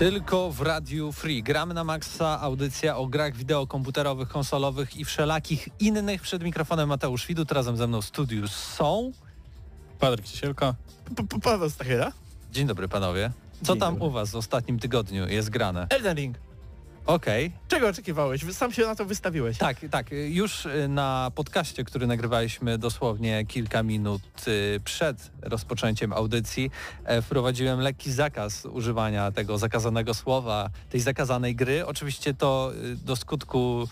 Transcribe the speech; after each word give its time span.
Tylko 0.00 0.50
w 0.50 0.60
Radiu 0.60 1.12
Free. 1.12 1.42
Gramy 1.42 1.74
na 1.74 1.84
Maxa, 1.84 2.40
audycja 2.40 2.96
o 2.96 3.06
grach 3.06 3.36
wideo 3.36 3.66
komputerowych, 3.66 4.28
konsolowych 4.28 4.96
i 4.96 5.04
wszelakich 5.04 5.68
innych. 5.80 6.22
Przed 6.22 6.42
mikrofonem 6.42 6.88
Mateusz 6.88 7.26
Widut, 7.26 7.52
razem 7.52 7.76
ze 7.76 7.86
mną 7.86 8.02
w 8.02 8.04
studiu 8.04 8.48
są... 8.48 9.12
Patryk 9.98 10.26
Ciesielka. 10.26 10.74
Paweł 11.42 11.70
Stachyra. 11.70 12.12
Dzień 12.52 12.66
dobry 12.66 12.88
panowie. 12.88 13.30
Co 13.62 13.72
Dzień 13.72 13.80
tam 13.80 13.94
dobry. 13.94 14.08
u 14.08 14.10
was 14.10 14.30
w 14.30 14.36
ostatnim 14.36 14.78
tygodniu 14.78 15.28
jest 15.28 15.50
grane? 15.50 15.86
Elden 15.90 16.16
Ring. 16.16 16.36
Okej. 17.10 17.52
Czego 17.68 17.88
oczekiwałeś? 17.88 18.52
Sam 18.52 18.72
się 18.72 18.82
na 18.82 18.94
to 18.94 19.04
wystawiłeś. 19.04 19.58
Tak, 19.58 19.76
tak. 19.90 20.06
Już 20.28 20.66
y, 20.66 20.88
na 20.88 21.30
podcaście, 21.34 21.84
który 21.84 22.06
nagrywaliśmy 22.06 22.78
dosłownie 22.78 23.46
kilka 23.46 23.82
minut 23.82 24.22
y, 24.48 24.80
przed 24.84 25.30
rozpoczęciem 25.42 26.12
audycji, 26.12 26.70
e, 27.04 27.22
wprowadziłem 27.22 27.80
lekki 27.80 28.12
zakaz 28.12 28.66
używania 28.66 29.32
tego 29.32 29.58
zakazanego 29.58 30.14
słowa, 30.14 30.70
tej 30.90 31.00
zakazanej 31.00 31.54
gry. 31.54 31.86
Oczywiście 31.86 32.34
to 32.34 32.72
y, 32.84 32.96
do 32.96 33.16
skutku 33.16 33.88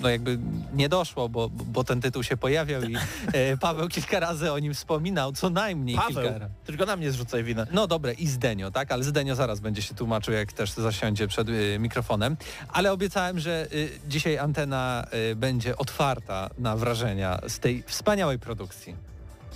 no 0.00 0.08
jakby 0.08 0.38
nie 0.74 0.88
doszło, 0.88 1.28
bo, 1.28 1.48
bo 1.50 1.84
ten 1.84 2.00
tytuł 2.00 2.22
się 2.22 2.36
pojawiał 2.36 2.82
i 2.82 2.96
e, 3.32 3.56
Paweł 3.56 3.88
kilka 3.88 4.20
razy 4.20 4.52
o 4.52 4.58
nim 4.58 4.74
wspominał, 4.74 5.32
co 5.32 5.50
najmniej 5.50 5.96
Paweł, 5.96 6.14
kilka 6.14 6.38
razy. 6.38 6.54
tylko 6.64 6.86
na 6.86 6.96
mnie 6.96 7.12
zrzucaj 7.12 7.44
winę. 7.44 7.66
No 7.72 7.86
dobre, 7.86 8.12
i 8.12 8.26
Zdenio, 8.26 8.70
tak? 8.70 8.92
Ale 8.92 9.04
Zdenio 9.04 9.34
zaraz 9.34 9.60
będzie 9.60 9.82
się 9.82 9.94
tłumaczył, 9.94 10.34
jak 10.34 10.52
też 10.52 10.72
zasiądzie 10.72 11.28
przed 11.28 11.48
y, 11.48 11.78
mikrofonem. 11.78 12.36
Ale 12.68 12.92
obiecałem, 12.92 13.38
że 13.38 13.66
y, 13.72 13.90
dzisiaj 14.08 14.38
antena 14.38 15.06
będzie 15.36 15.76
otwarta 15.76 16.50
na 16.58 16.76
wrażenia 16.76 17.38
z 17.48 17.58
tej 17.58 17.82
wspaniałej 17.86 18.38
produkcji. 18.38 18.94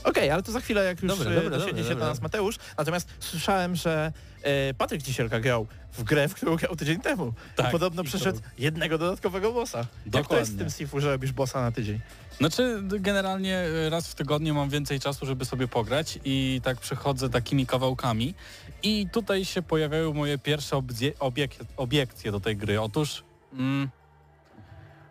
Okej, 0.04 0.30
ale 0.30 0.42
to 0.42 0.52
za 0.52 0.60
chwilę, 0.60 0.84
jak 0.84 1.02
już 1.02 1.18
Dobra, 1.18 1.32
e, 1.32 1.34
dobra, 1.34 1.58
dobra, 1.58 1.76
się 1.76 1.82
dobra. 1.82 1.94
do 1.94 2.06
nas 2.06 2.20
Mateusz. 2.20 2.56
Natomiast 2.78 3.08
słyszałem, 3.20 3.76
że 3.76 4.12
e, 4.42 4.74
Patryk 4.74 5.02
Dzisielka 5.02 5.40
grał 5.40 5.66
w 5.92 6.02
grę, 6.02 6.28
w 6.28 6.34
którą 6.34 6.56
grał 6.56 6.76
tydzień 6.76 7.00
temu. 7.00 7.32
Tak, 7.56 7.68
I 7.68 7.72
podobno 7.72 8.02
i 8.02 8.04
to- 8.04 8.08
przeszedł 8.08 8.40
jednego 8.58 8.98
dodatkowego 8.98 9.52
bossa. 9.52 9.78
Jak 9.78 9.86
to 9.86 10.10
Dokładnie. 10.10 10.38
jest 10.38 10.52
z 10.52 10.56
tym 10.56 10.70
Sifu, 10.70 11.00
że 11.00 11.10
robisz 11.10 11.32
bossa 11.32 11.60
na 11.60 11.72
tydzień? 11.72 12.00
Znaczy 12.38 12.80
generalnie 12.84 13.58
y, 13.86 13.90
raz 13.90 14.08
w 14.08 14.14
tygodniu 14.14 14.54
mam 14.54 14.70
więcej 14.70 15.00
czasu, 15.00 15.26
żeby 15.26 15.44
sobie 15.44 15.68
pograć 15.68 16.18
i 16.24 16.60
tak 16.64 16.78
przechodzę 16.80 17.30
takimi 17.30 17.66
kawałkami 17.66 18.34
i 18.82 19.06
tutaj 19.12 19.44
się 19.44 19.62
pojawiają 19.62 20.12
moje 20.14 20.38
pierwsze 20.38 20.76
obiek- 21.18 21.64
obiekcje 21.76 22.32
do 22.32 22.40
tej 22.40 22.56
gry. 22.56 22.80
Otóż 22.80 23.24
mm, 23.52 23.88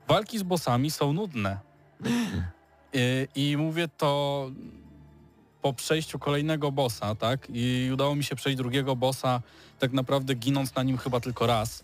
walki 0.07 0.39
z 0.39 0.43
bossami 0.43 0.91
są 0.91 1.13
nudne. 1.13 1.57
Y, 2.95 3.27
I 3.35 3.57
mówię 3.57 3.87
to 3.97 4.51
po 5.61 5.73
przejściu 5.73 6.19
kolejnego 6.19 6.71
bossa, 6.71 7.15
tak? 7.15 7.47
I 7.49 7.89
udało 7.93 8.15
mi 8.15 8.23
się 8.23 8.35
przejść 8.35 8.57
drugiego 8.57 8.95
bossa, 8.95 9.41
tak 9.79 9.93
naprawdę 9.93 10.35
ginąc 10.35 10.75
na 10.75 10.83
nim 10.83 10.97
chyba 10.97 11.19
tylko 11.19 11.47
raz. 11.47 11.83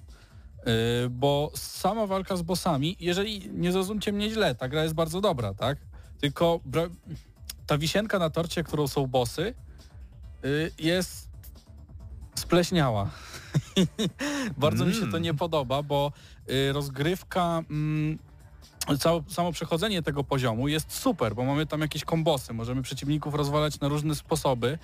Yy, 0.65 1.09
bo 1.09 1.51
sama 1.55 2.07
walka 2.07 2.37
z 2.37 2.41
bossami, 2.41 2.95
jeżeli 2.99 3.49
nie 3.53 3.71
zrozumcie 3.71 4.11
mnie 4.13 4.29
źle, 4.29 4.55
ta 4.55 4.67
gra 4.67 4.83
jest 4.83 4.95
bardzo 4.95 5.21
dobra, 5.21 5.53
tak? 5.53 5.77
Tylko 6.21 6.59
ta 7.67 7.77
wisienka 7.77 8.19
na 8.19 8.29
torcie, 8.29 8.63
którą 8.63 8.87
są 8.87 9.07
bossy, 9.07 9.53
yy, 10.43 10.71
jest 10.79 11.27
spleśniała. 12.35 13.09
bardzo 14.57 14.85
mi 14.85 14.93
się 14.93 14.99
to 15.01 15.07
Mm. 15.07 15.21
nie 15.21 15.33
podoba, 15.33 15.83
bo 15.83 16.11
yy, 16.47 16.73
rozgrywka, 16.73 17.63
mm, 17.69 18.19
całe, 18.95 19.23
samo 19.27 19.51
przechodzenie 19.51 20.01
tego 20.01 20.23
poziomu 20.23 20.67
jest 20.67 20.91
super, 20.91 21.35
bo 21.35 21.43
mamy 21.43 21.65
tam 21.65 21.81
jakieś 21.81 22.03
kombosy, 22.03 22.53
możemy 22.53 22.81
przeciwników 22.81 23.33
rozwalać 23.33 23.79
na 23.79 23.87
różne 23.87 24.15
sposoby. 24.15 24.77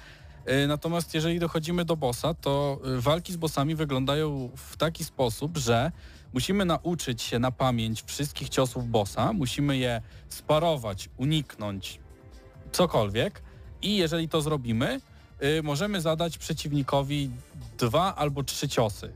Yy, 0.46 0.68
Natomiast 0.68 1.14
jeżeli 1.14 1.40
dochodzimy 1.40 1.86
do 1.86 1.96
bossa, 1.98 2.34
to 2.34 2.80
yy, 2.84 3.02
walki 3.02 3.34
z 3.34 3.38
bossami 3.38 3.76
wyglądają 3.76 4.50
w 4.56 4.78
taki 4.78 5.04
sposób, 5.04 5.58
że 5.58 5.92
musimy 6.34 6.66
nauczyć 6.66 7.22
się 7.22 7.40
na 7.40 7.52
pamięć 7.52 8.04
wszystkich 8.04 8.50
ciosów 8.50 8.90
bossa, 8.90 9.34
musimy 9.34 9.78
je 9.78 10.02
sparować, 10.30 11.10
uniknąć, 11.18 12.00
cokolwiek 12.72 13.42
i 13.82 13.96
jeżeli 13.96 14.30
to 14.30 14.42
zrobimy, 14.42 15.02
yy, 15.42 15.64
możemy 15.64 16.02
zadać 16.02 16.38
przeciwnikowi 16.38 17.30
dwa 17.78 18.16
albo 18.16 18.44
trzy 18.44 18.70
ciosy. 18.70 19.14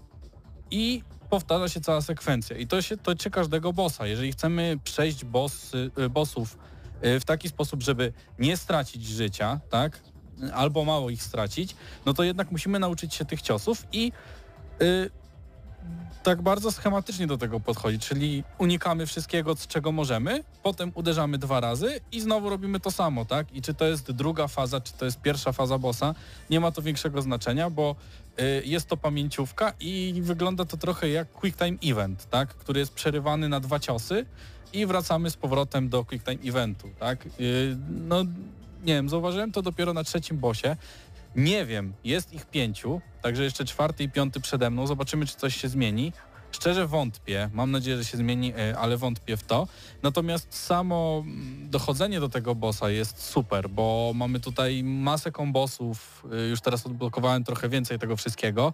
I 0.71 1.03
powtarza 1.29 1.69
się 1.69 1.81
cała 1.81 2.01
sekwencja. 2.01 2.57
I 2.57 2.67
to 2.67 2.81
się 2.81 2.97
tyczy 2.97 3.29
każdego 3.29 3.73
bossa. 3.73 4.07
Jeżeli 4.07 4.31
chcemy 4.31 4.79
przejść 4.83 5.25
bossy, 5.25 5.91
y, 5.99 6.09
bossów 6.09 6.57
y, 7.05 7.19
w 7.19 7.25
taki 7.25 7.49
sposób, 7.49 7.83
żeby 7.83 8.13
nie 8.39 8.57
stracić 8.57 9.05
życia, 9.05 9.59
tak? 9.69 9.99
Albo 10.53 10.85
mało 10.85 11.09
ich 11.09 11.23
stracić, 11.23 11.75
no 12.05 12.13
to 12.13 12.23
jednak 12.23 12.51
musimy 12.51 12.79
nauczyć 12.79 13.15
się 13.15 13.25
tych 13.25 13.41
ciosów 13.41 13.87
i 13.91 14.11
y, 14.81 15.09
tak 16.23 16.41
bardzo 16.41 16.71
schematycznie 16.71 17.27
do 17.27 17.37
tego 17.37 17.59
podchodzić, 17.59 18.07
czyli 18.07 18.43
unikamy 18.57 19.05
wszystkiego, 19.05 19.55
z 19.55 19.67
czego 19.67 19.91
możemy, 19.91 20.43
potem 20.63 20.91
uderzamy 20.95 21.37
dwa 21.37 21.59
razy 21.59 21.99
i 22.11 22.21
znowu 22.21 22.49
robimy 22.49 22.79
to 22.79 22.91
samo, 22.91 23.25
tak? 23.25 23.55
I 23.55 23.61
czy 23.61 23.73
to 23.73 23.85
jest 23.85 24.11
druga 24.11 24.47
faza, 24.47 24.81
czy 24.81 24.93
to 24.93 25.05
jest 25.05 25.21
pierwsza 25.21 25.51
faza 25.51 25.77
bossa, 25.77 26.15
nie 26.49 26.59
ma 26.59 26.71
to 26.71 26.81
większego 26.81 27.21
znaczenia, 27.21 27.69
bo 27.69 27.95
jest 28.65 28.87
to 28.87 28.97
pamięciówka 28.97 29.73
i 29.79 30.19
wygląda 30.21 30.65
to 30.65 30.77
trochę 30.77 31.09
jak 31.09 31.31
quick 31.31 31.59
time 31.59 31.77
event, 31.83 32.29
tak? 32.29 32.49
Który 32.49 32.79
jest 32.79 32.93
przerywany 32.93 33.49
na 33.49 33.59
dwa 33.59 33.79
ciosy 33.79 34.25
i 34.73 34.85
wracamy 34.85 35.29
z 35.29 35.37
powrotem 35.37 35.89
do 35.89 36.05
quick 36.05 36.25
time 36.25 36.37
eventu, 36.45 36.89
tak? 36.99 37.25
Y, 37.39 37.77
no 37.89 38.23
nie 38.83 38.93
wiem, 38.93 39.09
zauważyłem 39.09 39.51
to 39.51 39.61
dopiero 39.61 39.93
na 39.93 40.03
trzecim 40.03 40.37
bossie. 40.37 40.67
Nie 41.35 41.65
wiem, 41.65 41.93
jest 42.03 42.33
ich 42.33 42.45
pięciu, 42.45 43.01
także 43.21 43.43
jeszcze 43.43 43.65
czwarty 43.65 44.03
i 44.03 44.09
piąty 44.09 44.39
przede 44.39 44.69
mną. 44.69 44.87
Zobaczymy, 44.87 45.25
czy 45.25 45.35
coś 45.35 45.55
się 45.61 45.69
zmieni. 45.69 46.13
Szczerze 46.51 46.87
wątpię, 46.87 47.49
mam 47.53 47.71
nadzieję, 47.71 47.97
że 47.97 48.05
się 48.05 48.17
zmieni, 48.17 48.53
e, 48.57 48.77
ale 48.77 48.97
wątpię 48.97 49.37
w 49.37 49.43
to. 49.43 49.67
Natomiast 50.03 50.55
samo 50.55 51.23
mm, 51.25 51.69
dochodzenie 51.69 52.19
do 52.19 52.29
tego 52.29 52.55
bossa 52.55 52.89
jest 52.89 53.23
super, 53.23 53.69
bo 53.69 54.11
mamy 54.15 54.39
tutaj 54.39 54.83
masę 54.83 55.31
kombosów, 55.31 56.25
e, 56.31 56.47
już 56.47 56.61
teraz 56.61 56.85
odblokowałem 56.85 57.43
trochę 57.43 57.69
więcej 57.69 57.99
tego 57.99 58.15
wszystkiego. 58.15 58.73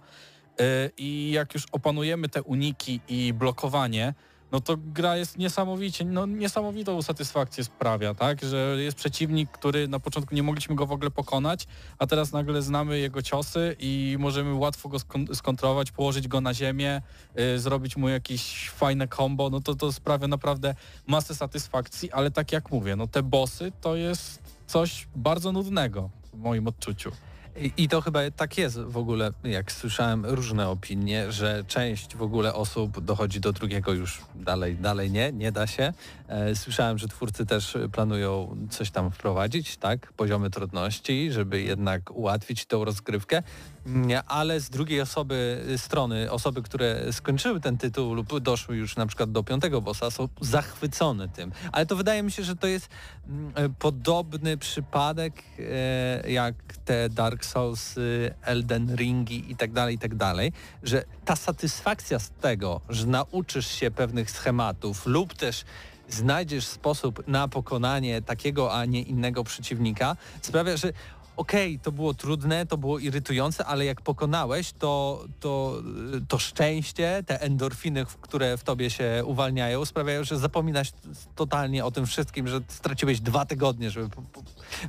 E, 0.60 0.90
I 0.98 1.30
jak 1.30 1.54
już 1.54 1.66
opanujemy 1.72 2.28
te 2.28 2.42
uniki 2.42 3.00
i 3.08 3.32
blokowanie, 3.32 4.14
no 4.54 4.60
to 4.60 4.76
gra 4.76 5.16
jest 5.16 5.38
niesamowicie, 5.38 6.04
no 6.04 6.26
niesamowitą 6.26 7.02
satysfakcję 7.02 7.64
sprawia, 7.64 8.14
tak? 8.14 8.44
Że 8.44 8.76
jest 8.78 8.96
przeciwnik, 8.96 9.50
który 9.50 9.88
na 9.88 10.00
początku 10.00 10.34
nie 10.34 10.42
mogliśmy 10.42 10.74
go 10.74 10.86
w 10.86 10.92
ogóle 10.92 11.10
pokonać, 11.10 11.66
a 11.98 12.06
teraz 12.06 12.32
nagle 12.32 12.62
znamy 12.62 12.98
jego 12.98 13.22
ciosy 13.22 13.76
i 13.78 14.16
możemy 14.18 14.54
łatwo 14.54 14.88
go 14.88 14.98
skon- 14.98 15.34
skontrolować, 15.34 15.90
położyć 15.90 16.28
go 16.28 16.40
na 16.40 16.54
ziemię, 16.54 17.02
y, 17.38 17.58
zrobić 17.58 17.96
mu 17.96 18.08
jakieś 18.08 18.70
fajne 18.70 19.08
combo, 19.08 19.50
no 19.50 19.60
to 19.60 19.74
to 19.74 19.92
sprawia 19.92 20.28
naprawdę 20.28 20.74
masę 21.06 21.34
satysfakcji, 21.34 22.12
ale 22.12 22.30
tak 22.30 22.52
jak 22.52 22.70
mówię, 22.70 22.96
no 22.96 23.06
te 23.06 23.22
bossy 23.22 23.72
to 23.80 23.96
jest 23.96 24.42
coś 24.66 25.08
bardzo 25.16 25.52
nudnego 25.52 26.10
w 26.32 26.38
moim 26.38 26.68
odczuciu. 26.68 27.12
I, 27.56 27.88
to 27.88 28.00
chyba 28.00 28.20
tak 28.36 28.58
jest 28.58 28.80
w 28.80 28.96
ogóle, 28.96 29.32
jak 29.44 29.72
słyszałem 29.72 30.26
różne 30.26 30.68
opinie, 30.68 31.32
że 31.32 31.64
część 31.68 32.16
w 32.16 32.22
ogóle 32.22 32.54
osób 32.54 33.00
dochodzi 33.00 33.40
do 33.40 33.52
drugiego 33.52 33.92
już 33.92 34.20
dalej, 34.34 34.76
dalej 34.76 35.10
nie, 35.10 35.32
nie 35.32 35.52
da 35.52 35.66
się. 35.66 35.92
E, 36.28 36.56
słyszałem, 36.56 36.98
że 36.98 37.08
twórcy 37.08 37.46
też 37.46 37.78
planują 37.92 38.56
coś 38.70 38.90
tam 38.90 39.10
wprowadzić, 39.10 39.76
tak, 39.76 40.12
poziomy 40.12 40.50
trudności, 40.50 41.32
żeby 41.32 41.62
jednak 41.62 42.10
ułatwić 42.10 42.66
tą 42.66 42.84
rozgrywkę, 42.84 43.42
Nie, 43.86 44.22
ale 44.22 44.60
z 44.60 44.70
drugiej 44.70 45.00
osoby, 45.00 45.64
strony, 45.76 46.30
osoby, 46.30 46.62
które 46.62 47.12
skończyły 47.12 47.60
ten 47.60 47.78
tytuł 47.78 48.14
lub 48.14 48.40
doszły 48.40 48.76
już 48.76 48.96
na 48.96 49.06
przykład 49.06 49.32
do 49.32 49.42
piątego 49.42 49.80
bossa, 49.80 50.10
są 50.10 50.28
zachwycone 50.40 51.28
tym. 51.28 51.52
Ale 51.72 51.86
to 51.86 51.96
wydaje 51.96 52.22
mi 52.22 52.32
się, 52.32 52.44
że 52.44 52.56
to 52.56 52.66
jest 52.66 52.88
mm, 53.28 53.52
e, 53.54 53.68
podobny 53.68 54.56
przypadek 54.56 55.42
e, 55.58 56.30
jak 56.30 56.54
te 56.84 57.08
Dark 57.08 57.44
Souls, 57.44 57.94
Elden 58.42 58.96
Ringi 58.96 59.52
i 59.52 59.56
tak 59.56 59.72
dalej, 59.72 59.94
i 59.94 59.98
tak 59.98 60.14
dalej, 60.14 60.52
że 60.82 61.04
ta 61.24 61.36
satysfakcja 61.36 62.18
z 62.18 62.30
tego, 62.30 62.80
że 62.88 63.06
nauczysz 63.06 63.66
się 63.66 63.90
pewnych 63.90 64.30
schematów 64.30 65.06
lub 65.06 65.34
też 65.34 65.64
znajdziesz 66.08 66.66
sposób 66.66 67.28
na 67.28 67.48
pokonanie 67.48 68.22
takiego, 68.22 68.74
a 68.74 68.84
nie 68.84 69.02
innego 69.02 69.44
przeciwnika, 69.44 70.16
sprawia, 70.42 70.76
że 70.76 70.92
okej, 71.36 71.72
okay, 71.74 71.84
to 71.84 71.92
było 71.92 72.14
trudne, 72.14 72.66
to 72.66 72.78
było 72.78 72.98
irytujące, 72.98 73.66
ale 73.66 73.84
jak 73.84 74.00
pokonałeś, 74.00 74.72
to, 74.72 75.24
to, 75.40 75.82
to 76.28 76.38
szczęście, 76.38 77.22
te 77.26 77.40
endorfiny, 77.40 78.04
które 78.20 78.56
w 78.56 78.64
tobie 78.64 78.90
się 78.90 79.22
uwalniają, 79.24 79.84
sprawiają, 79.84 80.24
że 80.24 80.38
zapominasz 80.38 80.92
totalnie 81.34 81.84
o 81.84 81.90
tym 81.90 82.06
wszystkim, 82.06 82.48
że 82.48 82.60
straciłeś 82.68 83.20
dwa 83.20 83.46
tygodnie, 83.46 83.90
żeby 83.90 84.08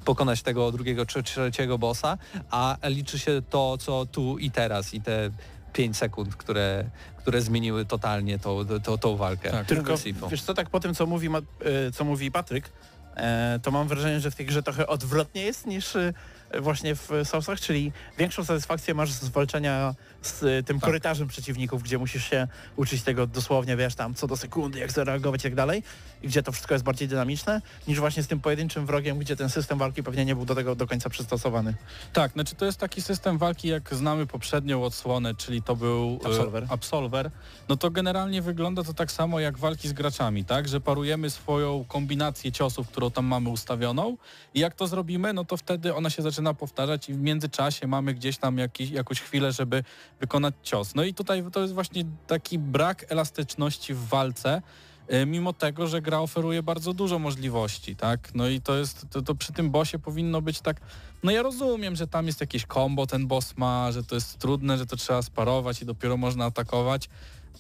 pokonać 0.06 0.42
tego 0.42 0.72
drugiego 0.72 1.06
czy 1.06 1.24
trzeciego 1.24 1.78
bossa, 1.78 2.18
a 2.52 2.78
liczy 2.84 3.20
się 3.20 3.42
to, 3.50 3.78
co 3.78 4.06
tu 4.06 4.38
i 4.38 4.52
teraz 4.52 4.94
i 4.94 5.02
te 5.02 5.32
5 5.76 5.98
sekund, 5.98 6.36
które, 6.36 6.86
które 7.18 7.42
zmieniły 7.42 7.86
totalnie 7.86 8.40
tą, 8.40 8.66
tą, 8.84 8.98
tą 8.98 9.18
walkę. 9.18 9.52
Tak, 9.52 9.68
tylko 9.68 9.94
wiesz 10.30 10.42
co, 10.42 10.54
tak 10.54 10.70
po 10.70 10.80
tym, 10.80 10.96
co 10.96 11.06
mówi, 11.06 11.28
e, 11.28 11.92
co 11.92 12.06
mówi 12.06 12.32
Patryk, 12.32 12.70
e, 13.16 13.60
to 13.64 13.72
mam 13.72 13.88
wrażenie, 13.88 14.20
że 14.20 14.32
w 14.32 14.36
tej 14.36 14.46
grze 14.46 14.64
trochę 14.64 14.88
odwrotnie 14.88 15.42
jest 15.42 15.66
niż 15.66 15.96
e, 15.96 16.14
właśnie 16.60 16.96
w 16.96 17.10
Soulsach, 17.24 17.60
czyli 17.60 17.92
większą 18.18 18.46
satysfakcję 18.46 18.94
masz 18.94 19.12
z 19.12 19.30
walczenia 19.30 19.96
z 20.28 20.44
y, 20.44 20.64
tym 20.64 20.80
tak. 20.80 20.86
korytarzem 20.86 21.28
przeciwników, 21.28 21.84
gdzie 21.84 21.98
musisz 21.98 22.30
się 22.30 22.48
uczyć 22.76 23.04
tego 23.04 23.28
dosłownie, 23.28 23.78
wiesz, 23.78 23.96
tam 23.96 24.16
co 24.16 24.28
do 24.28 24.38
sekundy, 24.38 24.80
jak 24.80 24.92
zareagować 24.92 25.42
i 25.42 25.44
tak 25.44 25.56
dalej, 25.56 25.84
i 26.22 26.28
gdzie 26.28 26.44
to 26.44 26.52
wszystko 26.52 26.74
jest 26.74 26.86
bardziej 26.86 27.08
dynamiczne, 27.08 27.62
niż 27.88 28.00
właśnie 28.00 28.24
z 28.24 28.28
tym 28.28 28.40
pojedynczym 28.40 28.86
wrogiem, 28.86 29.18
gdzie 29.18 29.36
ten 29.36 29.50
system 29.50 29.78
walki 29.78 30.04
pewnie 30.04 30.26
nie 30.26 30.36
był 30.36 30.46
do 30.46 30.56
tego 30.56 30.76
do 30.76 30.88
końca 30.88 31.10
przystosowany. 31.10 31.74
Tak, 32.14 32.32
znaczy 32.32 32.56
to 32.56 32.66
jest 32.66 32.80
taki 32.80 33.02
system 33.02 33.38
walki, 33.38 33.68
jak 33.68 33.96
znamy 33.96 34.28
poprzednią 34.28 34.84
odsłonę, 34.84 35.36
czyli 35.36 35.62
to 35.62 35.76
był 35.76 36.20
e, 36.24 36.28
Absolver. 36.28 36.66
Absolver. 36.70 37.32
No 37.70 37.78
to 37.78 37.92
generalnie 37.92 38.42
wygląda 38.42 38.84
to 38.84 38.94
tak 38.94 39.12
samo 39.12 39.40
jak 39.40 39.58
walki 39.58 39.88
z 39.88 39.94
graczami, 39.94 40.46
tak, 40.46 40.68
że 40.68 40.82
parujemy 40.82 41.30
swoją 41.30 41.86
kombinację 41.88 42.52
ciosów, 42.52 42.88
którą 42.88 43.12
tam 43.12 43.26
mamy 43.26 43.50
ustawioną 43.50 44.18
i 44.54 44.60
jak 44.60 44.76
to 44.76 44.88
zrobimy, 44.88 45.34
no 45.34 45.46
to 45.46 45.58
wtedy 45.58 45.96
ona 45.96 46.10
się 46.10 46.22
zaczyna 46.22 46.54
powtarzać 46.54 47.10
i 47.10 47.14
w 47.14 47.20
międzyczasie 47.20 47.88
mamy 47.88 48.14
gdzieś 48.14 48.38
tam 48.38 48.58
jakiś, 48.58 48.90
jakąś 48.90 49.22
chwilę, 49.22 49.52
żeby 49.52 49.84
wykonać 50.20 50.54
cios. 50.64 50.96
No 50.96 51.04
i 51.04 51.14
tutaj 51.14 51.44
to 51.52 51.62
jest 51.62 51.74
właśnie 51.74 52.04
taki 52.28 52.60
brak 52.60 53.06
elastyczności 53.10 53.94
w 53.94 54.08
walce, 54.08 54.62
e, 55.08 55.26
mimo 55.26 55.54
tego, 55.54 55.88
że 55.88 56.02
gra 56.02 56.20
oferuje 56.20 56.64
bardzo 56.64 56.94
dużo 56.94 57.20
możliwości, 57.20 57.96
tak? 57.96 58.36
No 58.36 58.48
i 58.48 58.62
to 58.62 58.78
jest, 58.78 59.06
to, 59.10 59.22
to 59.22 59.36
przy 59.36 59.54
tym 59.54 59.72
bossie 59.72 60.00
powinno 60.00 60.42
być 60.42 60.62
tak, 60.62 60.82
no 61.24 61.32
ja 61.32 61.42
rozumiem, 61.42 61.96
że 61.96 62.08
tam 62.08 62.28
jest 62.28 62.42
jakieś 62.42 62.66
combo 62.74 63.08
ten 63.08 63.28
boss 63.28 63.58
ma, 63.58 63.92
że 63.92 64.04
to 64.04 64.16
jest 64.16 64.38
trudne, 64.38 64.78
że 64.78 64.86
to 64.86 64.96
trzeba 64.96 65.22
sparować 65.22 65.82
i 65.82 65.86
dopiero 65.86 66.18
można 66.18 66.46
atakować, 66.46 67.10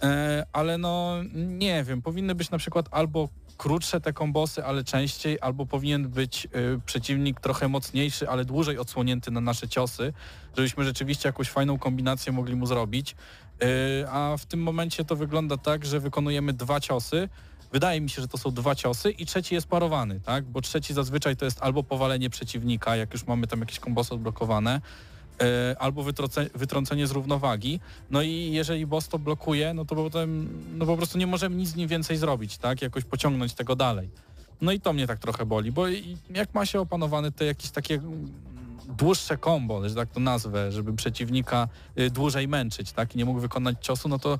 e, 0.03 0.45
ale 0.53 0.77
no 0.77 1.15
nie 1.35 1.83
wiem, 1.83 2.01
powinny 2.01 2.35
być 2.35 2.51
na 2.51 2.57
przykład 2.57 2.87
albo 2.91 3.29
krótsze 3.57 4.01
te 4.01 4.13
kombosy, 4.13 4.65
ale 4.65 4.83
częściej, 4.83 5.37
albo 5.41 5.65
powinien 5.65 6.09
być 6.09 6.45
y, 6.45 6.49
przeciwnik 6.85 7.39
trochę 7.39 7.67
mocniejszy, 7.67 8.29
ale 8.29 8.45
dłużej 8.45 8.77
odsłonięty 8.77 9.31
na 9.31 9.41
nasze 9.41 9.67
ciosy, 9.67 10.13
żebyśmy 10.57 10.83
rzeczywiście 10.83 11.29
jakąś 11.29 11.49
fajną 11.49 11.79
kombinację 11.79 12.31
mogli 12.31 12.55
mu 12.55 12.65
zrobić. 12.65 13.15
Y, 13.63 13.65
a 14.09 14.35
w 14.37 14.45
tym 14.45 14.63
momencie 14.63 15.05
to 15.05 15.15
wygląda 15.15 15.57
tak, 15.57 15.85
że 15.85 15.99
wykonujemy 15.99 16.53
dwa 16.53 16.79
ciosy, 16.79 17.29
Wydaje 17.71 18.01
mi 18.01 18.09
się, 18.09 18.21
że 18.21 18.27
to 18.27 18.37
są 18.37 18.51
dwa 18.51 18.75
ciosy 18.75 19.11
i 19.11 19.25
trzeci 19.25 19.55
jest 19.55 19.67
parowany, 19.67 20.19
tak? 20.19 20.45
Bo 20.45 20.61
trzeci 20.61 20.93
zazwyczaj 20.93 21.35
to 21.35 21.45
jest 21.45 21.61
albo 21.61 21.83
powalenie 21.83 22.29
przeciwnika, 22.29 22.95
jak 22.95 23.13
już 23.13 23.27
mamy 23.27 23.47
tam 23.47 23.59
jakieś 23.59 23.79
kombosy 23.79 24.13
odblokowane, 24.13 24.81
E, 25.41 25.75
albo 25.79 26.03
wytrącenie 26.55 27.07
z 27.07 27.11
równowagi. 27.11 27.79
No 28.11 28.21
i 28.21 28.51
jeżeli 28.51 28.85
boss 28.85 29.07
to 29.07 29.19
blokuje, 29.19 29.73
no 29.73 29.85
to 29.85 29.95
potem 29.95 30.49
no 30.77 30.85
po 30.85 30.97
prostu 30.97 31.17
nie 31.17 31.27
możemy 31.27 31.55
nic 31.55 31.69
z 31.69 31.75
nim 31.75 31.87
więcej 31.87 32.17
zrobić, 32.17 32.57
tak? 32.57 32.81
Jakoś 32.81 33.03
pociągnąć 33.03 33.53
tego 33.53 33.75
dalej. 33.75 34.09
No 34.61 34.71
i 34.71 34.79
to 34.79 34.93
mnie 34.93 35.07
tak 35.07 35.19
trochę 35.19 35.45
boli, 35.45 35.71
bo 35.71 35.87
jak 36.29 36.53
ma 36.53 36.65
się 36.65 36.79
opanowane 36.79 37.31
te 37.31 37.45
jakieś 37.45 37.71
takie 37.71 38.01
dłuższe 38.97 39.37
combo, 39.37 39.89
że 39.89 39.95
tak 39.95 40.09
to 40.09 40.19
nazwę, 40.19 40.71
żeby 40.71 40.93
przeciwnika 40.93 41.67
y, 41.99 42.09
dłużej 42.09 42.47
męczyć, 42.47 42.91
tak? 42.91 43.15
I 43.15 43.17
nie 43.17 43.25
mógł 43.25 43.39
wykonać 43.39 43.75
ciosu, 43.81 44.09
no 44.09 44.19
to 44.19 44.39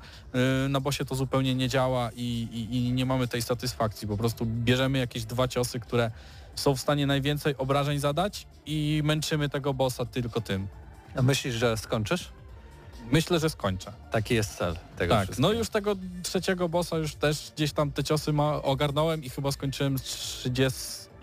y, 0.64 0.68
na 0.68 0.80
bosie 0.80 1.04
to 1.04 1.14
zupełnie 1.14 1.54
nie 1.54 1.68
działa 1.68 2.10
i, 2.16 2.48
i, 2.52 2.76
i 2.76 2.92
nie 2.92 3.06
mamy 3.06 3.28
tej 3.28 3.42
satysfakcji. 3.42 4.08
Po 4.08 4.16
prostu 4.16 4.46
bierzemy 4.46 4.98
jakieś 4.98 5.24
dwa 5.24 5.48
ciosy, 5.48 5.80
które 5.80 6.10
są 6.54 6.74
w 6.74 6.80
stanie 6.80 7.06
najwięcej 7.06 7.56
obrażeń 7.56 7.98
zadać 7.98 8.46
i 8.66 9.00
męczymy 9.04 9.48
tego 9.48 9.74
bossa 9.74 10.04
tylko 10.04 10.40
tym. 10.40 10.68
A 11.16 11.22
myślisz, 11.22 11.54
że 11.54 11.76
skończysz? 11.76 12.28
Myślę, 13.10 13.40
że 13.40 13.50
skończę. 13.50 13.92
Taki 14.10 14.34
jest 14.34 14.56
cel 14.56 14.76
tego 14.96 15.14
Tak, 15.14 15.38
no 15.38 15.52
już 15.52 15.68
tego 15.68 15.96
trzeciego 16.22 16.68
bossa 16.68 16.96
już 16.96 17.14
też 17.14 17.52
gdzieś 17.56 17.72
tam 17.72 17.92
te 17.92 18.04
ciosy 18.04 18.32
ma, 18.32 18.62
ogarnąłem 18.62 19.24
i 19.24 19.30
chyba 19.30 19.52
skończyłem 19.52 19.98
30, 19.98 20.80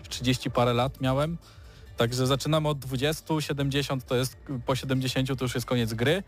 30 0.08 0.50
parę 0.50 0.72
lat 0.72 1.00
miałem. 1.00 1.38
Także 1.96 2.26
zaczynamy 2.26 2.68
od 2.68 2.78
20, 2.78 3.40
70 3.40 4.06
to 4.06 4.16
jest, 4.16 4.36
po 4.66 4.76
70 4.76 5.38
to 5.38 5.44
już 5.44 5.54
jest 5.54 5.66
koniec 5.66 5.94
gry, 5.94 6.22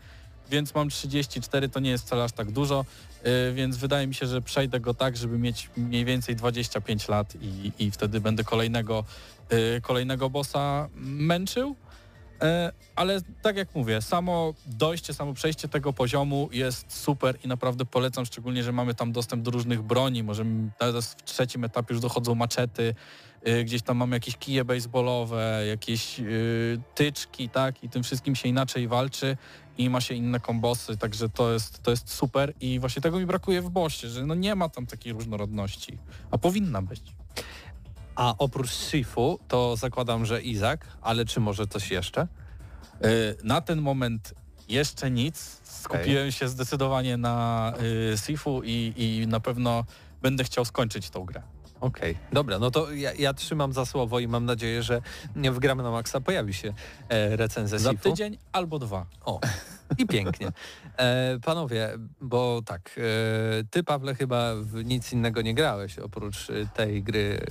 więc 0.49 0.75
mam 0.75 0.89
34, 0.89 1.69
to 1.69 1.79
nie 1.79 1.89
jest 1.89 2.05
wcale 2.05 2.23
aż 2.23 2.31
tak 2.31 2.51
dużo, 2.51 2.85
yy, 3.23 3.53
więc 3.53 3.77
wydaje 3.77 4.07
mi 4.07 4.13
się, 4.13 4.27
że 4.27 4.41
przejdę 4.41 4.79
go 4.79 4.93
tak, 4.93 5.17
żeby 5.17 5.37
mieć 5.37 5.69
mniej 5.77 6.05
więcej 6.05 6.35
25 6.35 7.07
lat 7.07 7.33
i, 7.41 7.71
i 7.79 7.91
wtedy 7.91 8.21
będę 8.21 8.43
kolejnego, 8.43 9.03
yy, 9.51 9.81
kolejnego 9.81 10.29
bossa 10.29 10.89
męczył. 10.95 11.75
E, 12.41 12.71
ale 12.95 13.21
tak 13.41 13.57
jak 13.57 13.75
mówię, 13.75 14.01
samo 14.01 14.53
dojście, 14.65 15.13
samo 15.13 15.33
przejście 15.33 15.67
tego 15.67 15.93
poziomu 15.93 16.49
jest 16.51 17.03
super 17.03 17.37
i 17.43 17.47
naprawdę 17.47 17.85
polecam, 17.85 18.25
szczególnie, 18.25 18.63
że 18.63 18.71
mamy 18.71 18.95
tam 18.95 19.11
dostęp 19.11 19.43
do 19.43 19.51
różnych 19.51 19.81
broni. 19.81 20.23
Możemy 20.23 20.69
teraz 20.77 21.13
w 21.13 21.23
trzecim 21.23 21.63
etapie 21.63 21.93
już 21.93 22.01
dochodzą 22.01 22.35
maczety, 22.35 22.95
e, 23.43 23.63
gdzieś 23.63 23.81
tam 23.81 23.97
mamy 23.97 24.15
jakieś 24.15 24.37
kije 24.37 24.65
baseballowe, 24.65 25.63
jakieś 25.67 26.19
e, 26.19 26.23
tyczki, 26.95 27.49
tak? 27.49 27.83
I 27.83 27.89
tym 27.89 28.03
wszystkim 28.03 28.35
się 28.35 28.49
inaczej 28.49 28.87
walczy 28.87 29.37
i 29.77 29.89
ma 29.89 30.01
się 30.01 30.13
inne 30.13 30.39
kombosy, 30.39 30.97
także 30.97 31.29
to 31.29 31.53
jest, 31.53 31.83
to 31.83 31.91
jest 31.91 32.13
super 32.13 32.53
i 32.61 32.79
właśnie 32.79 33.01
tego 33.01 33.19
mi 33.19 33.25
brakuje 33.25 33.61
w 33.61 33.69
boście, 33.69 34.09
że 34.09 34.25
no 34.25 34.35
nie 34.35 34.55
ma 34.55 34.69
tam 34.69 34.85
takiej 34.85 35.13
różnorodności, 35.13 35.97
a 36.31 36.37
powinna 36.37 36.81
być. 36.81 37.01
A 38.17 38.35
oprócz 38.37 38.71
Sifu 38.71 39.39
to 39.47 39.75
zakładam, 39.75 40.25
że 40.25 40.41
Izak, 40.41 40.87
ale 41.01 41.25
czy 41.25 41.39
może 41.39 41.67
coś 41.67 41.91
jeszcze? 41.91 42.21
E, 42.21 42.27
na 43.43 43.61
ten 43.61 43.81
moment 43.81 44.33
jeszcze 44.69 45.11
nic. 45.11 45.61
Skupiłem 45.63 46.23
okay. 46.23 46.31
się 46.31 46.47
zdecydowanie 46.47 47.17
na 47.17 47.73
y, 48.13 48.17
Sifu 48.17 48.61
i, 48.63 48.93
i 48.95 49.27
na 49.27 49.39
pewno 49.39 49.83
będę 50.21 50.43
chciał 50.43 50.65
skończyć 50.65 51.09
tą 51.09 51.25
grę. 51.25 51.41
Okej, 51.79 52.11
okay. 52.11 52.25
dobra, 52.33 52.59
no 52.59 52.71
to 52.71 52.91
ja, 52.91 53.13
ja, 53.13 53.33
trzymam 53.33 53.73
za 53.73 53.85
słowo 53.85 54.19
i 54.19 54.27
mam 54.27 54.45
nadzieję, 54.45 54.83
że 54.83 55.01
w 55.35 55.59
Gramy 55.59 55.83
na 55.83 55.91
Maxa 55.91 56.21
pojawi 56.21 56.53
się 56.53 56.73
e, 57.09 57.35
recenzja 57.35 57.79
Za 57.79 57.91
Sifu. 57.91 58.03
tydzień 58.03 58.37
albo 58.51 58.79
dwa. 58.79 59.05
O, 59.25 59.39
i 59.97 60.07
pięknie. 60.07 60.51
E, 60.97 61.39
panowie, 61.45 61.89
bo 62.21 62.61
tak, 62.65 62.95
e, 62.97 63.63
ty 63.71 63.83
Pawle 63.83 64.15
chyba 64.15 64.55
w 64.55 64.85
nic 64.85 65.13
innego 65.13 65.41
nie 65.41 65.53
grałeś 65.53 65.99
oprócz 65.99 66.47
tej 66.73 67.03
gry, 67.03 67.45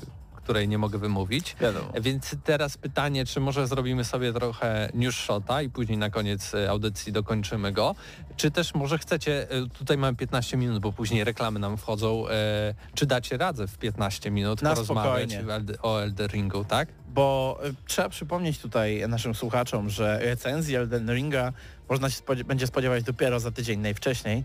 której 0.47 0.69
nie 0.69 0.79
mogę 0.79 0.99
wymówić. 0.99 1.57
Wiadomo. 1.61 1.93
Więc 2.01 2.37
teraz 2.45 2.79
pytanie, 2.79 3.27
czy 3.27 3.41
może 3.41 3.67
zrobimy 3.67 4.05
sobie 4.05 4.33
trochę 4.33 4.89
news 4.95 5.15
shota 5.15 5.63
i 5.63 5.71
później 5.71 5.99
na 5.99 6.11
koniec 6.11 6.55
e, 6.55 6.71
audycji 6.71 7.13
dokończymy 7.13 7.73
go, 7.73 7.95
czy 8.37 8.51
też 8.51 8.75
może 8.75 8.99
chcecie, 8.99 9.51
e, 9.51 9.67
tutaj 9.79 9.99
mamy 9.99 10.17
15 10.17 10.57
minut, 10.57 10.79
bo 10.79 10.93
później 10.93 11.25
reklamy 11.25 11.59
nam 11.59 11.77
wchodzą, 11.77 12.29
e, 12.29 12.75
czy 12.95 13.07
dacie 13.07 13.37
radzę 13.37 13.67
w 13.67 13.79
15 13.79 14.31
minut 14.31 14.63
na 14.63 14.71
porozmawiać 14.71 15.33
spokojnie. 15.33 15.79
o 15.83 16.03
Elden 16.03 16.29
Ringu, 16.29 16.65
tak? 16.65 16.89
Bo 17.09 17.59
trzeba 17.87 18.09
przypomnieć 18.09 18.59
tutaj 18.59 19.09
naszym 19.09 19.35
słuchaczom, 19.35 19.91
że 19.91 20.19
recenzji 20.19 20.77
Elden 20.77 21.15
Ringa 21.15 21.53
można 21.89 22.11
się 22.11 22.17
spodziew 22.17 22.47
będzie 22.47 22.67
spodziewać 22.67 23.05
dopiero 23.05 23.41
za 23.41 23.51
tydzień 23.51 23.81
najwcześniej, 23.81 24.45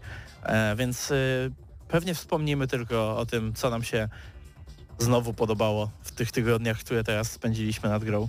więc 0.78 1.14
pewnie 1.88 2.16
wspomnimy 2.16 2.68
tylko 2.68 3.18
o 3.18 3.26
tym, 3.26 3.54
co 3.54 3.70
nam 3.70 3.84
się 3.84 4.10
znowu 5.02 5.34
podobało 5.34 5.90
w 6.04 6.12
tych 6.12 6.32
tygodniach, 6.32 6.78
które 6.80 7.04
teraz 7.04 7.32
spędziliśmy 7.32 7.90
nad 7.90 8.04
grą. 8.04 8.28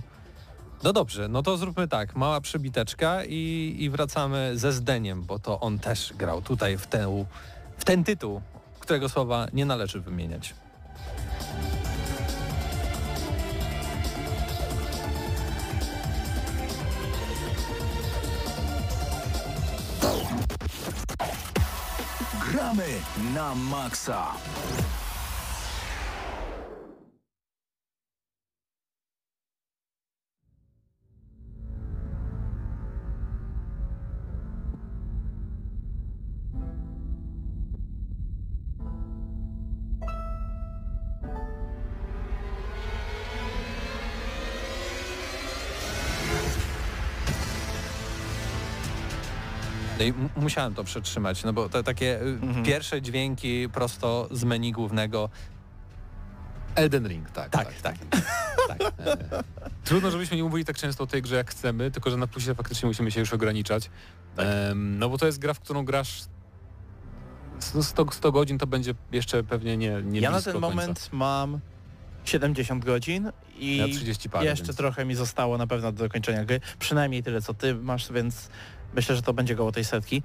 No 0.83 0.93
dobrze, 0.93 1.27
no 1.27 1.43
to 1.43 1.57
zróbmy 1.57 1.87
tak, 1.87 2.15
mała 2.15 2.41
przebiteczka 2.41 3.25
i, 3.25 3.75
i 3.79 3.89
wracamy 3.89 4.51
ze 4.55 4.73
Zdeniem, 4.73 5.23
bo 5.23 5.39
to 5.39 5.59
on 5.59 5.79
też 5.79 6.13
grał 6.17 6.41
tutaj 6.41 6.77
w, 6.77 6.87
tę, 6.87 7.25
w 7.77 7.85
ten 7.85 8.03
tytuł, 8.03 8.41
którego 8.79 9.09
słowa 9.09 9.47
nie 9.53 9.65
należy 9.65 9.99
wymieniać. 9.99 10.53
Gramy 22.51 22.87
na 23.33 23.55
maksa. 23.55 24.27
I 50.07 50.13
musiałem 50.35 50.73
to 50.73 50.83
przetrzymać, 50.83 51.43
no 51.43 51.53
bo 51.53 51.69
te 51.69 51.83
takie 51.83 52.21
y, 52.21 52.25
Mhm. 52.25 52.65
pierwsze 52.65 53.01
dźwięki 53.01 53.69
prosto 53.69 54.27
z 54.31 54.43
menu 54.43 54.71
głównego. 54.71 55.29
Elden 56.75 57.07
Ring, 57.07 57.31
tak. 57.31 57.49
Tak, 57.49 57.73
tak. 57.81 57.95
tak. 58.67 58.77
Trudno, 59.85 60.11
żebyśmy 60.11 60.37
nie 60.37 60.43
mówili 60.43 60.65
tak 60.65 60.77
często 60.77 61.03
o 61.03 61.07
tej 61.07 61.21
grze 61.21 61.35
jak 61.35 61.51
chcemy, 61.51 61.91
tylko 61.91 62.09
że 62.09 62.17
na 62.17 62.27
plusie 62.27 62.55
faktycznie 62.55 62.87
musimy 62.87 63.11
się 63.11 63.19
już 63.19 63.33
ograniczać. 63.33 63.89
Em, 64.37 64.99
no 64.99 65.09
bo 65.09 65.17
to 65.17 65.25
jest 65.25 65.39
gra, 65.39 65.53
w 65.53 65.59
którą 65.59 65.85
grasz 65.85 66.21
100, 67.59 68.11
100 68.11 68.31
godzin 68.31 68.57
to 68.57 68.67
będzie 68.67 68.93
jeszcze 69.11 69.43
pewnie 69.43 69.77
nie, 69.77 70.01
nie 70.03 70.19
ja 70.19 70.31
na 70.31 70.41
ten 70.41 70.53
końca. 70.53 70.69
moment 70.69 71.09
mam 71.11 71.59
70 72.25 72.85
godzin 72.85 73.31
i 73.59 73.77
Ja 73.77 73.85
30 73.87 74.29
parę, 74.29 74.45
jeszcze 74.45 74.65
więc- 74.65 74.77
trochę 74.77 75.05
mi 75.05 75.15
zostało 75.15 75.57
na 75.57 75.67
pewno 75.67 75.91
do 75.91 76.03
dokończenia 76.03 76.45
gry. 76.45 76.59
Przynajmniej 76.79 77.23
tyle, 77.23 77.41
co 77.41 77.53
ty 77.53 77.75
masz, 77.75 78.11
więc 78.11 78.49
myślę, 78.95 79.15
że 79.15 79.21
to 79.21 79.33
będzie 79.33 79.55
koło 79.55 79.71
tej 79.71 79.85
setki. 79.85 80.23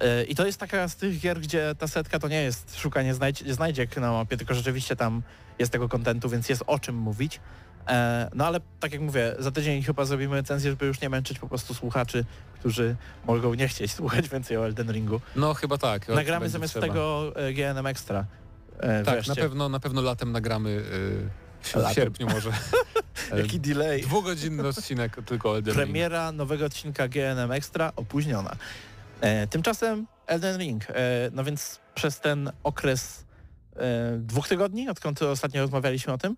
Yy, 0.00 0.24
I 0.24 0.34
to 0.34 0.46
jest 0.46 0.60
taka 0.60 0.88
z 0.88 0.96
tych 0.96 1.20
gier, 1.20 1.40
gdzie 1.40 1.74
ta 1.78 1.86
setka 1.88 2.18
to 2.18 2.28
nie 2.28 2.42
jest 2.42 2.78
szukanie 2.78 3.14
znajdziek 3.46 3.96
na 3.96 4.12
mapie, 4.12 4.36
tylko 4.36 4.54
rzeczywiście 4.54 4.96
tam 4.96 5.22
jest 5.58 5.72
tego 5.72 5.88
kontentu, 5.88 6.28
więc 6.28 6.48
jest 6.48 6.62
o 6.66 6.78
czym 6.78 6.94
mówić. 6.96 7.40
E, 7.88 8.30
No 8.34 8.46
ale 8.46 8.60
tak 8.80 8.92
jak 8.92 9.00
mówię, 9.00 9.34
za 9.38 9.50
tydzień 9.50 9.82
chyba 9.82 10.04
zrobimy 10.04 10.34
recenzję, 10.36 10.70
żeby 10.70 10.86
już 10.86 11.00
nie 11.00 11.08
męczyć 11.08 11.38
po 11.38 11.48
prostu 11.48 11.74
słuchaczy, 11.74 12.24
którzy 12.58 12.96
mogą 13.26 13.54
nie 13.54 13.68
chcieć 13.68 13.92
słuchać 14.00 14.28
więcej 14.28 14.56
o 14.56 14.64
Elden 14.66 14.92
Ringu. 14.92 15.20
No 15.36 15.54
chyba 15.54 15.78
tak. 15.78 16.08
Nagramy 16.08 16.48
zamiast 16.48 16.72
trzeba. 16.74 16.86
tego 16.86 17.32
e, 17.36 17.52
GNM 17.52 17.86
Extra. 17.86 18.24
e, 18.80 19.02
Tak, 19.04 19.14
wreszcie. 19.14 19.30
na 19.30 19.36
pewno, 19.36 19.68
na 19.68 19.80
pewno 19.80 20.02
latem 20.02 20.32
nagramy 20.32 20.82
w 21.62 21.74
Latem. 21.74 21.94
sierpniu 21.94 22.26
może. 22.28 22.50
Jaki 23.36 23.60
delay. 23.60 24.02
Dwugodzinny 24.02 24.68
odcinek 24.68 25.16
tylko 25.26 25.56
Elden 25.56 25.74
Ring. 25.74 25.84
Premiera 25.84 26.32
nowego 26.32 26.64
odcinka 26.64 27.08
GNM 27.08 27.52
Extra 27.52 27.92
opóźniona. 27.96 28.56
E, 29.20 29.46
tymczasem 29.46 30.06
Elden 30.26 30.58
Ring. 30.58 30.84
E, 30.90 30.94
no 31.32 31.44
więc 31.44 31.80
przez 31.94 32.20
ten 32.20 32.52
okres 32.62 33.24
e, 33.76 34.18
dwóch 34.18 34.48
tygodni, 34.48 34.88
odkąd 34.88 35.22
ostatnio 35.22 35.62
rozmawialiśmy 35.62 36.12
o 36.12 36.18
tym, 36.18 36.36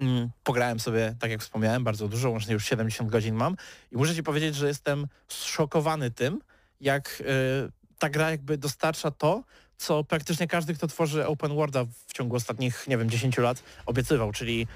mm, 0.00 0.30
pograłem 0.44 0.80
sobie, 0.80 1.14
tak 1.18 1.30
jak 1.30 1.40
wspomniałem, 1.40 1.84
bardzo 1.84 2.08
dużo, 2.08 2.30
łącznie 2.30 2.54
już 2.54 2.64
70 2.64 3.10
godzin 3.10 3.34
mam 3.34 3.56
i 3.92 3.96
muszę 3.96 4.14
ci 4.14 4.22
powiedzieć, 4.22 4.54
że 4.54 4.68
jestem 4.68 5.06
zszokowany 5.28 6.10
tym, 6.10 6.40
jak 6.80 7.22
e, 7.22 7.24
ta 7.98 8.10
gra 8.10 8.30
jakby 8.30 8.58
dostarcza 8.58 9.10
to, 9.10 9.44
co 9.78 10.04
praktycznie 10.04 10.46
każdy, 10.48 10.74
kto 10.74 10.86
tworzy 10.86 11.26
open 11.26 11.54
worlda 11.54 11.84
w 12.06 12.12
ciągu 12.12 12.36
ostatnich, 12.36 12.84
nie 12.88 12.98
wiem, 12.98 13.10
10 13.10 13.38
lat 13.38 13.62
obiecywał, 13.86 14.32
czyli 14.32 14.66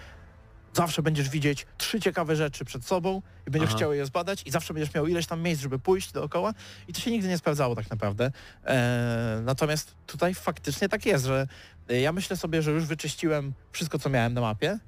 zawsze 0.72 1.02
będziesz 1.02 1.28
widzieć 1.28 1.66
trzy 1.78 2.00
ciekawe 2.00 2.36
rzeczy 2.36 2.64
przed 2.64 2.84
sobą 2.84 3.22
i 3.46 3.50
będziesz 3.50 3.70
Aha. 3.70 3.76
chciał 3.76 3.92
je 3.92 4.06
zbadać 4.06 4.42
i 4.46 4.50
zawsze 4.50 4.74
będziesz 4.74 4.94
miał 4.94 5.06
ileś 5.06 5.26
tam 5.26 5.42
miejsc, 5.42 5.62
żeby 5.62 5.78
pójść 5.78 6.12
dookoła 6.12 6.54
i 6.88 6.92
to 6.92 7.00
się 7.00 7.10
nigdy 7.10 7.28
nie 7.28 7.38
sprawdzało 7.38 7.74
tak 7.74 7.90
naprawdę. 7.90 8.30
E, 8.64 9.40
natomiast 9.44 9.94
tutaj 10.06 10.34
faktycznie 10.34 10.88
tak 10.88 11.06
jest, 11.06 11.24
że 11.24 11.46
ja 11.88 12.12
myślę 12.12 12.36
sobie, 12.36 12.62
że 12.62 12.70
już 12.70 12.84
wyczyściłem 12.84 13.52
wszystko, 13.72 13.98
co 13.98 14.10
miałem 14.10 14.34
na 14.34 14.40
mapie 14.40 14.78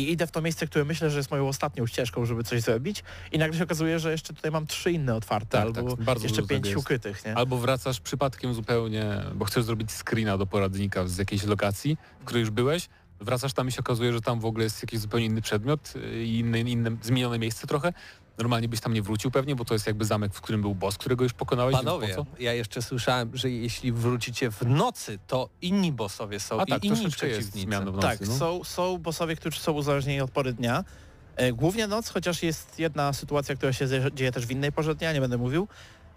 i 0.00 0.12
idę 0.12 0.26
w 0.26 0.30
to 0.30 0.42
miejsce, 0.42 0.66
które 0.66 0.84
myślę, 0.84 1.10
że 1.10 1.16
jest 1.18 1.30
moją 1.30 1.48
ostatnią 1.48 1.86
ścieżką, 1.86 2.24
żeby 2.26 2.44
coś 2.44 2.60
zrobić 2.62 3.02
i 3.32 3.38
nagle 3.38 3.58
się 3.58 3.64
okazuje, 3.64 3.98
że 3.98 4.10
jeszcze 4.12 4.34
tutaj 4.34 4.50
mam 4.50 4.66
trzy 4.66 4.92
inne 4.92 5.14
otwarte 5.14 5.58
Tak, 5.58 5.62
albo 5.76 5.96
tak, 5.96 6.04
bardzo 6.04 6.24
jeszcze 6.24 6.42
dużo 6.42 6.48
pięć 6.48 6.66
jest. 6.66 6.78
ukrytych, 6.78 7.24
nie? 7.24 7.34
Albo 7.34 7.56
wracasz 7.58 8.00
przypadkiem 8.00 8.54
zupełnie, 8.54 9.22
bo 9.34 9.44
chcesz 9.44 9.64
zrobić 9.64 9.90
screena 9.92 10.38
do 10.38 10.46
poradnika 10.46 11.08
z 11.08 11.18
jakiejś 11.18 11.44
lokacji, 11.44 11.96
w 12.20 12.24
której 12.24 12.40
już 12.40 12.50
byłeś, 12.50 12.88
wracasz 13.20 13.52
tam 13.52 13.68
i 13.68 13.72
się 13.72 13.80
okazuje, 13.80 14.12
że 14.12 14.20
tam 14.20 14.40
w 14.40 14.44
ogóle 14.44 14.64
jest 14.64 14.82
jakiś 14.82 15.00
zupełnie 15.00 15.26
inny 15.26 15.42
przedmiot 15.42 15.92
y, 15.96 16.24
i 16.24 16.38
inne, 16.38 16.60
inne, 16.60 16.90
zmienione 17.02 17.38
miejsce 17.38 17.66
trochę. 17.66 17.92
Normalnie 18.40 18.68
byś 18.68 18.80
tam 18.80 18.94
nie 18.94 19.02
wrócił 19.02 19.30
pewnie, 19.30 19.56
bo 19.56 19.64
to 19.64 19.74
jest 19.74 19.86
jakby 19.86 20.04
zamek, 20.04 20.34
w 20.34 20.40
którym 20.40 20.60
był 20.62 20.74
boss, 20.74 20.98
którego 20.98 21.24
już 21.24 21.32
pokonałeś. 21.32 21.76
Panowie, 21.76 22.08
po 22.08 22.14
co? 22.14 22.26
ja 22.38 22.52
jeszcze 22.52 22.82
słyszałem, 22.82 23.36
że 23.36 23.50
jeśli 23.50 23.92
wrócicie 23.92 24.50
w 24.50 24.62
nocy, 24.66 25.18
to 25.26 25.48
inni 25.62 25.92
bossowie 25.92 26.40
są 26.40 26.60
A 26.60 26.66
tak, 26.66 26.84
i 26.84 26.86
inni 26.86 26.96
troszeczkę 27.00 27.28
jest 27.28 27.50
przeciwnicy. 27.50 27.84
nocy. 27.84 27.98
Tak, 28.00 28.20
no. 28.20 28.34
są, 28.34 28.64
są 28.64 28.98
bossowie, 28.98 29.36
którzy 29.36 29.58
są 29.60 29.72
uzależnieni 29.72 30.20
od 30.20 30.30
pory 30.30 30.52
dnia. 30.52 30.84
E, 31.36 31.52
Głównie 31.52 31.86
noc, 31.86 32.08
chociaż 32.08 32.42
jest 32.42 32.78
jedna 32.78 33.12
sytuacja, 33.12 33.54
która 33.56 33.72
się 33.72 33.86
zie- 33.86 34.14
dzieje 34.14 34.32
też 34.32 34.46
w 34.46 34.50
innej 34.50 34.72
porze 34.72 34.94
dnia, 34.94 35.12
nie 35.12 35.20
będę 35.20 35.38
mówił. 35.38 35.68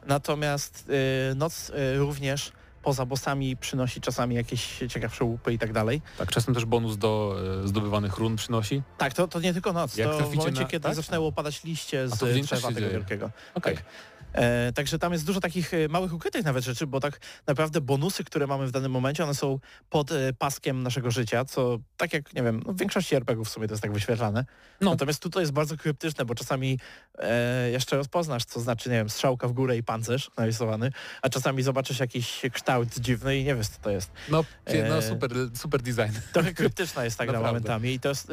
Natomiast 0.08 0.90
e, 1.32 1.36
noc 1.36 1.70
e, 1.76 1.98
również 1.98 2.52
poza 2.84 3.06
bossami 3.06 3.58
przynosi 3.58 4.02
czasami 4.02 4.36
jakieś 4.36 4.80
ciekawsze 4.90 5.24
łupy 5.26 5.54
i 5.54 5.60
tak 5.60 5.74
dalej. 5.74 6.02
tak, 6.18 6.32
czasem 6.32 6.54
też 6.54 6.66
bonus 6.66 6.98
do 6.98 7.36
e, 7.64 7.68
zdobywanych 7.68 8.18
run 8.18 8.36
przynosi. 8.36 8.82
Tak, 8.98 9.14
to, 9.14 9.28
to 9.28 9.40
nie 9.40 9.54
tylko 9.54 9.74
noc. 9.74 9.98
Jak 9.98 10.10
to 10.10 10.30
w 10.30 10.36
momencie, 10.36 10.62
na- 10.62 10.68
kiedy 10.68 10.84
tak? 10.84 10.96
zaczynało 10.96 11.32
padać 11.32 11.64
liście 11.64 12.08
z 12.08 12.18
drzewa 12.42 12.72
tego 12.72 12.90
wielkiego. 12.90 13.30
Okej. 13.56 13.76
Tak. 13.76 13.86
E, 14.34 14.74
także 14.74 15.00
tam 15.00 15.14
jest 15.14 15.26
dużo 15.26 15.40
takich 15.40 15.74
e, 15.74 15.88
małych 15.88 16.14
ukrytych 16.14 16.46
nawet 16.46 16.64
rzeczy, 16.64 16.88
bo 16.88 17.00
tak 17.00 17.20
naprawdę 17.48 17.82
bonusy, 17.82 18.24
które 18.24 18.48
mamy 18.48 18.68
w 18.68 18.72
danym 18.72 18.92
momencie, 18.92 19.24
one 19.24 19.34
są 19.34 19.60
pod 19.90 20.12
e, 20.12 20.34
paskiem 20.34 20.84
naszego 20.84 21.12
życia, 21.12 21.46
co 21.46 21.80
tak 21.98 22.14
jak, 22.14 22.34
nie 22.34 22.44
wiem, 22.44 22.64
no 22.66 22.74
w 22.74 22.78
większości 22.78 23.16
RPGów 23.16 23.48
w 23.48 23.52
sumie 23.52 23.68
to 23.68 23.74
jest 23.74 23.82
tak 23.82 23.94
wyświetlane. 23.94 24.46
No. 24.82 24.92
Natomiast 24.92 25.24
tutaj 25.24 25.44
jest 25.44 25.54
bardzo 25.54 25.78
kryptyczne, 25.78 26.26
bo 26.26 26.36
czasami 26.36 26.80
e, 27.20 27.70
jeszcze 27.70 27.98
rozpoznasz, 27.98 28.46
co 28.46 28.60
znaczy, 28.60 28.90
nie 28.90 28.96
wiem, 28.96 29.10
strzałka 29.10 29.48
w 29.48 29.54
górę 29.54 29.78
i 29.78 29.84
pancerz 29.84 30.32
narysowany, 30.38 30.92
a 31.22 31.30
czasami 31.30 31.64
zobaczysz 31.64 32.00
jakiś 32.00 32.42
kształt 32.54 33.00
dziwny 33.00 33.38
i 33.38 33.44
nie 33.44 33.56
wiesz, 33.56 33.68
co 33.68 33.80
to 33.82 33.90
jest. 33.90 34.12
No, 34.30 34.44
pie- 34.66 34.90
no 34.90 34.98
E, 34.98 35.02
super, 35.02 35.32
super 35.54 35.82
design. 35.82 36.20
Trochę 36.34 36.54
kryptyczna 36.54 37.04
jest 37.06 37.18
ta 37.18 37.26
gra 37.26 37.40
momentami 37.48 37.94
i 37.94 38.00
to 38.00 38.10
jest... 38.10 38.32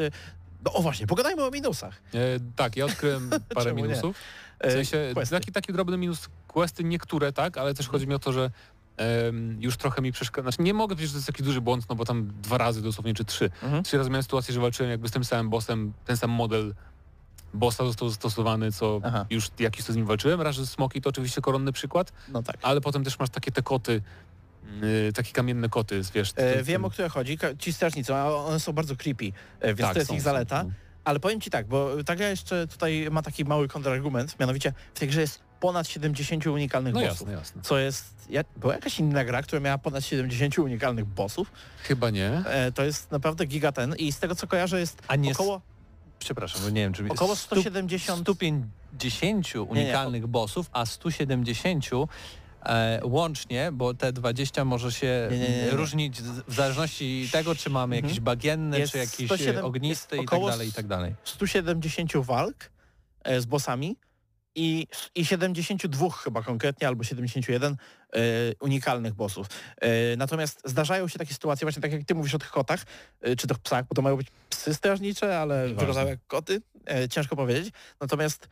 E, 0.60 0.62
no 0.64 0.72
o 0.72 0.82
właśnie, 0.82 1.06
pogadajmy 1.06 1.44
o 1.44 1.50
minusach. 1.50 2.02
E, 2.14 2.18
tak, 2.56 2.76
ja 2.76 2.84
odkryłem 2.84 3.30
parę 3.54 3.74
minusów. 3.74 4.16
W 4.16 4.64
E, 4.66 4.70
sensie, 4.72 5.10
questy. 5.14 5.34
taki, 5.34 5.52
taki 5.52 5.72
drobny 5.72 5.96
minus 5.98 6.28
questy, 6.48 6.84
niektóre 6.84 7.32
tak, 7.32 7.58
ale 7.58 7.74
też 7.74 7.88
chodzi 7.88 8.06
mi 8.06 8.14
o 8.14 8.18
to, 8.18 8.32
że 8.32 8.50
em, 8.96 9.62
już 9.62 9.76
trochę 9.76 10.02
mi 10.02 10.12
przeszkadza. 10.12 10.50
Znaczy 10.50 10.62
nie 10.62 10.74
mogę 10.74 10.94
powiedzieć, 10.94 11.08
że 11.10 11.12
to 11.14 11.18
jest 11.18 11.26
taki 11.26 11.42
duży 11.42 11.60
błąd, 11.60 11.88
no 11.88 11.94
bo 11.94 12.04
tam 12.04 12.32
dwa 12.42 12.58
razy 12.58 12.82
dosłownie, 12.82 13.14
czy 13.14 13.24
trzy. 13.24 13.50
Mhm. 13.62 13.82
Trzy 13.84 13.98
razy 13.98 14.10
miałem 14.10 14.22
sytuację, 14.22 14.54
że 14.54 14.60
walczyłem 14.60 14.90
jakby 14.90 15.08
z 15.08 15.10
tym 15.10 15.24
samym 15.24 15.50
bossem, 15.50 15.92
ten 16.04 16.16
sam 16.16 16.30
model 16.30 16.74
bossa 17.54 17.84
został 17.84 18.08
zastosowany, 18.08 18.72
co 18.72 19.00
Aha. 19.04 19.26
już 19.30 19.48
jakiś 19.58 19.84
to 19.84 19.92
z 19.92 19.96
nim 19.96 20.06
walczyłem. 20.06 20.40
Raz, 20.40 20.56
że 20.56 20.66
smoki 20.66 21.00
to 21.00 21.10
oczywiście 21.10 21.40
koronny 21.40 21.72
przykład, 21.72 22.12
No 22.28 22.42
tak. 22.42 22.56
ale 22.62 22.80
potem 22.80 23.04
też 23.04 23.18
masz 23.18 23.30
takie 23.30 23.52
te 23.52 23.62
koty, 23.62 24.02
yy, 24.82 25.12
takie 25.12 25.32
kamienne 25.32 25.68
koty, 25.68 26.00
wiesz. 26.14 26.32
E, 26.36 26.54
tym- 26.54 26.64
wiem, 26.64 26.84
o 26.84 26.90
które 26.90 27.08
chodzi. 27.08 27.38
Ci 27.58 27.72
strażnicy, 27.72 28.14
one 28.14 28.60
są 28.60 28.72
bardzo 28.72 28.96
creepy, 28.96 29.32
e, 29.60 29.66
więc 29.74 29.80
tak, 29.80 29.92
to 29.92 29.98
jest 29.98 30.08
są, 30.08 30.14
ich 30.14 30.22
zaleta. 30.22 30.62
są. 30.62 30.72
Ale 31.04 31.20
powiem 31.20 31.40
Ci 31.40 31.50
tak, 31.50 31.66
bo 31.66 32.04
ta 32.04 32.16
gra 32.16 32.28
jeszcze 32.28 32.66
tutaj 32.66 33.08
ma 33.10 33.22
taki 33.22 33.44
mały 33.44 33.68
kontrargument, 33.68 34.40
mianowicie 34.40 34.72
w 34.94 34.98
tej 34.98 35.08
grze 35.08 35.20
jest 35.20 35.40
ponad 35.60 35.88
70 35.88 36.46
unikalnych 36.46 36.94
No 36.94 37.00
bossów. 37.00 37.20
jasne, 37.20 37.32
jasne. 37.32 37.62
Co 37.62 37.78
jest... 37.78 38.14
Ja, 38.30 38.42
była 38.56 38.74
jakaś 38.74 38.98
inna 38.98 39.24
gra, 39.24 39.42
która 39.42 39.60
miała 39.60 39.78
ponad 39.78 40.04
70 40.04 40.58
unikalnych 40.58 41.04
bossów. 41.04 41.52
Chyba 41.82 42.10
nie. 42.10 42.28
E, 42.46 42.72
to 42.72 42.84
jest 42.84 43.10
naprawdę 43.10 43.46
giga 43.46 43.72
ten 43.72 43.94
i 43.96 44.12
z 44.12 44.18
tego 44.18 44.34
co 44.34 44.46
kojarzę 44.46 44.80
jest 44.80 45.02
A 45.08 45.16
nie 45.16 45.32
około... 45.32 45.60
Przepraszam, 46.18 46.62
bo 46.62 46.70
nie 46.70 46.80
wiem, 46.80 46.92
czy... 46.92 47.08
Około 47.08 47.36
stu- 47.36 47.46
170 47.56 48.20
150 48.20 49.46
unikalnych 49.68 50.26
bossów, 50.26 50.70
a 50.72 50.86
170 50.86 51.86
e, 52.62 53.00
łącznie, 53.04 53.70
bo 53.72 53.94
te 53.94 54.12
20 54.12 54.64
może 54.64 54.92
się 54.92 55.28
Nie, 55.30 55.38
nie, 55.38 55.48
nie, 55.48 55.70
różnić 55.70 56.22
w 56.22 56.54
zależności 56.54 57.28
tego, 57.32 57.54
czy 57.54 57.70
mamy 57.70 57.96
Mhm. 57.96 58.08
jakiś 58.08 58.20
bagienny, 58.20 58.78
Jest 58.78 58.92
czy 58.92 58.98
jakiś 58.98 59.26
107 59.26 59.64
ognisty 59.64 60.16
i 60.16 60.26
tak 60.26 60.40
dalej, 60.40 60.68
i 60.68 60.72
tak 60.72 60.86
dalej. 60.86 61.14
170 61.24 62.12
walk 62.16 62.70
e, 63.24 63.40
z 63.40 63.46
bossami 63.46 63.96
i, 64.54 64.86
i 65.14 65.24
72 65.26 66.10
chyba 66.10 66.42
konkretnie, 66.42 66.88
albo 66.88 67.04
71 67.04 67.76
e, 68.12 68.18
unikalnych 68.60 69.14
bossów. 69.14 69.46
E, 69.80 70.16
natomiast 70.16 70.62
zdarzają 70.64 71.08
się 71.08 71.18
takie 71.18 71.34
sytuacje, 71.34 71.64
właśnie 71.64 71.82
tak 71.82 71.92
jak 71.92 72.04
ty 72.04 72.14
mówisz 72.14 72.34
o 72.34 72.38
tych 72.38 72.50
kotach, 72.50 72.84
czy 73.38 73.46
tych 73.46 73.58
psach, 73.58 73.84
bo 73.88 73.94
to 73.94 74.02
mają 74.02 74.16
być 74.16 74.26
psy 74.50 74.74
strażnicze, 74.74 75.38
ale 75.40 75.68
wyglądają 75.68 76.08
jak 76.08 76.26
koty, 76.26 76.62
ciężko 77.10 77.36
powiedzieć. 77.36 77.74
Natomiast 78.00 78.48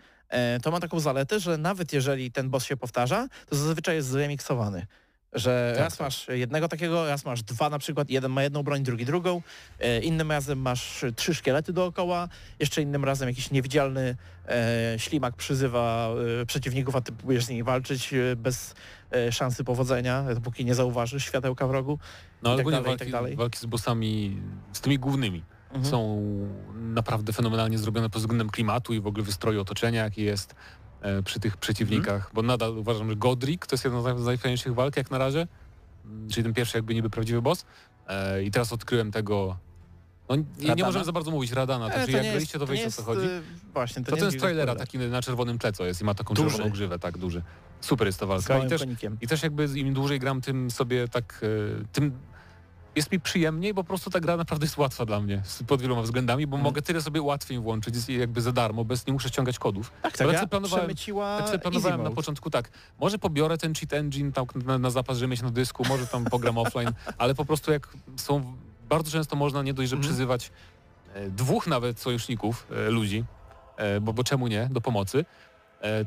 to 0.63 0.71
ma 0.71 0.81
taką 0.81 1.01
zaletę, 1.01 1.41
że 1.41 1.59
nawet 1.59 1.93
jeżeli 1.93 2.33
ten 2.33 2.51
boss 2.51 2.65
się 2.65 2.77
powtarza, 2.77 3.29
to 3.49 3.57
zazwyczaj 3.57 3.95
jest 3.97 4.09
zremiksowany. 4.09 4.87
Że 5.33 5.73
Tak, 5.75 5.85
raz 5.85 5.97
tak. 5.97 6.07
masz 6.07 6.29
jednego 6.29 6.69
takiego, 6.69 7.07
raz 7.09 7.25
masz 7.25 7.43
dwa 7.43 7.71
na 7.71 7.79
przykład, 7.79 8.11
jeden 8.11 8.31
ma 8.33 8.43
jedną 8.43 8.63
broń, 8.63 8.83
drugi 8.83 9.05
drugą, 9.05 9.43
e, 9.81 10.01
innym 10.01 10.31
razem 10.31 10.59
masz 10.59 11.05
trzy 11.17 11.35
szkielety 11.35 11.73
dookoła, 11.73 12.29
jeszcze 12.59 12.83
innym 12.83 13.05
razem 13.05 13.29
jakiś 13.29 13.51
niewidzialny 13.51 14.17
e, 14.49 14.95
ślimak 14.99 15.37
przyzywa 15.37 16.11
e, 16.43 16.47
przeciwników, 16.47 16.97
a 16.97 17.01
ty 17.01 17.13
próbujesz 17.13 17.45
z 17.45 17.49
nimi 17.49 17.63
walczyć 17.63 18.15
e, 18.15 18.37
bez 18.37 18.75
e, 19.13 19.33
szansy 19.33 19.65
powodzenia, 19.65 20.23
dopóki 20.35 20.65
nie 20.65 20.75
zauważysz 20.75 21.25
światełka 21.25 21.67
w 21.67 21.71
rogu. 21.71 21.99
No 22.43 22.51
i 22.51 22.53
ale 22.53 22.65
tak 22.65 22.73
dalej, 22.73 22.83
i 22.83 22.87
walki, 22.87 22.99
tak 22.99 23.11
dalej. 23.13 23.37
walki 23.37 23.59
z 23.59 23.67
bossami, 23.67 24.37
z 24.73 24.81
tymi 24.81 24.99
głównymi 24.99 25.43
Mhm. 25.73 25.85
są 25.85 26.23
naprawdę 26.75 27.33
fenomenalnie 27.33 27.79
zrobione 27.79 28.11
pod 28.11 28.21
względem 28.23 28.51
klimatu 28.51 28.95
i 28.95 29.01
w 29.01 29.07
ogóle 29.07 29.25
wystroju 29.25 29.61
otoczenia, 29.61 30.03
jaki 30.05 30.23
jest 30.23 30.55
e, 31.01 31.23
przy 31.23 31.41
tych 31.41 31.57
przeciwnikach, 31.57 32.15
Mhm. 32.15 32.31
bo 32.35 32.43
nadal 32.43 32.79
uważam, 32.79 33.09
że 33.11 33.17
Godric 33.17 33.67
to 33.67 33.75
jest 33.75 33.85
jedna 33.85 34.03
z 34.03 34.05
naj- 34.05 34.19
z 34.19 34.25
najfajniejszych 34.27 34.75
walk 34.75 34.97
jak 34.97 35.11
na 35.11 35.19
razie, 35.19 35.47
czyli 36.31 36.43
ten 36.45 36.55
pierwszy 36.55 36.79
jakby 36.79 36.95
niby 36.95 37.11
prawdziwy 37.11 37.43
boss 37.43 37.65
e, 38.09 38.43
i 38.43 38.51
teraz 38.51 38.73
odkryłem 38.73 39.11
tego 39.13 39.57
no, 40.29 40.37
nie, 40.37 40.75
nie 40.77 40.85
możemy 40.85 41.05
za 41.05 41.13
bardzo 41.13 41.31
mówić 41.31 41.53
Radana, 41.53 41.87
E, 41.89 41.91
to 41.91 41.99
jak 42.11 42.25
nie 42.25 42.33
byliście 42.33 42.59
jest- 42.59 42.67
to 42.67 42.73
wiecie 42.73 42.87
o 42.87 42.91
co 42.91 43.03
chodzi. 43.03 43.27
e, 43.27 43.41
Właśnie, 43.75 44.05
to, 44.05 44.11
To 44.11 44.17
ten 44.17 44.25
jest 44.25 44.39
z 44.39 44.41
trailera 44.41 44.75
taki 44.75 44.99
na 44.99 45.23
czerwonym 45.23 45.59
tle 45.59 45.73
co 45.73 45.85
jest 45.85 46.01
i 46.01 46.05
ma 46.05 46.15
taką 46.15 46.35
Duży. 46.35 46.51
czerwoną 46.51 46.71
grzywę, 46.73 46.99
tak 46.99 47.19
duży. 47.19 47.43
Super 47.81 48.07
jest 48.07 48.21
ta 48.21 48.27
walka 48.27 48.59
i 48.59 48.69
też, 48.69 48.81
konikiem. 48.81 49.17
i 49.21 49.27
też 49.29 49.43
jakby 49.43 49.65
im 49.79 49.95
dłużej 49.95 50.19
gram, 50.19 50.41
tym 50.41 50.71
sobie 50.71 51.09
tak, 51.09 51.41
e, 51.43 51.85
tym 51.93 52.13
jest 52.99 53.13
mi 53.13 53.21
przyjemniej, 53.21 53.75
bo 53.75 53.85
po 53.85 53.89
prostu 53.89 54.11
ta 54.11 54.21
gra 54.21 54.37
naprawdę 54.37 54.65
jest 54.67 54.77
łatwa 54.79 55.05
dla 55.07 55.21
mnie 55.21 55.43
pod 55.67 55.83
wieloma 55.83 56.03
względami, 56.03 56.47
bo 56.47 56.57
Mhm. 56.57 56.65
mogę 56.65 56.83
tyle 56.83 57.01
sobie 57.03 57.23
łatwiej 57.23 57.59
włączyć 57.59 57.95
jakby 58.09 58.41
za 58.43 58.53
darmo, 58.53 58.85
bez 58.85 59.07
nie 59.07 59.13
muszę 59.13 59.29
ściągać 59.29 59.59
kodów. 59.59 59.91
Tak, 60.03 60.17
tak, 60.17 60.33
ja 60.33 60.47
planowałem- 60.47 60.87
Tak 61.39 61.47
sobie 61.47 61.59
planowałem 61.59 62.03
na 62.03 62.11
początku 62.11 62.51
tak, 62.51 62.71
może 63.01 63.19
pobiorę 63.19 63.59
ten 63.59 63.75
cheat 63.75 63.93
engine 63.93 64.33
tam 64.33 64.47
na, 64.67 64.79
na 64.79 64.91
zapas, 64.91 65.19
żeby 65.19 65.31
mieć 65.31 65.43
na 65.43 65.51
dysku, 65.51 65.85
może 65.89 66.07
tam 66.07 66.25
pogram 66.25 66.59
offline, 66.69 66.91
ale 67.19 67.35
po 67.35 67.45
prostu 67.45 67.73
jak 67.73 67.89
są, 68.17 68.57
bardzo 68.89 69.11
często 69.11 69.37
można 69.37 69.63
nie 69.63 69.75
dość, 69.75 69.91
że 69.91 69.97
Mhm. 69.97 70.11
przyzywać 70.13 70.51
e, 71.15 71.31
dwóch 71.31 71.67
nawet 71.67 72.01
sojuszników, 72.01 72.67
e, 72.87 72.91
ludzi, 72.91 73.25
e, 73.77 74.01
bo, 74.01 74.13
bo 74.13 74.25
czemu 74.25 74.47
nie, 74.49 74.69
do 74.73 74.81
pomocy, 74.81 75.25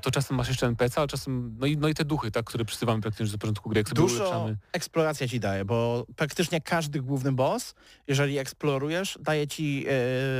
to 0.01 0.11
czasem 0.11 0.37
masz 0.37 0.47
jeszcze 0.47 0.67
NPC, 0.67 0.97
ale 0.97 1.07
czasem, 1.07 1.55
no 1.59 1.65
i, 1.65 1.77
no 1.77 1.87
i 1.87 1.93
te 1.93 2.05
duchy, 2.05 2.31
tak, 2.31 2.45
które 2.45 2.65
przyzywamy 2.65 3.01
praktycznie 3.01 3.31
do 3.31 3.37
początku 3.37 3.69
gry, 3.69 3.79
jak 3.79 3.89
sobie 3.89 4.01
Dużo 4.01 4.15
ulepszamy. 4.15 4.57
eksploracja 4.73 5.27
ci 5.27 5.39
daje, 5.39 5.65
bo 5.65 6.05
praktycznie 6.15 6.61
każdy 6.61 7.01
główny 7.01 7.31
boss, 7.31 7.75
jeżeli 8.07 8.37
eksplorujesz, 8.37 9.17
daje 9.21 9.47
ci 9.47 9.85
e, 9.87 9.91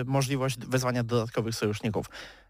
możliwość 0.06 0.58
wezwania 0.68 1.04
dodatkowych 1.04 1.56
sojuszników. 1.56 2.06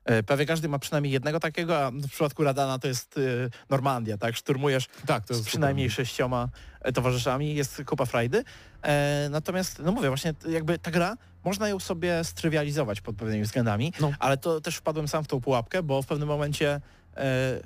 E, 0.06 0.24
prawie 0.24 0.46
każdy 0.46 0.70
ma 0.70 0.80
przynajmniej 0.80 1.14
jednego 1.14 1.40
takiego, 1.40 1.86
a 1.86 1.92
w 1.92 2.08
przypadku 2.10 2.44
Radana 2.44 2.80
to 2.80 2.88
jest 2.88 3.18
e, 3.18 3.22
Normandia, 3.70 4.18
tak? 4.18 4.36
Szturmujesz 4.36 4.88
Tak, 5.06 5.26
to 5.26 5.34
z 5.36 5.42
przynajmniej 5.42 5.90
super. 5.90 6.06
sześcioma 6.06 6.50
e, 6.82 6.92
towarzyszami, 6.92 7.56
jest 7.56 7.82
kupa 7.86 8.06
frajdy. 8.06 8.44
E, 8.84 9.28
natomiast, 9.32 9.80
no 9.80 9.92
mówię, 9.92 10.08
właśnie 10.08 10.34
jakby 10.50 10.80
ta 10.80 10.92
gra, 10.92 11.18
można 11.44 11.70
ją 11.70 11.80
sobie 11.80 12.24
strywializować 12.24 13.02
pod 13.02 13.16
pewnymi 13.16 13.44
względami, 13.44 13.94
No. 14.00 14.12
ale 14.20 14.38
to 14.38 14.62
też 14.62 14.76
wpadłem 14.76 15.08
sam 15.08 15.24
w 15.24 15.28
tą 15.28 15.42
pułapkę, 15.42 15.84
bo 15.84 16.02
w 16.02 16.06
pewnym 16.08 16.28
momencie 16.28 16.82
e, 17.18 17.60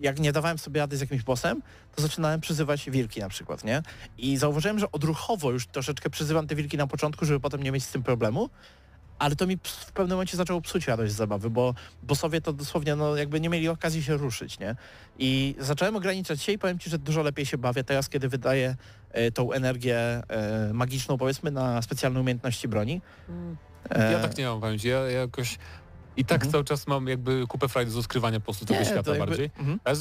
jak 0.00 0.18
nie 0.20 0.32
dawałem 0.32 0.58
sobie 0.58 0.80
rady 0.80 0.96
z 0.96 1.00
jakimś 1.00 1.22
bossem, 1.22 1.62
to 1.94 2.02
zaczynałem 2.02 2.40
przyzywać 2.40 2.90
wilki 2.90 3.20
na 3.20 3.28
przykład, 3.28 3.64
nie? 3.64 3.82
I 4.18 4.36
zauważyłem, 4.36 4.78
że 4.78 4.92
odruchowo 4.92 5.50
już 5.50 5.66
troszeczkę 5.66 6.10
przyzywam 6.10 6.46
te 6.46 6.54
wilki 6.54 6.76
na 6.76 6.86
początku, 6.86 7.24
żeby 7.24 7.40
potem 7.40 7.62
nie 7.62 7.72
mieć 7.72 7.84
z 7.84 7.90
tym 7.90 8.02
problemu, 8.02 8.50
ale 9.18 9.36
to 9.36 9.46
mi 9.46 9.58
w 9.62 9.92
pewnym 9.92 10.16
momencie 10.16 10.36
zaczęło 10.36 10.60
psuć 10.60 10.86
radość 10.86 11.12
z 11.12 11.16
zabawy, 11.16 11.50
bo 11.50 11.74
bossowie 12.02 12.40
to 12.40 12.52
dosłownie 12.52 12.96
no, 12.96 13.16
jakby 13.16 13.40
nie 13.40 13.48
mieli 13.48 13.68
okazji 13.68 14.02
się 14.02 14.16
ruszyć, 14.16 14.58
nie? 14.58 14.76
I 15.18 15.54
zacząłem 15.58 15.96
ograniczać 15.96 16.42
się 16.42 16.52
i 16.52 16.58
powiem 16.58 16.78
Ci, 16.78 16.90
że 16.90 16.98
dużo 16.98 17.22
lepiej 17.22 17.46
się 17.46 17.58
bawię 17.58 17.84
teraz, 17.84 18.08
kiedy 18.08 18.28
wydaję 18.28 18.76
e, 19.10 19.30
tą 19.30 19.52
energię 19.52 19.98
e, 19.98 20.22
magiczną, 20.72 21.18
powiedzmy, 21.18 21.50
na 21.50 21.82
specjalne 21.82 22.20
umiejętności 22.20 22.68
broni. 22.68 23.00
E, 23.90 24.12
Ja 24.12 24.18
tak 24.18 24.38
nie 24.38 24.46
mam 24.46 24.60
pamięci, 24.60 24.88
ja, 24.88 24.98
ja 24.98 25.20
jakoś 25.20 25.58
i 26.16 26.24
tak 26.24 26.34
Mhm. 26.36 26.52
cały 26.52 26.64
czas 26.64 26.86
mam 26.86 27.06
jakby 27.06 27.44
kupę 27.48 27.68
frajdy 27.68 27.90
z 27.90 27.96
odkrywania 27.96 28.40
po 28.40 28.44
prostu 28.44 28.66
tego 28.66 28.80
nie, 28.80 28.86
świata 28.86 29.10
jakby- 29.10 29.26
bardziej. 29.26 29.50
Mhm. 29.58 29.80
Ale 29.84 29.96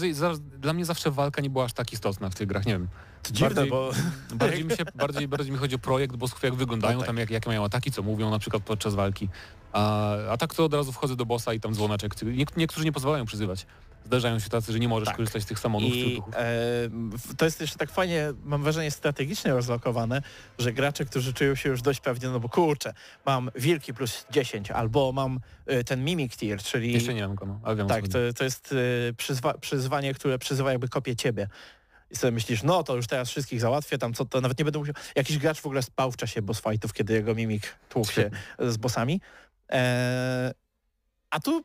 dla 0.59 0.73
mnie 0.73 0.85
zawsze 0.85 1.11
walka 1.11 1.41
nie 1.41 1.49
była 1.49 1.65
aż 1.65 1.73
tak 1.73 1.93
istotna 1.93 2.29
w 2.29 2.35
tych 2.35 2.47
grach, 2.47 2.65
nie 2.65 2.73
wiem. 2.73 2.87
To 3.23 3.31
dziwne, 3.31 3.49
Bardziej- 3.55 3.69
bo... 3.71 3.91
Bardziej 4.35 4.65
mi, 4.65 4.71
się, 4.75 4.83
bardziej, 4.95 5.27
bardziej 5.27 5.51
mi 5.51 5.57
chodzi 5.57 5.75
o 5.75 5.79
projekt, 5.79 6.15
bossów 6.15 6.43
jak 6.43 6.53
wyglądają, 6.55 6.93
No 6.93 6.99
tak. 6.99 7.07
tam 7.07 7.17
jak, 7.17 7.29
jakie 7.29 7.49
mają 7.49 7.63
ataki, 7.65 7.91
co 7.91 8.03
mówią 8.03 8.29
na 8.31 8.39
przykład 8.39 8.63
podczas 8.63 8.95
walki. 8.95 9.29
A, 9.73 10.11
a 10.31 10.37
tak 10.37 10.53
to 10.55 10.65
od 10.65 10.73
razu 10.73 10.91
wchodzę 10.91 11.15
do 11.15 11.25
bossa 11.25 11.53
i 11.53 11.59
tam 11.59 11.73
dzwoneczek. 11.73 12.21
Nie, 12.23 12.45
niektórzy 12.57 12.85
nie 12.85 12.91
pozwalają 12.91 13.25
przyzywać. 13.25 13.65
Zdarzają 14.05 14.39
się 14.39 14.49
tacy, 14.49 14.73
że 14.73 14.79
nie 14.79 14.87
możesz 14.87 15.07
Tak. 15.07 15.17
korzystać 15.17 15.43
z 15.43 15.45
tych 15.45 15.59
czy 15.61 15.67
I 15.67 16.21
e, 16.33 17.35
to 17.37 17.45
jest 17.45 17.61
jeszcze 17.61 17.77
tak 17.77 17.91
fajnie, 17.91 18.33
mam 18.43 18.63
wrażenie, 18.63 18.91
strategicznie 18.91 19.51
rozlokowane, 19.51 20.21
że 20.59 20.73
gracze, 20.73 21.05
którzy 21.05 21.33
czują 21.33 21.55
się 21.55 21.69
już 21.69 21.81
dość 21.81 21.99
pewnie, 21.99 22.29
no 22.29 22.39
bo 22.39 22.49
kurczę, 22.49 22.93
mam 23.25 23.51
wilki 23.55 23.93
plus 23.93 24.25
10, 24.31 24.71
albo 24.71 25.11
mam 25.11 25.39
e, 25.65 25.83
ten 25.83 26.03
mimic 26.03 26.37
tier, 26.37 26.59
czyli... 26.61 26.93
Jeszcze 26.93 27.13
nie 27.13 27.21
wiem 27.21 27.35
go, 27.35 27.45
no, 27.45 27.59
ale 27.63 27.75
wiem 27.75 27.87
Tak, 27.87 28.07
to, 28.07 28.17
to 28.37 28.43
jest 28.43 28.73
e, 29.09 29.13
przyzwa, 29.13 29.53
przyzwanie, 29.57 30.13
które 30.13 30.39
przyzywa 30.39 30.71
jakby 30.71 30.87
kopię 30.87 31.15
ciebie. 31.15 31.47
I 32.11 32.15
sobie 32.15 32.31
myślisz, 32.31 32.63
no 32.63 32.83
to 32.83 32.95
już 32.95 33.07
teraz 33.07 33.29
wszystkich 33.29 33.59
załatwię, 33.59 33.97
tam 33.97 34.13
co 34.13 34.25
to, 34.25 34.41
nawet 34.41 34.59
nie 34.59 34.65
będę 34.65 34.79
musiał... 34.79 34.95
Jakiś 35.15 35.37
gracz 35.37 35.61
w 35.61 35.65
ogóle 35.65 35.81
spał 35.81 36.11
w 36.11 36.17
czasie 36.17 36.41
boss 36.41 36.61
fightów, 36.61 36.93
kiedy 36.93 37.13
jego 37.13 37.35
mimik 37.35 37.75
tłukł 37.89 38.11
się 38.11 38.29
z 38.59 38.77
bossami. 38.77 39.21
E, 39.71 40.53
a 41.29 41.39
tu 41.39 41.63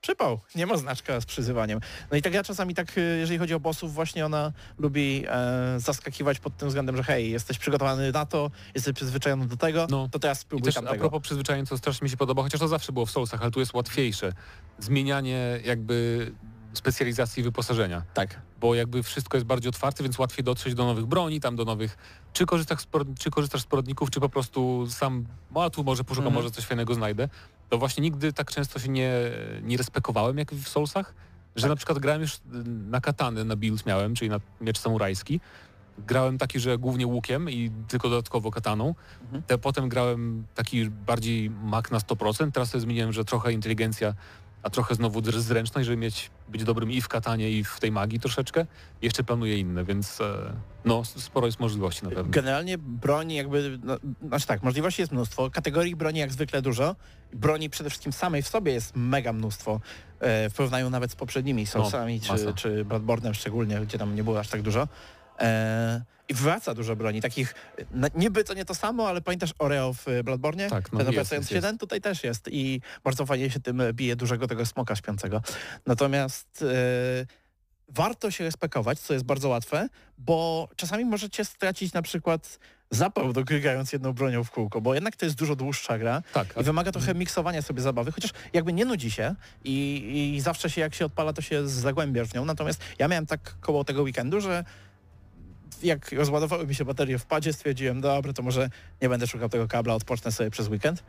przypał, 0.00 0.40
nie 0.54 0.66
ma 0.66 0.76
znaczka 0.76 1.20
z 1.20 1.24
przyzywaniem. 1.26 1.80
No 2.10 2.16
i 2.16 2.22
ta 2.22 2.30
gra 2.30 2.44
czasami 2.44 2.74
tak, 2.74 2.98
e, 2.98 3.00
jeżeli 3.00 3.38
chodzi 3.38 3.54
o 3.54 3.60
bossów, 3.60 3.94
właśnie 3.94 4.26
ona 4.26 4.52
lubi 4.78 5.24
e, 5.28 5.80
zaskakiwać 5.80 6.38
pod 6.38 6.56
tym 6.56 6.68
względem, 6.68 6.96
że 6.96 7.02
hej, 7.02 7.30
jesteś 7.30 7.58
przygotowany 7.58 8.12
na 8.12 8.26
to, 8.26 8.50
jesteś 8.74 8.94
przyzwyczajony 8.94 9.46
do 9.46 9.56
tego, 9.56 9.86
No. 9.90 10.08
to 10.12 10.18
teraz 10.18 10.38
I 10.38 10.40
spróbuj 10.40 10.64
też 10.64 10.76
a 10.76 10.80
tamtego. 10.80 11.00
propos 11.10 11.22
przyzwyczajeń, 11.22 11.66
co 11.66 11.78
strasznie 11.78 12.04
mi 12.04 12.10
się 12.10 12.16
podoba, 12.16 12.42
chociaż 12.42 12.60
to 12.60 12.68
zawsze 12.68 12.92
było 12.92 13.06
w 13.06 13.10
Soulsach, 13.10 13.42
ale 13.42 13.50
tu 13.50 13.60
jest 13.60 13.74
łatwiejsze. 13.74 14.32
Zmienianie 14.78 15.60
jakby 15.64 16.30
specjalizacji 16.72 17.42
wyposażenia. 17.42 18.02
Tak. 18.14 18.40
bo 18.60 18.74
jakby 18.74 19.02
wszystko 19.02 19.36
jest 19.36 19.46
bardziej 19.46 19.68
otwarte, 19.68 20.02
więc 20.02 20.18
łatwiej 20.18 20.44
dotrzeć 20.44 20.74
do 20.74 20.84
nowych 20.84 21.06
broni, 21.06 21.40
tam 21.40 21.56
do 21.56 21.64
nowych... 21.64 21.96
Czy 22.32 22.46
korzystasz 22.46 22.80
z, 22.80 22.86
czy 23.18 23.30
korzystasz 23.30 23.62
z 23.62 23.66
poradników, 23.66 24.10
czy 24.10 24.20
po 24.20 24.28
prostu 24.28 24.86
sam, 24.90 25.26
a 25.54 25.70
tu 25.70 25.84
może 25.84 26.04
poszukam, 26.04 26.26
Mhm. 26.26 26.34
może 26.44 26.54
coś 26.54 26.64
fajnego 26.64 26.94
znajdę. 26.94 27.28
To 27.68 27.78
właśnie 27.78 28.02
nigdy 28.02 28.32
tak 28.32 28.50
często 28.50 28.78
się 28.78 28.88
nie, 28.88 29.12
nie 29.62 29.76
respekowałem 29.76 30.38
jak 30.38 30.52
w 30.54 30.68
Soulsach, 30.68 31.14
że 31.56 31.62
Tak. 31.62 31.68
na 31.70 31.76
przykład 31.76 31.98
grałem 31.98 32.20
już 32.22 32.40
na 32.90 33.00
katany, 33.00 33.44
na 33.44 33.56
build 33.56 33.86
miałem, 33.86 34.14
czyli 34.14 34.30
na 34.30 34.40
miecz 34.60 34.78
samurajski. 34.78 35.40
Grałem 36.06 36.38
taki, 36.38 36.60
że 36.60 36.78
głównie 36.78 37.06
łukiem 37.06 37.50
i 37.50 37.70
tylko 37.88 38.08
dodatkowo 38.08 38.50
kataną. 38.50 38.94
Mhm. 39.24 39.42
Te, 39.42 39.58
potem 39.58 39.88
grałem 39.88 40.46
taki 40.54 40.90
bardziej 40.90 41.50
mak 41.50 41.90
na 41.90 41.98
100%. 41.98 42.52
Teraz 42.52 42.70
sobie 42.70 42.80
zmieniłem, 42.80 43.12
że 43.12 43.24
trochę 43.24 43.52
inteligencja, 43.52 44.14
a 44.62 44.70
trochę 44.70 44.94
znowu 44.94 45.22
zręczność, 45.32 45.86
żeby 45.86 45.96
mieć, 45.96 46.30
być 46.48 46.64
dobrym 46.64 46.90
i 46.90 47.00
w 47.00 47.08
katanie, 47.08 47.50
i 47.50 47.64
w 47.64 47.80
tej 47.80 47.92
magii 47.92 48.20
troszeczkę. 48.20 48.66
Jeszcze 49.02 49.24
planuję 49.24 49.58
inne, 49.58 49.84
więc 49.84 50.20
e, 50.20 50.52
no, 50.84 51.04
sporo 51.04 51.46
jest 51.46 51.60
możliwości 51.60 52.04
na 52.04 52.10
pewno. 52.10 52.30
Generalnie 52.30 52.78
broni 52.78 53.34
jakby, 53.34 53.78
no, 53.82 53.96
znaczy 54.26 54.46
tak, 54.46 54.62
możliwości 54.62 55.02
jest 55.02 55.12
mnóstwo, 55.12 55.50
kategorii 55.50 55.96
broni 55.96 56.18
jak 56.18 56.32
zwykle 56.32 56.62
dużo, 56.62 56.96
broni 57.32 57.70
przede 57.70 57.90
wszystkim 57.90 58.12
samej 58.12 58.42
w 58.42 58.48
sobie 58.48 58.72
jest 58.72 58.96
mega 58.96 59.32
mnóstwo, 59.32 59.80
e, 60.20 60.50
w 60.50 60.54
porównaniu 60.54 60.90
nawet 60.90 61.10
z 61.12 61.16
poprzednimi 61.16 61.66
Soulsami 61.66 62.20
No, 62.26 62.32
masa. 62.32 62.52
czy, 62.52 62.54
czy 62.54 62.84
Bloodborne'em 62.84 63.34
szczególnie, 63.34 63.80
gdzie 63.80 63.98
tam 63.98 64.14
nie 64.14 64.24
było 64.24 64.40
aż 64.40 64.48
tak 64.48 64.62
dużo. 64.62 64.88
E, 65.38 66.02
I 66.28 66.34
wraca 66.34 66.74
dużo 66.74 66.96
broni, 66.96 67.20
takich, 67.20 67.54
niby 68.14 68.44
to 68.44 68.54
nie 68.54 68.64
to 68.64 68.74
samo, 68.74 69.08
ale 69.08 69.20
pamiętasz 69.20 69.54
Oreo 69.58 69.92
w 69.92 70.08
e, 70.08 70.24
Bloodborne? 70.24 70.70
Tak, 70.70 70.92
no 70.92 70.98
Ten 70.98 71.12
jest, 71.12 71.32
jest, 71.32 71.48
się 71.48 71.54
jest. 71.54 71.66
ten 71.66 71.78
tutaj 71.78 72.00
też 72.00 72.24
jest 72.24 72.48
i 72.48 72.80
bardzo 73.04 73.26
fajnie 73.26 73.50
się 73.50 73.60
tym 73.60 73.82
bije 73.92 74.16
dużego 74.16 74.46
tego 74.46 74.66
smoka 74.66 74.96
śpiącego. 74.96 75.42
Natomiast 75.86 76.62
e, 76.62 77.26
warto 77.88 78.30
się 78.30 78.44
respekować, 78.44 79.00
co 79.00 79.12
jest 79.12 79.24
bardzo 79.24 79.48
łatwe, 79.48 79.88
bo 80.18 80.68
czasami 80.76 81.04
możecie 81.04 81.44
stracić 81.44 81.92
na 81.92 82.02
przykład 82.02 82.58
zapał 82.90 83.32
do 83.32 83.44
gry 83.44 83.60
grając 83.60 83.92
jedną 83.92 84.12
bronią 84.12 84.44
w 84.44 84.50
kółko, 84.50 84.80
bo 84.80 84.94
jednak 84.94 85.16
to 85.16 85.24
jest 85.26 85.36
dużo 85.36 85.56
dłuższa 85.56 85.98
gra 85.98 86.22
Tak, 86.32 86.56
i 86.60 86.62
wymaga 86.62 86.92
trochę 86.92 87.14
miksowania 87.14 87.62
sobie 87.62 87.82
zabawy, 87.82 88.12
chociaż 88.12 88.30
jakby 88.52 88.72
nie 88.72 88.84
nudzi 88.84 89.10
się 89.10 89.34
i, 89.64 90.34
i 90.36 90.40
zawsze 90.40 90.70
się 90.70 90.80
jak 90.80 90.94
się 90.94 91.04
odpala, 91.04 91.32
to 91.32 91.42
się 91.42 91.68
zagłębiasz 91.68 92.28
w 92.28 92.34
nią. 92.34 92.44
Natomiast 92.44 92.80
ja 92.98 93.08
miałem 93.08 93.26
tak 93.26 93.54
koło 93.60 93.84
tego 93.84 94.02
weekendu, 94.02 94.40
że 94.40 94.64
jak 95.82 96.12
rozładowały 96.12 96.66
mi 96.66 96.74
się 96.74 96.84
baterie 96.84 97.18
w 97.18 97.26
padzie, 97.26 97.52
stwierdziłem, 97.52 98.00
dobra, 98.00 98.32
to 98.32 98.42
może 98.42 98.70
nie 99.02 99.08
będę 99.08 99.26
szukał 99.26 99.48
tego 99.48 99.68
kabla, 99.68 99.94
odpocznę 99.94 100.32
sobie 100.32 100.50
przez 100.50 100.68
weekend. 100.68 101.04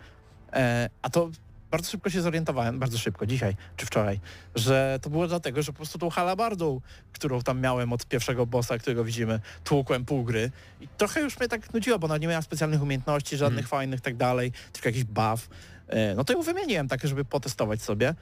E, 0.54 0.90
a 1.02 1.10
to 1.10 1.30
bardzo 1.72 1.92
szybko 1.92 2.10
się 2.10 2.22
zorientowałem, 2.22 2.80
bardzo 2.80 2.98
szybko, 2.98 3.26
dzisiaj 3.26 3.56
czy 3.78 3.86
wczoraj, 3.86 4.20
że 4.56 5.00
to 5.02 5.10
było 5.10 5.28
dlatego, 5.28 5.62
że 5.62 5.72
po 5.72 5.76
prostu 5.76 6.00
tą 6.00 6.10
halabardą, 6.10 6.82
którą 7.14 7.42
tam 7.42 7.62
miałem 7.62 7.94
od 7.94 8.06
pierwszego 8.06 8.46
bossa, 8.46 8.78
którego 8.78 9.04
widzimy, 9.04 9.40
tłukłem 9.64 10.06
pół 10.06 10.24
gry 10.24 10.52
i 10.82 10.88
trochę 10.88 11.22
już 11.22 11.40
mnie 11.40 11.48
tak 11.48 11.74
nudziło, 11.74 12.00
bo 12.00 12.06
ona 12.06 12.18
nie 12.18 12.28
miała 12.28 12.42
specjalnych 12.42 12.82
umiejętności, 12.82 13.38
żadnych 13.38 13.68
fajnych 13.68 14.02
tak 14.02 14.16
dalej, 14.18 14.52
tylko 14.72 14.90
jakiś 14.90 15.04
buff. 15.04 15.50
E, 15.88 16.16
No 16.16 16.24
to 16.24 16.34
ją 16.34 16.42
wymieniłem 16.42 16.88
tak, 16.88 17.08
żeby 17.08 17.26
potestować 17.26 17.82
sobie 17.82 18.16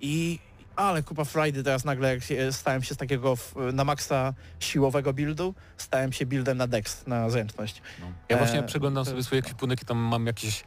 i 0.00 0.38
ale 0.76 1.02
kupa 1.02 1.24
Friday 1.24 1.62
teraz 1.62 1.84
nagle 1.84 2.14
jak 2.14 2.22
się- 2.24 2.52
stałem 2.52 2.82
się 2.82 2.94
z 2.94 2.98
takiego 2.98 3.34
na 3.72 3.84
maksa 3.84 4.34
siłowego 4.60 5.12
buildu, 5.12 5.54
stałem 5.76 6.12
się 6.12 6.26
buildem 6.26 6.56
na 6.58 6.66
dex, 6.66 7.06
na 7.06 7.30
zręczność. 7.30 7.82
No. 8.00 8.06
Ja 8.28 8.36
właśnie 8.38 8.58
E, 8.58 8.62
przeglądam 8.62 9.04
to 9.04 9.10
sobie 9.10 9.22
swój 9.22 9.38
ekwipunek 9.38 9.82
i 9.82 9.84
tam 9.84 9.98
mam 9.98 10.26
jakieś, 10.26 10.64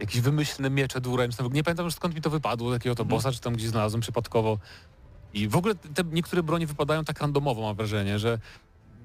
jakieś 0.00 0.20
wymyślne 0.20 0.70
miecze 0.70 1.00
dwuręczne. 1.00 1.48
Nie 1.52 1.64
pamiętam 1.64 1.84
już 1.84 1.94
skąd 1.94 2.14
mi 2.14 2.20
to 2.20 2.30
wypadło, 2.30 2.72
takiego 2.72 2.94
to 2.94 3.02
Mhm. 3.02 3.16
bossa, 3.18 3.32
czy 3.32 3.40
tam 3.40 3.52
gdzieś 3.54 3.68
znalazłem 3.68 4.00
przypadkowo. 4.00 4.58
I 5.34 5.48
w 5.48 5.56
ogóle 5.56 5.74
te 5.74 6.04
niektóre 6.12 6.42
broni 6.42 6.66
wypadają 6.66 7.04
tak 7.04 7.20
randomowo, 7.20 7.62
mam 7.62 7.76
wrażenie, 7.76 8.18
że 8.18 8.38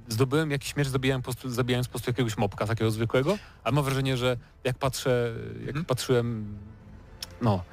zdobyłem 0.07 0.51
jakiś 0.51 0.75
miecz, 0.75 0.87
zabijałem 0.87 1.21
po 1.21 1.23
prostu, 1.31 1.49
zabijając 1.49 1.87
po 1.87 1.91
prostu 1.91 2.09
jakiegoś 2.09 2.37
mopka 2.37 2.67
takiego 2.67 2.91
zwykłego, 2.91 3.37
ale 3.63 3.75
mam 3.75 3.83
wrażenie, 3.83 4.17
że 4.17 4.37
jak 4.63 4.77
patrzę, 4.77 5.33
jak 5.59 5.67
Mhm. 5.69 5.85
patrzyłem 5.85 6.57
no, 7.41 7.63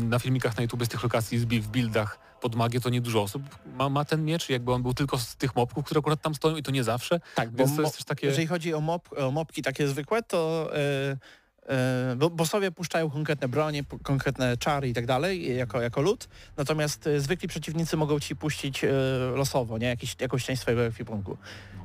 na, 0.00 0.18
filmikach 0.18 0.56
na 0.56 0.62
YouTube 0.62 0.84
z 0.84 0.88
tych 0.88 1.02
lokacji 1.02 1.38
w 1.38 1.68
buildach 1.68 2.18
pod 2.40 2.54
magię, 2.54 2.80
to 2.80 2.90
nie 2.90 3.00
dużo 3.00 3.22
osób 3.22 3.42
ma, 3.76 3.88
ma 3.88 4.04
ten 4.04 4.24
miecz, 4.24 4.48
jakby 4.48 4.72
on 4.72 4.82
był 4.82 4.94
tylko 4.94 5.18
z 5.18 5.36
tych 5.36 5.56
mopków, 5.56 5.84
które 5.84 5.98
akurat 5.98 6.22
tam 6.22 6.34
stoją 6.34 6.56
i 6.56 6.62
to 6.62 6.70
nie 6.70 6.84
zawsze. 6.84 7.20
Tak, 7.34 7.50
bo 7.50 7.58
Więc 7.58 7.76
to 7.76 7.82
jest 7.82 7.96
też 7.96 8.04
takie... 8.04 8.26
jeżeli 8.26 8.46
chodzi 8.46 8.74
o, 8.74 8.80
mop, 8.80 9.08
o 9.18 9.30
mopki 9.30 9.62
takie 9.62 9.88
zwykłe, 9.88 10.22
to 10.22 10.70
e, 10.76 11.16
bo, 12.16 12.30
bo 12.30 12.46
sobie 12.46 12.70
puszczają 12.70 13.10
konkretne 13.10 13.48
bronie, 13.48 13.84
konkretne 14.02 14.56
czary 14.56 14.88
i 14.88 14.94
tak 14.94 15.06
dalej, 15.06 15.56
jako, 15.56 15.80
jako 15.80 16.00
lód, 16.00 16.28
natomiast 16.56 17.06
e, 17.06 17.20
zwykli 17.20 17.48
przeciwnicy 17.48 17.96
mogą 17.96 18.20
ci 18.20 18.36
puścić 18.36 18.84
e, 18.84 18.88
losowo, 19.36 19.78
nie? 19.78 19.86
Jakiś, 19.86 20.16
jakąś 20.20 20.44
część 20.44 20.62
swojego 20.62 20.84
ekwipunku. 20.84 21.36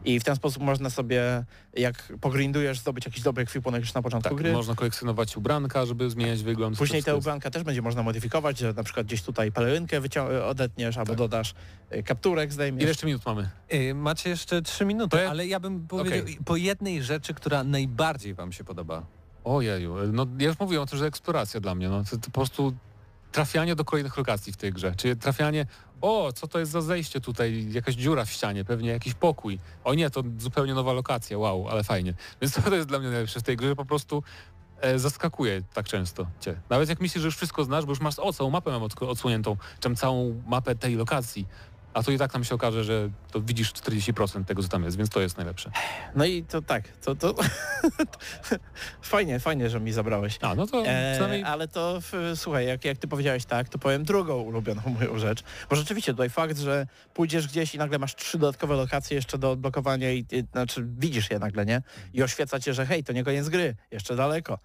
I 0.06 0.20
w 0.20 0.24
ten 0.24 0.36
sposób 0.36 0.64
można 0.64 0.90
sobie, 0.90 1.46
jak 1.74 2.14
pogrindujesz, 2.22 2.80
zdobyć 2.80 3.06
jakiś 3.06 3.22
dobry 3.22 3.44
ekwipunek 3.44 3.82
już 3.82 3.94
na 3.94 4.02
początku 4.02 4.30
Tak, 4.30 4.38
gry. 4.38 4.52
można 4.54 4.76
kolekcjonować 4.76 5.38
ubranka, 5.38 5.86
żeby 5.86 6.10
zmieniać 6.10 6.44
wygląd. 6.44 6.78
Później 6.78 7.04
te 7.04 7.16
ubranka 7.16 7.52
też 7.52 7.64
będzie 7.64 7.82
można 7.82 8.04
modyfikować, 8.04 8.58
że 8.58 8.74
na 8.74 8.84
przykład 8.84 9.06
gdzieś 9.06 9.22
tutaj 9.22 9.52
pelerynkę 9.52 10.02
wycią- 10.02 10.42
odetniesz, 10.50 10.98
albo 10.98 11.10
Tak. 11.12 11.18
dodasz 11.18 11.54
e, 11.90 12.04
kapturek, 12.04 12.54
zdejmiesz. 12.54 12.82
Ile 12.82 12.90
jeszcze 12.90 13.08
minut 13.08 13.26
mamy? 13.26 13.50
Y, 13.74 13.94
Macie 13.94 14.30
jeszcze 14.30 14.62
trzy 14.62 14.86
minuty, 14.86 15.30
ale 15.30 15.48
ja 15.48 15.60
bym 15.60 15.88
powiedział 15.88 16.26
po 16.46 16.56
jednej 16.56 17.04
rzeczy, 17.04 17.34
która 17.34 17.64
najbardziej 17.64 18.34
wam 18.34 18.52
się 18.52 18.64
podoba. 18.64 19.06
Ojeju, 19.44 19.96
no 20.14 20.26
ja 20.40 20.48
już 20.48 20.60
mówiłem 20.60 20.84
o 20.84 20.86
tym, 20.86 21.00
że 21.00 21.06
eksploracja 21.06 21.60
dla 21.60 21.76
mnie, 21.76 21.90
no 21.90 22.04
to, 22.04 22.18
to 22.18 22.26
po 22.26 22.32
prostu 22.32 22.74
trafianie 23.32 23.76
do 23.76 23.86
kolejnych 23.86 24.18
lokacji 24.18 24.54
w 24.54 24.58
tej 24.58 24.74
grze, 24.74 24.96
czyli 24.96 25.18
trafianie, 25.18 25.66
o, 26.02 26.34
co 26.34 26.48
to 26.48 26.60
jest 26.60 26.72
za 26.72 26.82
zejście 26.82 27.22
tutaj, 27.22 27.68
jakaś 27.72 27.96
dziura 27.96 28.26
w 28.26 28.32
ścianie, 28.32 28.66
pewnie 28.66 28.90
jakiś 28.90 29.14
pokój, 29.14 29.60
o 29.84 29.94
nie, 29.94 30.10
to 30.10 30.24
zupełnie 30.38 30.74
nowa 30.74 30.94
lokacja, 30.94 31.38
wow, 31.38 31.68
ale 31.68 31.84
fajnie. 31.84 32.14
Więc 32.42 32.54
to, 32.54 32.76
jest 32.76 32.88
dla 32.88 33.00
mnie 33.00 33.10
najlepsze 33.10 33.40
w 33.40 33.44
tej 33.44 33.58
grze, 33.58 33.76
po 33.76 33.86
prostu 33.86 34.24
e, 34.82 35.00
zaskakuje 35.00 35.62
tak 35.74 35.86
często 35.88 36.28
cię. 36.40 36.62
Nawet 36.70 36.90
jak 36.90 37.02
myślisz, 37.02 37.22
że 37.22 37.28
już 37.28 37.36
wszystko 37.36 37.64
znasz, 37.64 37.86
bo 37.86 37.92
już 37.92 38.02
masz, 38.02 38.20
o, 38.20 38.34
całą 38.34 38.50
mapę 38.50 38.72
mam 38.72 38.84
odsłoniętą, 39.00 39.58
czym 39.80 39.96
całą 39.96 40.42
mapę 40.48 40.76
tej 40.76 40.96
lokacji, 40.96 41.48
a 41.94 42.04
to 42.04 42.12
i 42.12 42.18
tak 42.18 42.32
tam 42.32 42.44
się 42.44 42.56
okaże, 42.56 42.84
że 42.84 43.10
to 43.32 43.42
widzisz 43.42 43.74
40% 43.74 44.46
tego, 44.46 44.64
co 44.64 44.70
tam 44.70 44.84
jest, 44.84 44.98
więc 44.98 45.10
to 45.10 45.22
jest 45.22 45.38
najlepsze. 45.38 45.72
No 46.16 46.26
i 46.26 46.44
to 46.44 46.62
tak, 46.62 46.88
to, 46.88 47.16
to 47.16 47.36
fajnie, 49.02 49.40
fajnie, 49.40 49.70
że 49.70 49.80
mi 49.80 49.92
zabrałeś. 49.92 50.38
A, 50.42 50.56
no 50.56 50.68
to 50.68 50.86
E, 50.86 51.12
przynajmniej... 51.12 51.44
ale 51.44 51.68
to 51.68 52.00
słuchaj, 52.36 52.68
jak, 52.68 52.86
jak 52.86 52.98
ty 52.98 53.08
powiedziałeś 53.08 53.46
tak, 53.46 53.70
to 53.70 53.78
powiem 53.78 54.04
drugą 54.04 54.42
ulubioną 54.42 54.82
moją 55.00 55.20
rzecz. 55.20 55.44
Bo 55.70 55.76
rzeczywiście 55.76 56.12
tutaj 56.12 56.30
fakt, 56.30 56.58
że 56.58 56.88
pójdziesz 57.14 57.48
gdzieś 57.48 57.76
i 57.76 57.78
nagle 57.78 58.00
masz 58.00 58.16
trzy 58.16 58.38
dodatkowe 58.38 58.76
lokacje 58.76 59.16
jeszcze 59.16 59.38
do 59.38 59.52
odblokowania 59.52 60.12
i, 60.12 60.26
i 60.32 60.44
znaczy 60.52 60.88
widzisz 60.98 61.32
je 61.32 61.40
nagle, 61.40 61.66
nie? 61.66 61.82
I 62.14 62.24
oświeca 62.24 62.60
cię, 62.60 62.74
że 62.74 62.86
hej, 62.86 63.04
to 63.04 63.14
nie 63.14 63.24
koniec 63.24 63.50
gry, 63.50 63.76
jeszcze 63.92 64.16
daleko. 64.16 64.60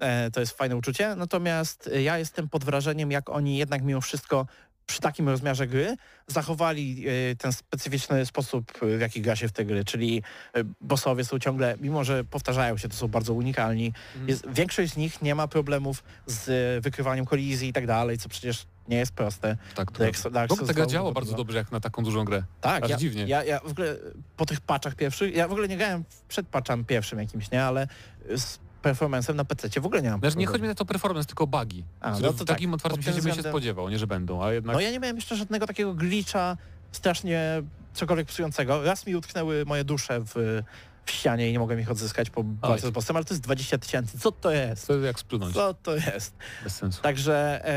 E, 0.00 0.30
to 0.30 0.40
jest 0.40 0.58
fajne 0.58 0.76
uczucie. 0.76 1.14
Natomiast 1.16 1.90
e, 1.94 2.02
ja 2.02 2.18
jestem 2.18 2.48
pod 2.48 2.64
wrażeniem, 2.64 3.10
jak 3.10 3.30
oni 3.30 3.58
jednak 3.58 3.82
mimo 3.82 4.00
wszystko 4.00 4.46
przy 4.86 5.00
takim 5.00 5.28
rozmiarze 5.28 5.66
gry 5.66 5.96
zachowali 6.26 7.04
e, 7.08 7.36
ten 7.36 7.52
specyficzny 7.52 8.26
sposób, 8.26 8.72
e, 8.82 8.96
w 8.96 9.00
jaki 9.00 9.20
gra 9.20 9.36
się 9.36 9.48
w 9.48 9.52
te 9.52 9.64
gry, 9.64 9.84
czyli 9.84 10.22
e, 10.54 10.64
bossowie 10.80 11.24
są 11.24 11.38
ciągle, 11.38 11.76
mimo 11.80 12.04
że 12.04 12.24
powtarzają 12.24 12.76
się, 12.76 12.88
to 12.88 12.94
są 12.96 13.08
bardzo 13.08 13.34
unikalni, 13.34 13.86
Mhm. 13.86 14.28
jest, 14.28 14.46
większość 14.50 14.92
z 14.92 14.96
nich 14.96 15.22
nie 15.22 15.34
ma 15.34 15.48
problemów 15.48 16.04
z 16.26 16.84
wykrywaniem 16.84 17.24
kolizji 17.26 17.68
i 17.68 17.72
tak 17.72 17.86
dalej, 17.86 18.18
co 18.18 18.28
przecież 18.28 18.66
nie 18.88 18.96
jest 18.96 19.12
proste. 19.12 19.56
Tak, 19.74 19.92
to 19.92 19.98
Dark, 19.98 20.30
Dark 20.30 20.52
Souls 20.56 20.70
działa 20.90 21.10
dwa- 21.10 21.14
bardzo 21.20 21.36
dobrze 21.36 21.58
jak 21.58 21.72
na 21.72 21.80
taką 21.80 22.04
dużą 22.04 22.24
grę. 22.24 22.42
Tak, 22.60 22.84
aż 22.84 22.90
ja, 22.90 22.96
dziwnie. 22.96 23.24
Ja, 23.26 23.44
ja 23.44 23.60
w 23.60 23.70
ogóle 23.70 23.96
po 24.36 24.46
tych 24.46 24.60
patchach 24.60 24.94
pierwszych, 24.94 25.34
ja 25.36 25.48
w 25.48 25.52
ogóle 25.52 25.68
nie 25.68 25.76
grałem 25.76 26.04
przed 26.28 26.48
patchem 26.48 26.84
pierwszym 26.84 27.18
jakimś, 27.18 27.50
nie, 27.50 27.64
ale 27.64 27.88
z 28.36 28.58
performance'em 28.94 29.34
na 29.34 29.44
PC 29.44 29.80
w 29.80 29.86
ogóle 29.86 30.02
nie 30.02 30.10
mam 30.10 30.20
Znaczy, 30.20 30.36
nie 30.38 30.46
chodzi 30.46 30.62
mi 30.62 30.68
na 30.68 30.74
to 30.74 30.84
performance, 30.84 31.26
tylko 31.26 31.46
bugi, 31.46 31.84
A, 32.00 32.10
no 32.20 32.32
w 32.32 32.38
to 32.38 32.44
takim 32.44 32.70
tak, 32.70 32.74
otwartym 32.74 33.02
świecie 33.02 33.16
bym 33.22 33.24
się 33.24 33.30
względem- 33.30 33.52
spodziewał, 33.52 33.88
nie 33.88 33.98
że 33.98 34.06
będą, 34.06 34.44
a 34.44 34.52
jednak... 34.52 34.74
No 34.76 34.80
ja 34.80 34.90
nie 34.90 35.00
miałem 35.00 35.16
jeszcze 35.16 35.36
żadnego 35.36 35.66
takiego 35.66 35.94
glitcha 35.94 36.56
strasznie 36.92 37.62
cokolwiek 37.94 38.26
psującego. 38.28 38.82
Raz 38.84 39.06
mi 39.06 39.16
utknęły 39.16 39.64
moje 39.66 39.84
dusze 39.84 40.20
w, 40.20 40.62
w 41.04 41.10
ścianie 41.10 41.48
i 41.48 41.52
nie 41.52 41.58
mogłem 41.58 41.80
ich 41.80 41.90
odzyskać 41.90 42.30
po 42.30 42.44
walce 42.60 42.86
z 42.88 42.90
bossem, 42.90 43.16
ale 43.16 43.24
to 43.24 43.34
jest 43.34 43.42
20 43.44 43.78
tysięcy. 43.78 44.18
Co 44.18 44.32
to 44.32 44.50
jest? 44.50 44.86
To 44.86 44.98
jak 45.00 45.20
splunąć, 45.20 45.54
Co 45.54 45.74
to 45.74 45.94
jest? 45.96 46.34
bez 46.64 46.76
sensu. 46.76 47.02
Także 47.02 47.64
e, 47.64 47.72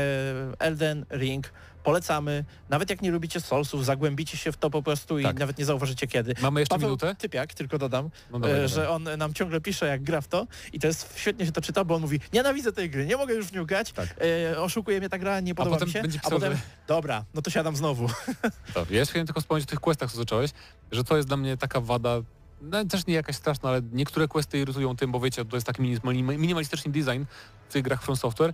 Elden 0.58 1.06
Ring 1.10 1.52
polecamy. 1.84 2.44
Nawet 2.68 2.90
jak 2.90 3.02
nie 3.02 3.10
lubicie 3.10 3.40
Soulsów, 3.40 3.84
zagłębicie 3.84 4.36
się 4.36 4.52
w 4.52 4.56
to 4.56 4.70
po 4.70 4.82
prostu 4.82 5.18
i 5.18 5.22
Tak. 5.22 5.38
nawet 5.38 5.58
nie 5.58 5.64
zauważycie 5.64 6.06
kiedy. 6.06 6.34
Mamy 6.42 6.60
jeszcze 6.60 6.74
Paweł 6.74 6.88
minutę? 6.88 7.14
Typiak, 7.14 7.54
tylko 7.54 7.78
dodam, 7.78 8.10
No 8.30 8.38
dawaj, 8.40 8.60
e, 8.64 8.68
że 8.68 8.90
on 8.90 9.08
nam 9.18 9.34
ciągle 9.34 9.60
pisze 9.60 9.86
jak 9.86 10.02
gra 10.02 10.20
w 10.20 10.28
to 10.28 10.46
i 10.72 10.80
to 10.80 10.86
jest 10.86 11.18
świetnie 11.18 11.46
się 11.46 11.52
to 11.52 11.60
czyta, 11.60 11.84
bo 11.84 11.94
on 11.94 12.00
mówi 12.02 12.20
nienawidzę 12.32 12.72
tej 12.72 12.90
gry, 12.90 13.06
nie 13.06 13.16
mogę 13.16 13.34
już 13.34 13.46
w 13.46 13.52
nią 13.52 13.64
grać, 13.64 13.92
Tak. 13.92 14.08
e, 14.52 14.60
oszukuje 14.60 14.98
mnie 14.98 15.08
ta 15.08 15.18
gra, 15.18 15.40
nie 15.40 15.54
podoba 15.54 15.84
mi 15.86 15.92
się, 15.92 16.02
będzie 16.02 16.18
a 16.18 16.22
pisał, 16.22 16.38
potem 16.38 16.52
że... 16.52 16.60
dobra, 16.86 17.24
no 17.34 17.42
to 17.42 17.50
siadam 17.50 17.76
znowu. 17.76 18.06
Dobrze, 18.74 18.94
ja 18.94 19.04
chciałem 19.04 19.26
tylko 19.26 19.40
wspomnieć 19.40 19.66
o 19.68 19.70
tych 19.70 19.80
questach, 19.80 20.10
co 20.10 20.16
zacząłeś, 20.16 20.50
że 20.92 21.04
to 21.04 21.16
jest 21.16 21.28
dla 21.28 21.36
mnie 21.36 21.56
taka 21.56 21.80
wada, 21.80 22.16
no, 22.62 22.84
też 22.84 23.06
nie 23.06 23.14
jakaś 23.14 23.36
straszna, 23.36 23.68
ale 23.68 23.80
niektóre 23.92 24.28
questy 24.28 24.58
irytują 24.58 24.96
tym, 24.96 25.12
bo 25.12 25.20
wiecie, 25.20 25.44
to 25.44 25.56
jest 25.56 25.66
taki 25.66 25.82
minimal- 25.82 26.38
minimalistyczny 26.38 26.92
design 26.92 27.24
w 27.68 27.72
tych 27.72 27.82
grach 27.82 28.02
From 28.02 28.16
Software 28.16 28.52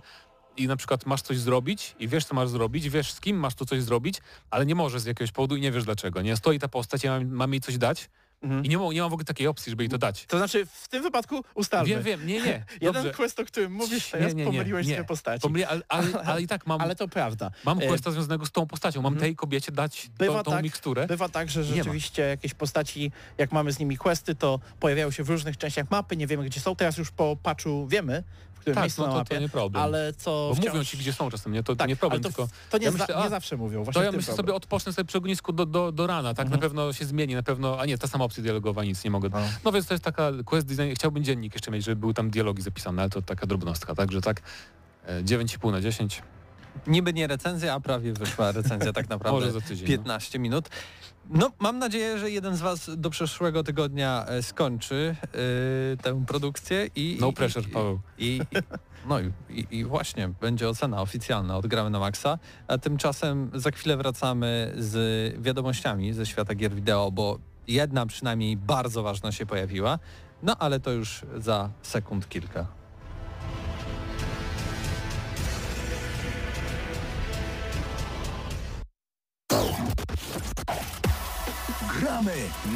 i 0.57 0.67
na 0.67 0.75
przykład 0.75 1.05
masz 1.05 1.21
coś 1.21 1.37
zrobić 1.37 1.95
i 1.99 2.07
wiesz, 2.07 2.25
co 2.25 2.35
masz 2.35 2.49
zrobić, 2.49 2.89
wiesz, 2.89 3.13
z 3.13 3.19
kim 3.19 3.37
masz 3.37 3.55
to 3.55 3.65
coś 3.65 3.83
zrobić, 3.83 4.21
ale 4.51 4.65
nie 4.65 4.75
możesz 4.75 5.01
z 5.01 5.05
jakiegoś 5.05 5.31
powodu 5.31 5.55
i 5.55 5.61
nie 5.61 5.71
wiesz 5.71 5.83
dlaczego, 5.83 6.21
nie? 6.21 6.35
Stoi 6.35 6.59
ta 6.59 6.67
postać, 6.67 7.03
ja 7.03 7.11
mam, 7.11 7.27
mam 7.27 7.53
jej 7.53 7.61
coś 7.61 7.77
dać 7.77 8.09
Mhm. 8.41 8.65
i 8.65 8.69
nie, 8.69 8.77
ma, 8.77 8.93
nie 8.93 9.01
mam 9.01 9.09
w 9.09 9.13
ogóle 9.13 9.25
takiej 9.25 9.47
opcji, 9.47 9.69
żeby 9.69 9.83
jej 9.83 9.89
to 9.89 9.97
dać. 9.97 10.25
To 10.25 10.37
znaczy 10.37 10.65
w 10.65 10.87
tym 10.87 11.03
wypadku 11.03 11.43
ustalmy. 11.55 11.89
Wiem, 11.89 12.03
wiem, 12.03 12.27
nie, 12.27 12.41
nie. 12.41 12.65
Jeden 12.81 13.11
quest, 13.11 13.39
o 13.39 13.45
którym 13.45 13.71
mówisz 13.71 14.09
teraz, 14.09 14.33
nie, 14.33 14.45
nie, 14.45 14.51
pomyliłeś 14.51 14.87
nie. 14.87 15.03
postaci. 15.03 15.41
Pomyli, 15.41 15.65
ale, 15.65 15.81
ale, 15.89 16.07
ale 16.29 16.41
i 16.41 16.47
tak 16.47 16.67
mam, 16.67 16.81
Ale 16.81 16.95
to 16.95 17.07
prawda. 17.07 17.51
mam 17.65 17.81
e, 17.81 17.87
questa 17.87 18.11
związanego 18.11 18.45
z 18.45 18.51
tą 18.51 18.67
postacią, 18.67 19.01
mam 19.01 19.13
mhm. 19.13 19.21
tej 19.29 19.35
kobiecie 19.35 19.71
dać 19.71 20.09
Bywa 20.17 20.37
tą, 20.37 20.43
tą 20.43 20.51
tak, 20.51 20.63
miksturę. 20.63 21.07
Bywa 21.07 21.29
tak, 21.29 21.49
że 21.49 21.63
rzeczywiście 21.63 22.21
jakieś 22.21 22.53
postaci, 22.53 23.11
jak 23.37 23.51
mamy 23.51 23.71
z 23.71 23.79
nimi 23.79 23.97
questy, 23.97 24.35
to 24.35 24.59
pojawiają 24.79 25.11
się 25.11 25.23
w 25.23 25.29
różnych 25.29 25.57
częściach 25.57 25.91
mapy, 25.91 26.17
nie 26.17 26.27
wiemy 26.27 26.45
gdzie 26.45 26.59
są. 26.59 26.75
Teraz 26.75 26.97
już 26.97 27.11
po 27.11 27.37
patchu 27.43 27.87
wiemy, 27.87 28.23
którym 28.67 28.75
Tak, 28.75 28.83
miejscu 28.83 29.01
no 29.01 29.07
na 29.07 29.13
to, 29.13 29.19
mapie, 29.19 29.35
to 29.35 29.41
nie 29.41 29.49
problem. 29.49 29.83
ale 29.83 30.13
co 30.13 30.51
wciąż... 30.55 30.67
mówią 30.73 30.83
ci, 30.83 30.97
gdzie 30.97 31.13
są 31.13 31.29
czasem, 31.29 31.53
nie? 31.53 31.63
To, 31.63 31.73
to 31.73 31.75
tak, 31.75 31.89
nie 31.89 31.95
problem, 31.95 32.21
to, 32.21 32.29
tylko... 32.29 32.47
to 32.69 32.77
nie, 32.77 32.85
ja 32.85 32.91
za, 32.91 32.97
myślę, 32.97 33.15
nie 33.15 33.21
a, 33.23 33.29
zawsze 33.29 33.57
mówią. 33.57 33.83
Właśnie 33.83 33.99
To 33.99 34.03
ja 34.05 34.11
myślę 34.11 34.25
problem. 34.25 34.37
sobie, 34.37 34.53
odpocznę 34.55 34.93
sobie 34.93 35.05
przy 35.05 35.17
ognisku 35.17 35.53
do, 35.53 35.65
do, 35.65 35.91
do 35.91 36.07
rana, 36.07 36.33
tak? 36.33 36.45
Mhm. 36.45 36.51
Na 36.61 36.67
pewno 36.67 36.93
się 36.93 37.05
zmieni, 37.05 37.35
na 37.35 37.43
pewno... 37.43 37.79
A 37.79 37.85
nie, 37.85 37.97
ta 37.97 38.07
sama 38.07 38.25
opcja 38.25 38.43
dialogowa, 38.43 38.83
nic 38.83 39.03
nie 39.03 39.11
mogę... 39.11 39.29
No. 39.29 39.39
No 39.65 39.71
więc 39.71 39.87
to 39.87 39.93
jest 39.93 40.03
taka 40.03 40.31
quest 40.45 40.67
design, 40.67 40.93
chciałbym 40.95 41.23
dziennik 41.23 41.53
jeszcze 41.53 41.71
mieć, 41.71 41.85
żeby 41.85 41.95
były 41.95 42.13
tam 42.13 42.29
dialogi 42.29 42.61
zapisane, 42.61 43.01
ale 43.01 43.09
to 43.09 43.21
taka 43.21 43.47
drobnostka, 43.47 43.95
także 43.95 44.21
tak 44.21 44.41
e, 45.05 45.23
9,5 45.23 45.71
na 45.71 45.81
10, 45.81 46.21
Niby 46.87 47.13
nie 47.13 47.27
recenzja, 47.27 47.73
a 47.73 47.79
prawie 47.79 48.13
wyszła 48.13 48.51
recenzja 48.51 48.93
tak 48.93 49.09
naprawdę. 49.13 49.39
może 49.39 49.51
za 49.51 49.61
tydzień. 49.61 49.87
no. 49.87 49.97
15 49.97 50.39
minut. 50.39 50.69
No, 51.29 51.51
mam 51.59 51.79
nadzieję, 51.79 52.17
że 52.19 52.31
jeden 52.31 52.55
z 52.55 52.61
Was 52.61 52.89
do 52.97 53.09
przyszłego 53.09 53.63
tygodnia 53.63 54.25
e, 54.27 54.43
skończy 54.43 55.15
e, 55.21 55.97
tę 55.97 56.25
produkcję 56.27 56.89
i... 56.95 57.17
No 57.21 57.27
i- 57.29 57.33
pressure, 57.33 57.67
i, 57.67 57.71
Paweł. 57.71 57.99
I, 58.17 58.25
i, 58.51 58.57
no 59.07 59.19
i, 59.19 59.31
i, 59.71 59.85
właśnie 59.85 60.27
będzie 60.41 60.69
ocena 60.69 61.01
oficjalna 61.01 61.57
od 61.57 61.67
Gramy 61.67 61.89
na 61.89 61.99
Maxa, 61.99 62.39
a 62.67 62.77
tymczasem 62.77 63.51
za 63.53 63.71
chwilę 63.71 63.97
wracamy 63.97 64.73
z 64.77 64.95
wiadomościami 65.41 66.13
ze 66.13 66.25
świata 66.25 66.55
gier 66.55 66.75
wideo, 66.75 67.11
bo 67.11 67.39
jedna 67.67 68.05
przynajmniej 68.05 68.57
bardzo 68.57 69.03
ważna 69.03 69.31
się 69.31 69.45
pojawiła, 69.45 69.99
no 70.43 70.55
ale 70.59 70.79
to 70.79 70.91
już 70.91 71.21
za 71.37 71.69
sekund 71.81 72.29
kilka. 72.29 72.67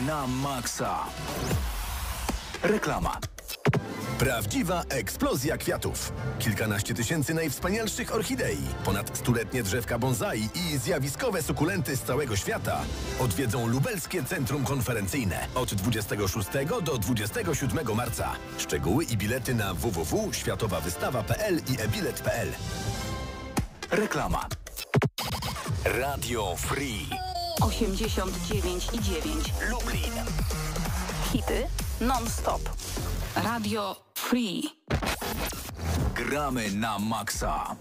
Na 0.08 0.28
maksa. 0.28 1.00
Reklama. 2.64 3.18
Prawdziwa 4.20 4.84
eksplozja 4.90 5.58
kwiatów. 5.58 6.14
Kilkanaście 6.40 6.94
tysięcy 6.94 7.34
najwspanialszych 7.34 8.16
orchidei, 8.16 8.58
ponad 8.86 9.18
stuletnie 9.18 9.64
drzewka 9.64 10.00
bonsai 10.00 10.50
i 10.56 10.78
zjawiskowe 10.78 11.44
sukulenty 11.44 11.98
z 11.98 12.02
całego 12.02 12.36
świata 12.36 12.82
odwiedzą 13.20 13.68
Lubelskie 13.68 14.24
Centrum 14.24 14.64
Konferencyjne 14.64 15.48
od 15.56 15.74
26 15.74 16.50
do 16.84 16.98
27 16.98 17.96
marca. 17.96 18.32
Szczegóły 18.58 19.04
i 19.04 19.18
bilety 19.18 19.56
na 19.56 19.74
www.światowawystawa.pl 19.74 21.62
i 21.68 21.82
ebilet.pl. 21.82 22.48
Reklama. 23.92 24.48
Radio 25.86 26.56
Free. 26.56 27.31
89 27.62 28.90
i 28.92 29.00
9. 29.00 29.70
Lublin. 29.70 30.14
Hity 31.32 31.68
non-stop. 32.00 32.62
Radio 33.34 33.96
Free. 34.14 34.64
Gramy 36.14 36.70
na 36.72 36.98
maksa. 36.98 37.76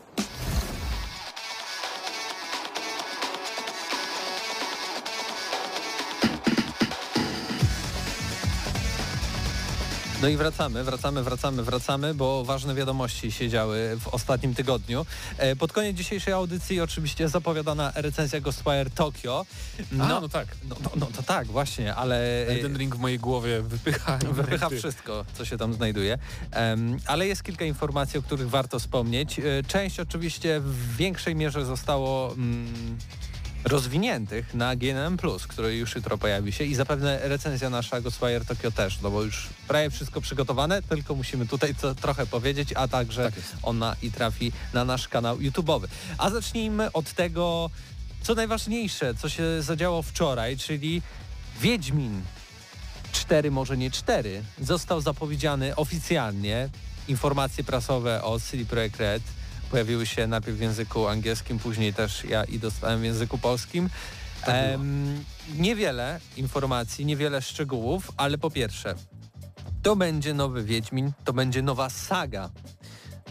No 10.22 10.28
i 10.28 10.37
wracamy, 10.37 10.85
wracamy, 10.85 11.22
wracamy, 11.22 11.62
wracamy, 11.62 12.14
bo 12.14 12.44
ważne 12.44 12.74
wiadomości 12.74 13.33
się 13.33 13.48
działy 13.48 13.96
w 14.00 14.09
ostatnim 14.09 14.54
tygodniu. 14.54 15.06
E, 15.38 15.56
Pod 15.56 15.72
koniec 15.72 15.96
dzisiejszej 15.96 16.35
audycji 16.35 16.80
oczywiście 16.80 17.28
zapowiadana 17.28 17.92
recenzja 17.94 18.40
Ghostwire 18.40 18.90
Tokyo. 18.90 19.46
No, 19.92 20.20
no 20.20 20.28
tak. 20.28 20.48
No, 20.68 20.76
no, 20.85 20.90
no 20.96 21.06
to 21.06 21.22
tak, 21.22 21.46
właśnie, 21.46 21.94
ale... 21.94 22.46
Jeden 22.48 22.76
ring 22.76 22.96
w 22.96 22.98
mojej 22.98 23.18
głowie 23.18 23.62
wypycha. 23.62 24.18
Wypycha 24.33 24.68
wszystko, 24.68 25.24
co 25.35 25.44
się 25.44 25.59
tam 25.59 25.74
znajduje. 25.74 26.18
Ale 27.06 27.26
jest 27.26 27.42
kilka 27.42 27.64
informacji, 27.64 28.18
o 28.18 28.22
których 28.22 28.50
warto 28.50 28.78
wspomnieć. 28.78 29.38
E, 29.38 29.42
Część 29.68 30.00
oczywiście 30.00 30.61
w 30.61 30.96
większej 30.96 31.35
mierze 31.35 31.64
zostało 31.64 32.33
mm, 32.33 32.98
rozwiniętych 33.64 34.54
na 34.54 34.76
GNM+, 34.76 35.18
który 35.48 35.76
już 35.76 35.94
jutro 35.94 36.18
pojawi 36.18 36.52
się 36.52 36.64
i 36.64 36.74
zapewne 36.74 37.18
recenzja 37.22 37.70
nasza 37.70 38.00
Ghostwire 38.00 38.44
Tokyo 38.44 38.70
też, 38.70 39.00
no 39.00 39.10
bo 39.10 39.22
już 39.22 39.46
prawie 39.68 39.90
wszystko 39.90 40.20
przygotowane, 40.20 40.82
tylko 40.82 41.14
musimy 41.14 41.46
tutaj 41.46 41.74
co, 41.74 41.94
trochę 41.94 42.26
powiedzieć, 42.26 42.72
a 42.76 42.88
także 42.88 43.24
Tak 43.24 43.34
ona 43.62 43.96
i 44.02 44.12
trafi 44.12 44.52
na 44.72 44.84
nasz 44.84 45.08
kanał 45.08 45.38
YouTube'owy. 45.38 45.86
A 46.18 46.30
zacznijmy 46.30 46.92
od 46.92 47.12
tego, 47.12 47.70
co 48.22 48.34
najważniejsze, 48.34 49.14
co 49.14 49.28
się 49.28 49.62
zadziało 49.62 50.02
wczoraj, 50.02 50.56
czyli 50.56 51.02
Wiedźmin 51.60 52.22
4, 53.12 53.50
może 53.50 53.76
nie 53.76 53.90
4, 53.90 54.42
został 54.60 55.00
zapowiedziany 55.00 55.76
oficjalnie. 55.76 56.68
Informacje 57.08 57.64
prasowe 57.64 58.22
o 58.22 58.40
CD 58.40 58.64
Projekt 58.64 58.96
Red 58.96 59.22
pojawiły 59.70 60.06
się 60.06 60.26
najpierw 60.26 60.56
w 60.56 60.61
języku 60.61 61.06
angielskim, 61.06 61.59
później 61.59 61.94
też 61.94 62.24
ja 62.24 62.44
i 62.44 62.59
dostałem 62.59 63.00
w 63.00 63.04
języku 63.04 63.38
polskim. 63.38 63.90
Em, 64.46 65.24
niewiele 65.54 66.20
informacji, 66.37 67.06
niewiele 67.06 67.42
szczegółów, 67.42 68.11
ale 68.16 68.38
po 68.38 68.50
pierwsze, 68.50 68.94
to 69.83 69.96
będzie 69.96 70.35
nowy 70.35 70.64
Wiedźmin, 70.64 71.12
to 71.24 71.33
będzie 71.33 71.62
nowa 71.62 71.90
saga. 71.90 72.50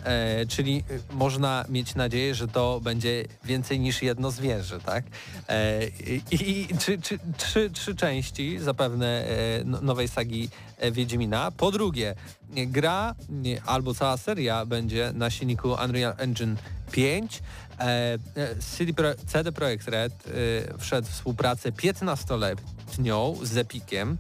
E, 0.04 0.46
czyli 0.46 0.84
y, 0.92 1.14
można 1.14 1.66
mieć 1.70 1.96
nadzieję, 1.96 2.36
że 2.36 2.48
to 2.48 2.80
będzie 2.84 3.26
więcej 3.44 3.80
niż 3.80 4.02
jedno 4.02 4.32
zwierzę, 4.32 4.80
tak? 4.80 5.04
E, 5.50 5.88
I 6.32 6.62
i 6.72 6.78
trzy, 6.78 6.98
trzy, 6.98 7.20
trzy, 7.38 7.70
trzy 7.70 7.96
części 7.96 8.60
zapewne 8.60 9.08
e, 9.08 9.64
no- 9.66 9.82
nowej 9.82 10.08
sagi 10.08 10.50
e, 10.78 10.92
Wiedźmina. 10.92 11.52
Po 11.52 11.72
drugie, 11.72 12.16
gra 12.50 13.16
albo 13.66 13.94
cała 13.94 14.18
seria 14.18 14.66
będzie 14.66 15.12
na 15.16 15.30
silniku 15.30 15.76
Unreal 15.86 16.14
Engine 16.18 16.56
5. 16.92 17.42
E, 17.80 18.18
CD, 18.60 18.94
Pro, 18.94 19.16
CD 19.28 19.52
Projekt 19.52 19.88
Red 19.88 20.14
e, 20.14 20.78
wszedł 20.78 21.08
w 21.08 21.12
współpracę 21.12 21.72
15-letnią 21.72 22.79
z 23.44 23.58
Epiciem, 23.58 24.18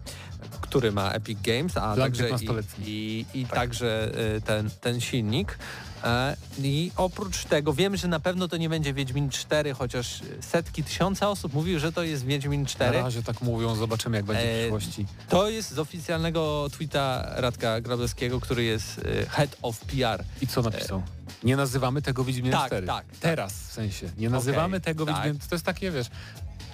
który 0.61 0.91
ma 0.91 1.11
Epic 1.11 1.39
Games, 1.43 1.77
a 1.77 1.95
Dla 1.95 2.05
także 2.05 2.29
i, 2.29 2.33
15-letnich. 2.33 2.87
i, 2.87 3.25
i 3.33 3.45
także 3.45 4.11
y, 4.37 4.41
ten, 4.41 4.69
ten 4.81 5.01
silnik. 5.01 5.57
E, 6.03 6.35
I 6.59 6.91
oprócz 6.95 7.45
tego 7.45 7.73
wiem, 7.73 7.97
że 7.97 8.07
na 8.07 8.19
pewno 8.19 8.47
to 8.47 8.57
nie 8.57 8.69
będzie 8.69 8.93
Wiedźmin 8.93 9.29
4, 9.29 9.73
chociaż 9.73 10.19
setki, 10.41 10.83
tysiące 10.83 11.27
osób 11.27 11.53
mówiły, 11.53 11.79
że 11.79 11.91
to 11.91 12.03
jest 12.03 12.25
Wiedźmin 12.25 12.61
Na 12.61 12.67
4. 12.67 13.01
razie 13.01 13.23
tak 13.23 13.41
mówią, 13.41 13.75
zobaczymy 13.75 14.17
jak 14.17 14.25
będzie 14.25 14.43
w 14.43 14.47
E, 14.47 14.59
przyszłości. 14.59 15.05
To 15.29 15.49
jest 15.49 15.71
z 15.71 15.79
oficjalnego 15.79 16.67
tweeta 16.71 17.31
Radka 17.35 17.81
Grabowskiego, 17.81 18.39
który 18.39 18.63
jest 18.63 19.01
head 19.29 19.55
of 19.61 19.79
PR. 19.79 20.23
I 20.41 20.47
co 20.47 20.61
napisał? 20.61 21.03
Nie 21.43 21.55
nazywamy 21.57 22.01
tego 22.01 22.23
Wiedźminem 22.23 22.59
Tak, 22.59 22.67
4. 22.67 22.87
tak, 22.87 23.05
tak. 23.05 23.17
Teraz 23.17 23.53
w 23.53 23.71
sensie. 23.71 24.09
Nie 24.17 24.29
nazywamy 24.29 24.77
Okej, 24.77 24.81
tego 24.81 25.05
tak. 25.05 25.15
Wiedźminem. 25.15 25.39
To 25.49 25.55
jest 25.55 25.65
takie, 25.65 25.91
wiesz... 25.91 26.07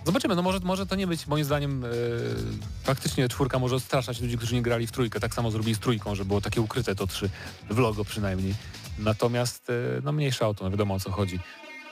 Zobaczymy, 0.06 0.36
no 0.36 0.42
może, 0.42 0.60
może 0.60 0.86
to 0.86 0.96
nie 0.96 1.08
być, 1.08 1.28
moim 1.28 1.46
zdaniem, 1.46 1.86
e, 1.86 1.88
faktycznie 2.84 3.30
czwórka 3.30 3.60
może 3.60 3.76
odstraszać 3.76 4.22
ludzi, 4.22 4.38
którzy 4.38 4.56
nie 4.56 4.62
grali 4.62 4.88
w 4.88 4.92
trójkę. 4.92 5.20
Tak 5.20 5.34
samo 5.34 5.52
zrobili 5.52 5.76
z 5.76 5.80
trójką, 5.80 6.16
że 6.16 6.26
było 6.26 6.42
takie 6.42 6.62
ukryte 6.62 6.96
to 6.96 7.08
trzy, 7.08 7.30
w 7.70 7.78
logo 7.78 8.06
przynajmniej. 8.06 8.56
Natomiast, 9.00 9.70
e, 9.70 9.74
no 10.04 10.12
mniejsza 10.12 10.48
o 10.48 10.54
to, 10.54 10.64
no 10.64 10.72
wiadomo 10.72 10.94
o 10.94 11.00
co 11.00 11.12
chodzi. 11.12 11.40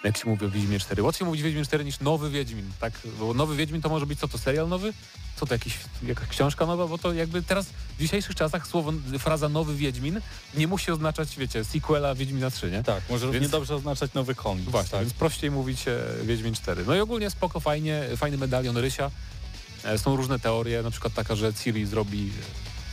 Jak 0.04 0.18
się 0.18 0.30
mówi 0.30 0.46
o 0.46 0.50
Wiedźmie 0.50 0.80
4. 0.80 1.04
Łatwiej 1.04 1.26
mówić 1.26 1.42
Wiedźmin 1.42 1.66
4 1.66 1.86
niż 1.86 2.00
nowy 2.00 2.30
Wiedźmin, 2.30 2.72
tak? 2.80 2.94
Bo 3.20 3.34
nowy 3.34 3.56
Wiedźmin 3.56 3.82
to 3.82 3.90
może 3.90 4.06
być 4.06 4.20
co 4.20 4.28
to, 4.28 4.38
serial 4.38 4.70
nowy? 4.70 4.94
Co 5.36 5.46
to, 5.46 5.56
jakiś, 5.56 5.78
jakaś 6.04 6.28
książka 6.28 6.66
nowa? 6.66 6.88
Bo 6.88 6.98
to 6.98 7.14
jakby 7.14 7.42
teraz 7.44 7.66
w 7.98 8.02
dzisiejszych 8.02 8.36
czasach 8.36 8.68
słowo, 8.68 8.94
fraza 9.20 9.50
nowy 9.50 9.76
Wiedźmin 9.76 10.22
nie 10.58 10.68
musi 10.68 10.92
oznaczać, 10.92 11.38
wiecie, 11.38 11.64
sequela 11.64 12.16
Wiedźmina 12.16 12.50
3, 12.52 12.72
nie? 12.72 12.84
Tak, 12.84 13.04
może 13.10 13.32
Więc- 13.32 13.50
dobrze 13.50 13.76
oznaczać 13.76 14.14
nowy 14.14 14.36
komiks. 14.36 14.72
Właśnie, 14.72 14.92
tak. 14.92 15.02
więc 15.02 15.14
prościej 15.14 15.52
mówić 15.52 15.88
e, 15.88 16.00
Wiedźmin 16.24 16.54
4. 16.54 16.84
No 16.88 16.96
i 16.96 17.00
ogólnie 17.00 17.30
spoko, 17.30 17.60
fajnie, 17.60 18.04
fajny 18.18 18.38
medalion 18.38 18.78
Rysia. 18.78 19.12
E, 19.84 19.98
są 19.98 20.16
różne 20.16 20.40
teorie, 20.40 20.82
na 20.82 20.92
przykład 20.92 21.14
taka, 21.14 21.36
że 21.36 21.54
Ciri 21.54 21.86
zrobi, 21.86 22.32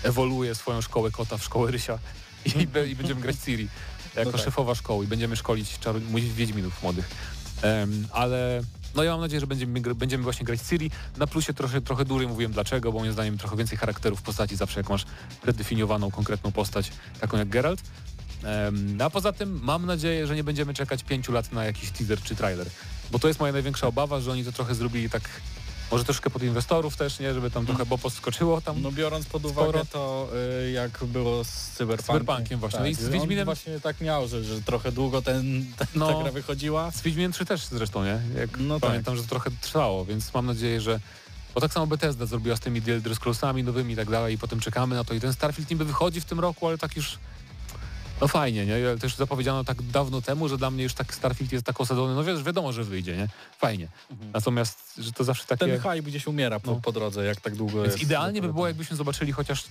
e, 0.05 0.09
ewoluuje 0.09 0.55
swoją 0.55 0.81
szkołę 0.81 1.11
kota 1.11 1.37
w 1.37 1.45
szkołę 1.45 1.71
Rysia 1.71 1.99
i, 2.61 2.67
be, 2.67 2.89
i 2.89 2.97
będziemy 2.97 3.21
grać 3.21 3.37
Ciri 3.45 3.69
jako 4.17 4.31
No 4.31 4.37
tak. 4.39 4.45
szefowa 4.45 4.75
szkoły 4.75 5.05
i 5.05 5.09
będziemy 5.09 5.37
szkolić 5.37 5.79
czaru, 5.79 6.01
Wiedźminów 6.37 6.83
młodych. 6.83 7.11
Em, 7.63 8.07
ale 8.13 8.63
no 8.95 9.03
ja 9.03 9.11
mam 9.11 9.21
nadzieję, 9.21 9.41
że 9.41 9.47
będziemy, 9.47 9.95
będziemy 9.95 10.25
właśnie 10.25 10.47
grać 10.47 10.61
Ciri. 10.61 10.91
Na 11.17 11.27
plusie 11.27 11.55
trochę, 11.55 11.81
trochę 11.81 12.05
dłużej 12.05 12.29
mówiłem 12.29 12.53
dlaczego, 12.53 12.93
bo 12.93 12.99
moim 12.99 13.13
zdaniem 13.13 13.39
trochę 13.39 13.57
więcej 13.57 13.79
charakterów 13.79 14.23
postaci 14.23 14.57
zawsze 14.57 14.81
jak 14.81 14.89
masz 14.89 15.05
predefiniowaną, 15.43 16.11
konkretną 16.11 16.53
postać, 16.53 16.91
taką 17.21 17.37
jak 17.39 17.49
Geralt. 17.49 17.81
Em, 18.45 18.99
a 19.03 19.11
poza 19.11 19.33
tym 19.33 19.61
mam 19.63 19.87
nadzieję, 19.87 20.27
że 20.27 20.37
nie 20.37 20.45
będziemy 20.45 20.75
czekać 20.75 21.03
pięciu 21.05 21.33
lat 21.33 21.53
na 21.53 21.65
jakiś 21.65 21.91
teaser 21.91 22.23
czy 22.23 22.37
trailer. 22.37 22.67
Bo 23.11 23.19
to 23.19 23.29
jest 23.29 23.41
moja 23.41 23.53
największa 23.53 23.87
obawa, 23.87 24.21
że 24.21 24.33
oni 24.33 24.45
to 24.45 24.53
trochę 24.53 24.75
zrobili 24.75 25.11
tak, 25.11 25.23
może 25.91 26.05
troszkę 26.05 26.31
pod 26.31 26.43
inwestorów 26.43 26.97
też, 26.97 27.19
nie? 27.19 27.35
Żeby 27.35 27.51
tam 27.51 27.67
trochę 27.67 27.87
bo 27.87 27.99
podskoczyło 27.99 28.61
tam. 28.61 28.83
No 28.83 28.93
biorąc 28.93 29.27
pod 29.27 29.45
uwagę 29.45 29.69
Sporo. 29.69 29.85
to, 29.85 30.29
y, 30.67 30.71
jak 30.71 31.05
było 31.05 31.45
z 31.45 31.49
Cyberpunkiem. 31.49 32.21
Cyberpunkiem 32.21 32.61
właśnie. 32.61 32.77
Tak, 32.79 32.85
No 32.85 32.91
i 32.91 32.95
z 32.95 33.05
on 33.05 33.13
Wiedźminem- 33.13 33.45
właśnie 33.45 33.81
tak 33.81 34.01
miał, 34.01 34.29
że, 34.29 34.45
że 34.45 34.63
trochę 34.63 34.93
długo 34.93 35.23
ten, 35.23 35.65
ten, 35.77 35.87
No. 35.95 36.13
ta 36.13 36.23
gra 36.23 36.33
wychodziła. 36.33 36.91
Z 36.91 37.03
Wiedźminem 37.03 37.33
3 37.33 37.45
też 37.45 37.67
zresztą, 37.67 38.05
nie? 38.05 38.21
Jak 38.37 38.51
No 38.59 38.81
tak. 38.81 38.89
pamiętam, 38.91 39.17
że 39.17 39.23
to 39.23 39.29
trochę 39.29 39.51
trwało, 39.61 40.05
więc 40.05 40.35
mam 40.35 40.47
nadzieję, 40.47 40.81
że 40.81 41.01
bo 41.55 41.61
tak 41.61 41.73
samo 41.73 41.87
Bethesda 41.87 42.27
zrobiła 42.27 42.57
z 42.57 42.61
tymi 42.61 42.81
Elder 42.89 43.15
Scrollsami 43.17 43.65
nowymi 43.65 43.93
i 43.93 43.97
tak 43.97 44.11
dalej 44.11 44.35
i 44.35 44.39
potem 44.39 44.61
czekamy 44.61 44.95
na 44.95 45.05
to 45.05 45.15
i 45.15 45.21
ten 45.21 45.33
Starfield 45.33 45.71
niby 45.71 45.85
wychodzi 45.85 46.21
w 46.21 46.25
tym 46.25 46.41
roku, 46.41 46.67
ale 46.67 46.79
tak 46.79 46.97
już 46.97 47.19
no 48.21 48.29
fajnie, 48.29 48.67
nie? 48.67 48.77
Też 49.01 49.17
zapowiedziano 49.17 49.65
tak 49.65 49.83
dawno 49.83 50.23
temu, 50.23 50.49
że 50.49 50.59
dla 50.59 50.71
mnie 50.71 50.83
już 50.83 50.95
tak 50.95 51.15
Starfield 51.15 51.53
jest 51.53 51.65
tak 51.67 51.81
osadzony, 51.81 52.15
no 52.15 52.25
wiesz, 52.25 52.43
wiadomo, 52.43 52.73
że 52.73 52.85
wyjdzie, 52.85 53.17
nie? 53.17 53.29
Fajnie. 53.59 53.89
Natomiast, 54.33 54.79
że 54.99 55.13
to 55.13 55.25
zawsze 55.25 55.47
takie... 55.47 55.67
Ten 55.67 55.81
hype 55.81 56.03
gdzieś 56.03 56.27
umiera 56.27 56.61
po, 56.61 56.71
No. 56.71 56.81
po 56.81 56.93
drodze, 56.93 57.25
jak 57.25 57.41
tak 57.41 57.57
długo 57.57 57.83
Więc 57.83 57.93
jest. 57.93 58.03
idealnie 58.03 58.43
by 58.43 58.53
było, 58.53 58.67
jakbyśmy 58.67 58.97
zobaczyli 58.97 59.33
chociaż 59.33 59.65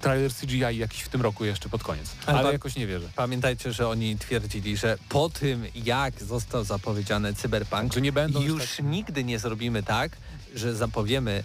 trailer 0.00 0.34
CGI 0.34 0.58
jakiś 0.78 1.00
w 1.00 1.08
tym 1.08 1.22
roku 1.22 1.44
jeszcze 1.44 1.68
pod 1.68 1.82
koniec. 1.82 2.10
Ale 2.26 2.38
Ale, 2.38 2.52
jakoś 2.52 2.76
nie 2.76 2.86
wierzę. 2.86 3.08
Pamiętajcie, 3.16 3.72
że 3.72 3.88
oni 3.88 4.18
twierdzili, 4.18 4.76
że 4.76 4.98
po 5.08 5.28
tym 5.30 5.64
jak 5.74 6.22
został 6.22 6.64
zapowiedziany 6.64 7.34
Cyberpunk, 7.34 7.94
Że 7.94 8.00
nie 8.00 8.12
będą 8.12 8.40
już 8.40 8.48
już 8.62 8.76
tak- 8.76 8.86
nigdy 8.86 9.24
nie 9.24 9.38
zrobimy 9.38 9.82
tak, 9.82 10.16
że 10.54 10.74
zapowiemy 10.74 11.42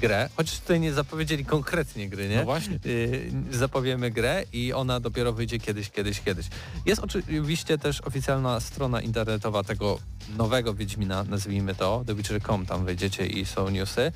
grę, 0.00 0.28
chociaż 0.36 0.60
tutaj 0.60 0.80
nie 0.80 0.92
zapowiedzieli 0.92 1.44
konkretnie 1.44 2.08
gry, 2.08 2.28
nie? 2.28 2.36
No 2.36 2.44
właśnie. 2.44 2.78
Y, 2.86 3.32
zapowiemy 3.50 4.10
grę 4.10 4.44
i 4.52 4.72
ona 4.72 5.00
dopiero 5.00 5.32
wyjdzie 5.32 5.58
kiedyś, 5.58 5.90
kiedyś, 5.90 6.20
kiedyś. 6.20 6.46
Jest 6.86 7.00
oczywiście 7.00 7.78
też 7.78 8.00
oficjalna 8.00 8.60
strona 8.60 9.00
internetowa 9.00 9.64
tego 9.64 9.98
nowego 10.36 10.74
Wiedźmina, 10.74 11.24
nazwijmy 11.24 11.74
to, 11.74 12.04
TheWitcher.com, 12.06 12.66
tam 12.66 12.84
wejdziecie 12.84 13.26
i 13.26 13.46
są 13.46 13.70
newsy. 13.70 14.12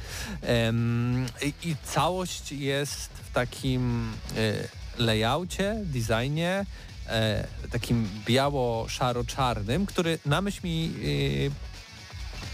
I 1.64 1.76
całość 1.84 2.52
jest 2.52 3.10
w 3.10 3.32
takim 3.32 4.12
y, 4.36 4.68
layoutie, 4.98 5.76
designie, 5.84 6.66
e, 7.08 7.46
takim 7.70 8.08
biało-szaro-czarnym, 8.26 9.86
który 9.86 10.18
na 10.26 10.40
myśl 10.40 10.60
mi 10.64 10.92
y, 11.04 11.50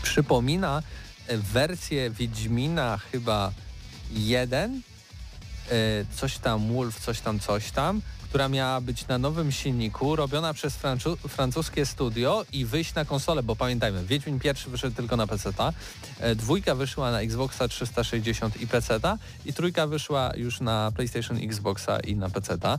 przypomina 0.02 0.82
wersję 1.28 2.10
Wiedźmina 2.10 2.98
chyba 3.12 3.52
1 4.10 4.82
coś 6.16 6.38
tam 6.38 6.72
Wolf, 6.72 7.00
coś 7.00 7.20
tam, 7.20 7.40
coś 7.40 7.70
tam, 7.70 8.02
która 8.32 8.48
miała 8.48 8.80
być 8.80 9.06
na 9.06 9.18
nowym 9.18 9.52
silniku, 9.52 10.16
robiona 10.16 10.54
przez 10.54 10.76
francu 10.76 11.16
francuskie 11.16 11.86
studio 11.86 12.44
i 12.52 12.64
wyjść 12.64 12.94
na 12.94 13.04
konsolę, 13.04 13.42
bo 13.42 13.56
pamiętajmy, 13.56 14.04
Wiedźmin 14.04 14.40
pierwszy 14.40 14.70
wyszedł 14.70 14.96
tylko 14.96 15.16
na 15.16 15.26
PC-ta, 15.26 15.72
e, 16.20 16.34
dwójka 16.34 16.74
wyszła 16.74 17.10
na 17.10 17.20
Xboxa 17.20 17.68
360 17.68 18.60
i 18.60 18.66
PC-ta 18.66 19.18
i 19.44 19.52
trójka 19.52 19.86
wyszła 19.86 20.32
już 20.36 20.60
na 20.60 20.92
PlayStation, 20.96 21.36
Xboxa 21.36 22.00
i 22.00 22.16
na 22.16 22.30
PC-ta. 22.30 22.78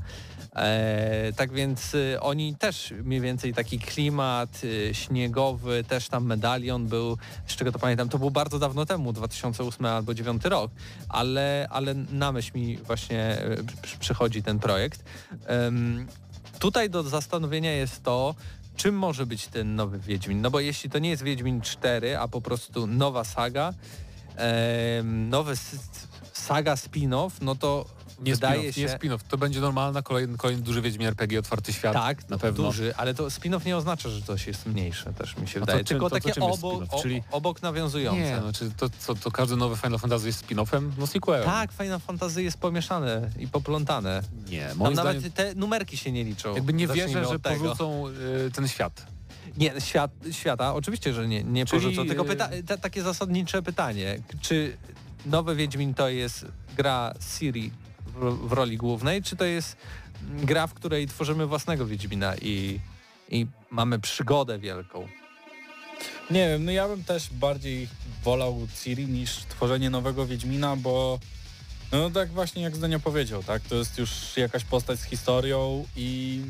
E, 0.56 1.34
tak 1.36 1.52
więc 1.52 1.94
y, 1.94 2.18
oni 2.22 2.56
też 2.56 2.94
mniej 3.04 3.22
więcej 3.22 3.54
taki 3.54 3.80
klimat 3.80 4.63
y, 4.63 4.89
śniegowy, 4.94 5.84
też 5.84 6.10
tam 6.10 6.26
medalion 6.26 6.88
był, 6.88 7.18
z 7.48 7.56
czego 7.56 7.72
to 7.72 7.80
pamiętam, 7.80 8.10
to 8.10 8.18
było 8.18 8.32
bardzo 8.32 8.60
dawno 8.60 8.86
temu, 8.86 9.13
2008 9.13 9.86
albo 9.86 10.13
2009 10.13 10.46
rok, 10.46 10.72
ale, 11.10 11.68
ale 11.70 11.94
na 11.94 12.32
myśl 12.32 12.52
mi 12.56 12.78
właśnie 12.78 13.38
y, 13.94 13.98
przychodzi 14.00 14.44
ten 14.44 14.60
projekt. 14.60 15.04
tutaj 16.60 16.89
do 16.89 17.04
zastanowienia 17.04 17.72
jest 17.72 18.04
to, 18.04 18.36
czym 18.76 18.96
może 18.96 19.26
być 19.26 19.48
ten 19.48 19.76
nowy 19.76 20.00
Wiedźmin, 20.00 20.42
no 20.42 20.52
bo 20.52 20.60
jeśli 20.60 20.89
to 20.89 21.00
nie 21.00 21.10
jest 21.10 21.24
Wiedźmin 21.24 21.62
4, 21.62 22.18
a 22.18 22.28
po 22.28 22.42
prostu 22.42 22.88
nowa 22.88 23.24
saga, 23.24 23.74
nowy 25.04 25.56
saga 26.34 26.76
spin-off, 26.76 27.32
no 27.41 27.56
to 27.56 27.86
nie 28.19 28.34
wydaje 28.34 28.62
spin 28.62 28.74
się... 28.74 28.82
Nie 28.82 29.00
spin-off, 29.00 29.19
to 29.30 29.38
będzie 29.38 29.60
normalna 29.60 30.02
kolejny, 30.02 30.38
kolejny 30.38 30.63
duży 30.63 30.82
Wiedźmin 30.82 31.08
RPG, 31.08 31.39
otwarty 31.39 31.74
świat. 31.74 31.93
Tak, 31.93 32.30
na 32.30 32.38
pewno. 32.38 32.63
duży, 32.63 32.96
ale 32.96 33.13
to 33.13 33.28
spin-off 33.28 33.65
nie 33.65 33.78
oznacza, 33.78 34.10
że 34.10 34.22
coś 34.22 34.48
jest 34.48 34.65
mniejsze, 34.65 35.13
też 35.13 35.38
mi 35.38 35.48
się 35.48 35.60
wydaje. 35.60 35.80
to, 35.80 35.86
Tylko 35.86 36.10
to, 36.10 36.15
to, 36.15 36.22
takie 36.22 36.41
obok, 36.41 36.84
Czyli... 37.02 37.24
obok 37.32 37.62
nawiązujące. 37.62 38.22
Nie, 38.22 38.39
znaczy 38.41 38.72
to, 38.78 38.89
to, 39.08 39.15
to 39.15 39.32
każdy 39.32 39.56
nowy 39.56 39.78
Final 39.78 40.00
Fantasy 40.00 40.28
jest 40.28 40.48
spin-offem? 40.48 40.91
No 40.98 41.08
sequelem. 41.08 41.46
Tak, 41.46 41.72
Final 41.72 42.00
Fantasy 42.00 42.43
jest 42.43 42.58
pomieszane 42.58 43.30
i 43.39 43.48
poplątane. 43.48 44.24
Nie, 44.50 44.69
moim 44.76 44.96
Tam 44.96 45.06
nawet 45.06 45.34
te 45.34 45.56
numerki 45.56 45.98
się 45.98 46.12
nie 46.12 46.24
liczą. 46.24 46.56
Jakby 46.56 46.74
nie 46.74 46.88
wierzę, 46.88 47.26
że 47.26 47.39
porzucą 47.39 48.08
y, 48.48 48.52
ten 48.52 48.67
świat. 48.67 49.06
Nie, 49.58 49.82
świat, 49.82 50.12
świata, 50.32 50.74
oczywiście, 50.74 51.13
że 51.13 51.28
nie, 51.28 51.43
nie 51.43 51.65
Czyli... 51.65 51.82
porzucą. 51.82 52.08
Tylko 52.08 52.26
pyta 52.26 52.50
te, 52.67 52.78
takie 52.78 53.02
zasadnicze 53.02 53.62
pytanie. 53.62 54.19
Czy 54.41 54.78
nowy 55.26 55.56
Wiedźmin 55.56 55.94
to 55.94 56.10
jest 56.10 56.46
gra 56.78 57.14
Siri 57.38 57.72
w, 58.06 58.48
w 58.48 58.52
roli 58.52 58.78
głównej, 58.78 59.24
czy 59.24 59.36
to 59.36 59.46
jest 59.46 59.78
gra, 60.22 60.68
w 60.68 60.74
której 60.74 61.08
tworzymy 61.08 61.48
własnego 61.48 61.86
Wiedźmina 61.86 62.36
i, 62.36 62.80
i 63.30 63.48
mamy 63.72 64.00
przygodę 64.00 64.60
wielką? 64.60 65.08
Nie 66.32 66.48
wiem, 66.48 66.66
no 66.66 66.72
ja 66.72 66.88
bym 66.88 67.04
też 67.04 67.30
bardziej 67.30 67.88
wolał 68.24 68.68
Ciri 68.84 69.08
niż 69.08 69.36
tworzenie 69.36 69.90
nowego 69.90 70.26
Wiedźmina, 70.26 70.76
bo 70.76 71.20
no 71.92 72.10
tak 72.10 72.30
właśnie 72.30 72.64
jak 72.64 72.76
Zdania 72.76 73.00
powiedział, 73.00 73.44
tak, 73.44 73.62
to 73.62 73.76
jest 73.76 73.98
już 73.98 74.38
jakaś 74.38 74.64
postać 74.64 75.00
z 75.00 75.04
historią 75.04 75.86
i 75.96 76.42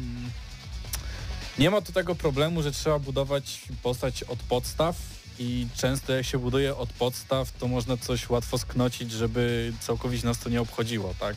nie 1.60 1.70
ma 1.70 1.82
tu 1.82 1.92
tego 1.92 2.16
problemu, 2.16 2.62
że 2.62 2.72
trzeba 2.72 3.00
budować 3.00 3.62
postać 3.84 4.24
od 4.24 4.40
podstaw 4.40 5.13
i 5.40 5.68
często 5.76 6.14
jak 6.14 6.26
się 6.26 6.40
buduje 6.40 6.76
od 6.76 6.94
podstaw, 6.94 7.52
to 7.52 7.68
można 7.68 7.98
coś 7.98 8.30
łatwo 8.30 8.58
sknocić, 8.58 9.12
żeby 9.12 9.74
całkowicie 9.80 10.28
nas 10.28 10.40
to 10.40 10.50
nie 10.50 10.62
obchodziło, 10.62 11.14
tak. 11.20 11.36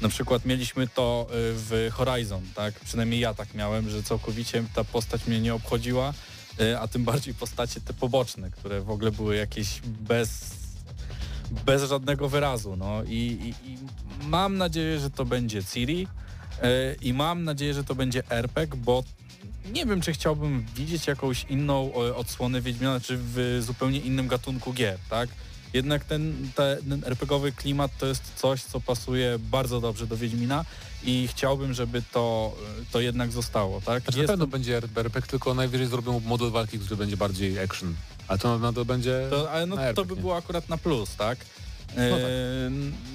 Na 0.00 0.08
przykład 0.08 0.44
mieliśmy 0.44 0.88
to 0.88 1.26
y, 1.30 1.32
w 1.34 1.88
Horizon, 1.92 2.42
tak? 2.54 2.80
Przynajmniej 2.80 3.20
ja 3.20 3.34
tak 3.34 3.54
miałem, 3.54 3.90
że 3.90 4.02
całkowicie 4.02 4.64
ta 4.74 4.84
postać 4.84 5.26
mnie 5.26 5.40
nie 5.40 5.54
obchodziła, 5.54 6.14
y, 6.60 6.78
a 6.78 6.88
tym 6.88 7.04
bardziej 7.04 7.34
postacie 7.34 7.80
te 7.80 7.92
poboczne, 7.92 8.50
które 8.50 8.80
w 8.80 8.90
ogóle 8.90 9.10
były 9.10 9.36
jakieś 9.36 9.80
bez, 9.80 10.50
bez 11.66 11.88
żadnego 11.88 12.28
wyrazu. 12.28 12.76
No. 12.76 13.02
I, 13.04 13.54
i, 13.64 13.70
i 13.70 13.78
mam 14.26 14.56
nadzieję, 14.56 15.00
że 15.00 15.10
to 15.10 15.24
będzie 15.24 15.64
Ciri 15.64 16.06
y, 16.06 16.96
i 17.00 17.12
mam 17.12 17.44
nadzieję, 17.44 17.74
że 17.74 17.84
to 17.84 17.94
będzie 17.94 18.22
RPG, 18.30 18.76
bo 18.76 19.04
nie 19.72 19.86
wiem, 19.86 20.00
czy 20.00 20.12
chciałbym 20.12 20.66
widzieć 20.76 21.06
jakąś 21.06 21.44
inną 21.44 21.92
odsłonę 21.94 22.60
Wiedźmina, 22.60 23.00
czy 23.00 23.18
w 23.18 23.58
zupełnie 23.60 23.98
innym 23.98 24.28
gatunku 24.28 24.72
gier, 24.72 24.98
tak? 25.10 25.28
jednak 25.74 26.04
ten, 26.04 26.50
ten 26.54 27.04
RPGowy 27.04 27.52
klimat 27.52 27.90
to 27.98 28.06
jest 28.06 28.32
coś, 28.36 28.62
co 28.62 28.80
pasuje 28.80 29.38
bardzo 29.38 29.80
dobrze 29.80 30.06
do 30.06 30.16
Wiedźmina 30.16 30.64
i 31.04 31.28
chciałbym, 31.28 31.74
żeby 31.74 32.02
to, 32.12 32.56
to 32.92 33.00
jednak 33.00 33.32
zostało, 33.32 33.80
tak? 33.80 34.02
Znaczy 34.02 34.18
jest... 34.18 34.28
na 34.28 34.32
pewno 34.32 34.46
będzie 34.46 34.76
RPG, 34.76 35.22
tylko 35.22 35.54
najwyżej 35.54 35.86
zrobią 35.86 36.20
model 36.20 36.50
walki, 36.50 36.78
który 36.78 36.96
będzie 36.96 37.16
bardziej 37.16 37.58
action. 37.58 37.94
A 38.28 38.38
to 38.38 38.58
na 38.58 38.72
to 38.72 38.84
będzie. 38.84 39.26
To, 39.30 39.50
ale 39.50 39.66
no, 39.66 39.76
to 39.94 40.04
by 40.04 40.16
było 40.16 40.36
akurat 40.36 40.68
na 40.68 40.78
plus, 40.78 41.16
tak? 41.16 41.38
No, 41.96 42.16
tak. 42.16 42.26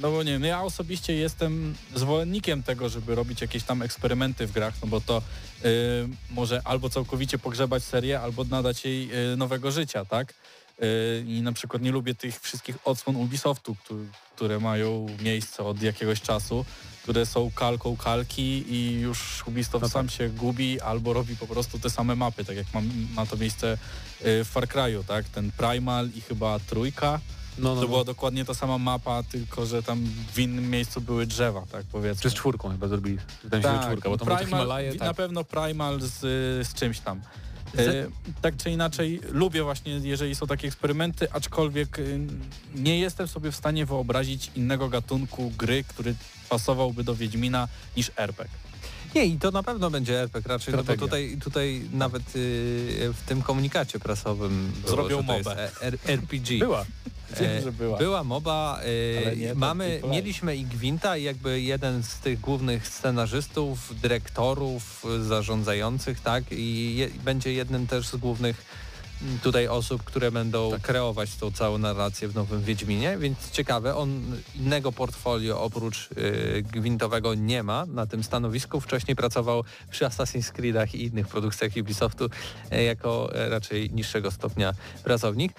no 0.01 0.11
bo 0.11 0.23
nie 0.23 0.31
wiem, 0.31 0.43
ja 0.43 0.61
osobiście 0.61 1.13
jestem 1.13 1.75
zwolennikiem 1.95 2.63
tego, 2.63 2.89
żeby 2.89 3.15
robić 3.15 3.41
jakieś 3.41 3.63
tam 3.63 3.81
eksperymenty 3.81 4.47
w 4.47 4.51
grach, 4.51 4.73
no 4.81 4.87
bo 4.87 5.01
to 5.01 5.21
yy, 5.63 5.69
może 6.31 6.61
albo 6.63 6.89
całkowicie 6.89 7.37
pogrzebać 7.37 7.83
serię, 7.83 8.19
albo 8.19 8.43
nadać 8.43 8.85
jej 8.85 9.07
yy, 9.07 9.37
nowego 9.37 9.71
życia, 9.71 10.05
tak? 10.05 10.33
i 11.25 11.41
na 11.41 11.51
przykład 11.51 11.81
nie 11.81 11.91
lubię 11.91 12.15
tych 12.15 12.39
wszystkich 12.39 12.77
odsłon 12.85 13.15
Ubisoftu, 13.15 13.75
które 14.35 14.59
mają 14.59 15.05
miejsce 15.21 15.63
od 15.63 15.81
jakiegoś 15.81 16.21
czasu, 16.21 16.65
które 17.03 17.25
są 17.25 17.51
kalką 17.55 17.97
kalki 17.97 18.73
i 18.73 18.99
już 18.99 19.43
Ubisoft 19.47 19.81
no 19.81 19.89
sam 19.89 20.07
tak. 20.07 20.15
się 20.15 20.29
gubi 20.29 20.81
albo 20.81 21.13
robi 21.13 21.35
po 21.35 21.47
prostu 21.47 21.79
te 21.79 21.89
same 21.89 22.15
mapy, 22.15 22.45
tak 22.45 22.57
jak 22.57 22.73
ma, 22.73 22.81
ma 23.15 23.25
to 23.25 23.37
miejsce 23.37 23.73
y, 23.73 23.77
w 24.43 24.47
Far 24.47 24.67
Cry'u, 24.67 25.03
tak? 25.03 25.29
Ten 25.29 25.51
Primal 25.51 26.09
i 26.15 26.21
chyba 26.21 26.59
Trójka. 26.59 27.19
No, 27.59 27.75
no, 27.75 27.81
to 27.81 27.87
była 27.87 27.99
no. 27.99 28.05
dokładnie 28.05 28.45
ta 28.45 28.53
sama 28.53 28.77
mapa, 28.77 29.23
tylko 29.23 29.65
że 29.65 29.83
tam 29.83 30.05
w 30.33 30.39
innym 30.39 30.69
miejscu 30.69 31.01
były 31.01 31.25
drzewa, 31.25 31.63
tak 31.71 31.85
powiedzmy. 31.91 32.21
Czy 32.21 32.29
z 32.29 32.33
czwórką 32.33 32.69
chyba 32.69 32.87
zrobili? 32.87 33.17
Tak, 33.61 33.85
czwórka, 33.85 34.09
bo 34.09 34.17
tam 34.17 34.27
Primal, 34.27 34.45
Himalaje, 34.45 34.91
tak. 34.91 35.07
Na 35.07 35.13
pewno 35.13 35.43
Primal 35.43 36.01
z, 36.01 36.19
z 36.67 36.73
czymś 36.73 36.99
tam. 36.99 37.21
E, 37.77 38.07
tak 38.41 38.57
czy 38.57 38.71
inaczej 38.71 39.21
lubię 39.31 39.63
właśnie, 39.63 39.91
jeżeli 39.91 40.35
są 40.35 40.47
takie 40.47 40.67
eksperymenty, 40.67 41.31
aczkolwiek 41.31 41.99
y, 41.99 42.19
nie 42.75 42.99
jestem 42.99 43.27
sobie 43.27 43.51
w 43.51 43.55
stanie 43.55 43.85
wyobrazić 43.85 44.51
innego 44.55 44.89
gatunku 44.89 45.51
gry, 45.57 45.83
który 45.83 46.15
pasowałby 46.49 47.03
do 47.03 47.15
Wiedźmina 47.15 47.67
niż 47.97 48.11
RPG. 48.15 48.55
Nie, 49.15 49.25
i 49.25 49.39
to 49.39 49.51
na 49.51 49.63
pewno 49.63 49.91
będzie 49.91 50.21
RPG 50.21 50.49
raczej, 50.53 50.73
no 50.73 50.83
bo 50.83 50.97
tutaj, 50.97 51.37
tutaj 51.41 51.81
nawet 51.93 52.35
y, 52.35 53.13
w 53.13 53.21
tym 53.25 53.41
komunikacie 53.41 53.99
prasowym 53.99 54.71
zrobią 54.87 55.21
mobę. 55.21 55.69
RPG. 56.05 56.59
Była. 56.59 56.85
Wiem, 57.39 57.63
że 57.63 57.71
była. 57.71 57.97
Była 57.97 58.23
moba. 58.23 58.79
E, 59.29 59.35
nie, 59.35 59.55
mamy, 59.55 60.01
mieliśmy 60.11 60.55
i 60.55 60.63
Gwinta, 60.65 61.17
jakby 61.17 61.61
jeden 61.61 62.03
z 62.03 62.19
tych 62.19 62.39
głównych 62.39 62.87
scenarzystów, 62.87 64.01
dyrektorów, 64.01 65.05
zarządzających, 65.21 66.19
tak? 66.19 66.43
I 66.51 66.95
je, 66.95 67.09
będzie 67.09 67.53
jednym 67.53 67.87
też 67.87 68.07
z 68.07 68.15
głównych 68.15 68.65
tutaj 69.43 69.67
osób, 69.67 70.03
które 70.03 70.31
będą 70.31 70.71
tak. 70.71 70.81
kreować 70.81 71.35
tą 71.35 71.51
całą 71.51 71.77
narrację 71.77 72.27
w 72.27 72.35
nowym 72.35 72.63
Wiedźminie, 72.63 73.17
więc 73.17 73.51
ciekawe, 73.51 73.95
on 73.95 74.21
innego 74.55 74.91
portfolio 74.91 75.61
oprócz 75.61 76.09
y, 76.11 76.63
Gwintowego 76.71 77.33
nie 77.33 77.63
ma 77.63 77.85
na 77.85 78.05
tym 78.05 78.23
stanowisku. 78.23 78.81
Wcześniej 78.81 79.15
pracował 79.15 79.63
przy 79.91 80.05
Assassin's 80.05 80.51
Creedach 80.51 80.95
i 80.95 81.03
innych 81.03 81.27
produkcjach 81.27 81.71
Ubisoftu 81.81 82.29
y, 82.73 82.83
jako 82.83 83.35
y, 83.45 83.49
raczej 83.49 83.91
niższego 83.91 84.31
stopnia 84.31 84.73
pracownik. 85.03 85.53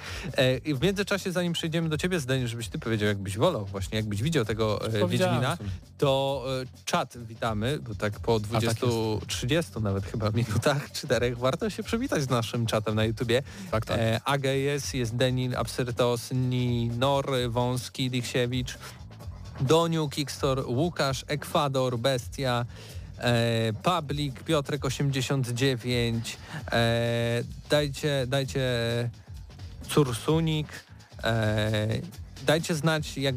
I 0.64 0.74
w 0.74 0.82
międzyczasie, 0.82 1.32
zanim 1.32 1.52
przejdziemy 1.52 1.88
do 1.88 1.98
ciebie, 1.98 2.20
Zdanie, 2.20 2.48
żebyś 2.48 2.68
ty 2.68 2.78
powiedział, 2.78 3.08
jakbyś 3.08 3.38
wolał 3.38 3.66
właśnie, 3.66 3.96
jakbyś 3.96 4.22
widział 4.22 4.44
tego 4.44 4.80
Wiedźmina, 5.08 5.58
to 5.98 6.44
czat 6.84 7.18
witamy, 7.18 7.78
bo 7.78 7.94
tak 7.94 8.20
po 8.20 8.36
20-30 8.36 9.74
tak 9.74 9.82
nawet 9.82 10.04
chyba 10.04 10.30
minutach, 10.30 10.90
czterech, 11.00 11.38
warto 11.38 11.70
się 11.70 11.82
przywitać 11.82 12.22
z 12.22 12.28
naszym 12.30 12.66
czatem 12.66 12.94
na 12.94 13.04
YouTubie. 13.04 13.42
Tak, 13.70 13.86
tak. 13.86 13.98
E, 13.98 14.20
AGS 14.24 14.94
jest 14.94 15.16
Denil, 15.16 15.56
Absyrtos, 15.56 16.30
Ninor, 16.32 17.26
Wąski, 17.48 18.10
Diksiewicz, 18.10 18.78
Doniu, 19.60 20.08
Kickstor, 20.08 20.64
Łukasz, 20.66 21.24
Ekwador, 21.28 21.98
Bestia, 21.98 22.64
e, 23.18 23.72
Public, 23.72 24.34
Piotrek 24.44 24.84
89, 24.84 26.38
e, 26.72 27.42
dajcie, 27.70 28.24
dajcie 28.26 28.60
Cursunik, 29.88 30.68
e, 31.24 32.00
dajcie 32.46 32.74
znać 32.74 33.18
jak 33.18 33.34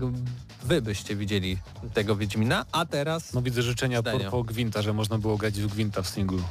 wy 0.64 0.82
byście 0.82 1.16
widzieli 1.16 1.58
tego 1.94 2.16
Wiedźmina, 2.16 2.66
a 2.72 2.86
teraz... 2.86 3.34
No 3.34 3.42
widzę 3.42 3.62
życzenia 3.62 4.04
po, 4.04 4.20
po 4.20 4.44
Gwinta, 4.44 4.82
że 4.82 4.94
można 4.94 5.18
było 5.18 5.38
grać 5.38 5.62
w 5.62 5.68
Gwinta 5.68 6.02
w 6.02 6.10
singlu. 6.10 6.44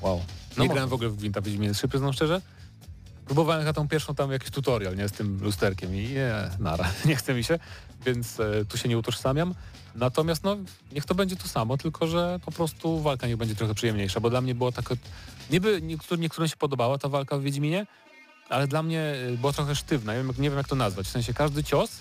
Wow. 0.00 0.16
Nie 0.58 0.68
no 0.68 0.72
grałem 0.72 0.88
w 0.88 0.92
ogóle 0.92 1.10
w 1.10 1.16
Gwinta 1.16 1.40
Wiedźmina 1.40 1.74
3, 1.74 1.88
przyznam 1.88 2.12
szczerze. 2.12 2.40
Próbowałem 3.26 3.64
na 3.64 3.72
tą 3.72 3.88
pierwszą 3.88 4.14
tam 4.14 4.32
jakiś 4.32 4.50
tutorial, 4.50 4.96
nie, 4.96 5.08
z 5.08 5.12
tym 5.12 5.38
lusterkiem 5.42 5.96
i 5.96 6.08
nie, 6.08 6.32
nara, 6.58 6.90
nie 7.04 7.16
chce 7.16 7.34
mi 7.34 7.44
się, 7.44 7.58
więc 8.06 8.40
e, 8.40 8.64
tu 8.64 8.78
się 8.78 8.88
nie 8.88 8.98
utożsamiam. 8.98 9.54
Natomiast 9.94 10.44
no, 10.44 10.56
niech 10.92 11.04
to 11.04 11.14
będzie 11.14 11.36
to 11.36 11.48
samo, 11.48 11.76
tylko 11.76 12.06
że 12.06 12.40
po 12.44 12.52
prostu 12.52 13.00
walka 13.00 13.26
niech 13.26 13.36
będzie 13.36 13.54
trochę 13.54 13.74
przyjemniejsza, 13.74 14.20
bo 14.20 14.30
dla 14.30 14.40
mnie 14.40 14.54
było 14.54 14.72
tak, 14.72 14.84
niby 15.50 15.82
niektórym, 15.82 16.22
niektórym 16.22 16.48
się 16.48 16.56
podobała 16.56 16.98
ta 16.98 17.08
walka 17.08 17.38
w 17.38 17.42
Wiedźminie, 17.42 17.86
ale 18.48 18.66
dla 18.66 18.82
mnie 18.82 19.00
e, 19.00 19.36
była 19.36 19.52
trochę 19.52 19.74
sztywna, 19.74 20.12
nie 20.12 20.18
wiem, 20.18 20.32
nie 20.38 20.50
wiem 20.50 20.58
jak 20.58 20.68
to 20.68 20.76
nazwać, 20.76 21.06
w 21.06 21.10
sensie 21.10 21.34
każdy 21.34 21.64
cios 21.64 22.00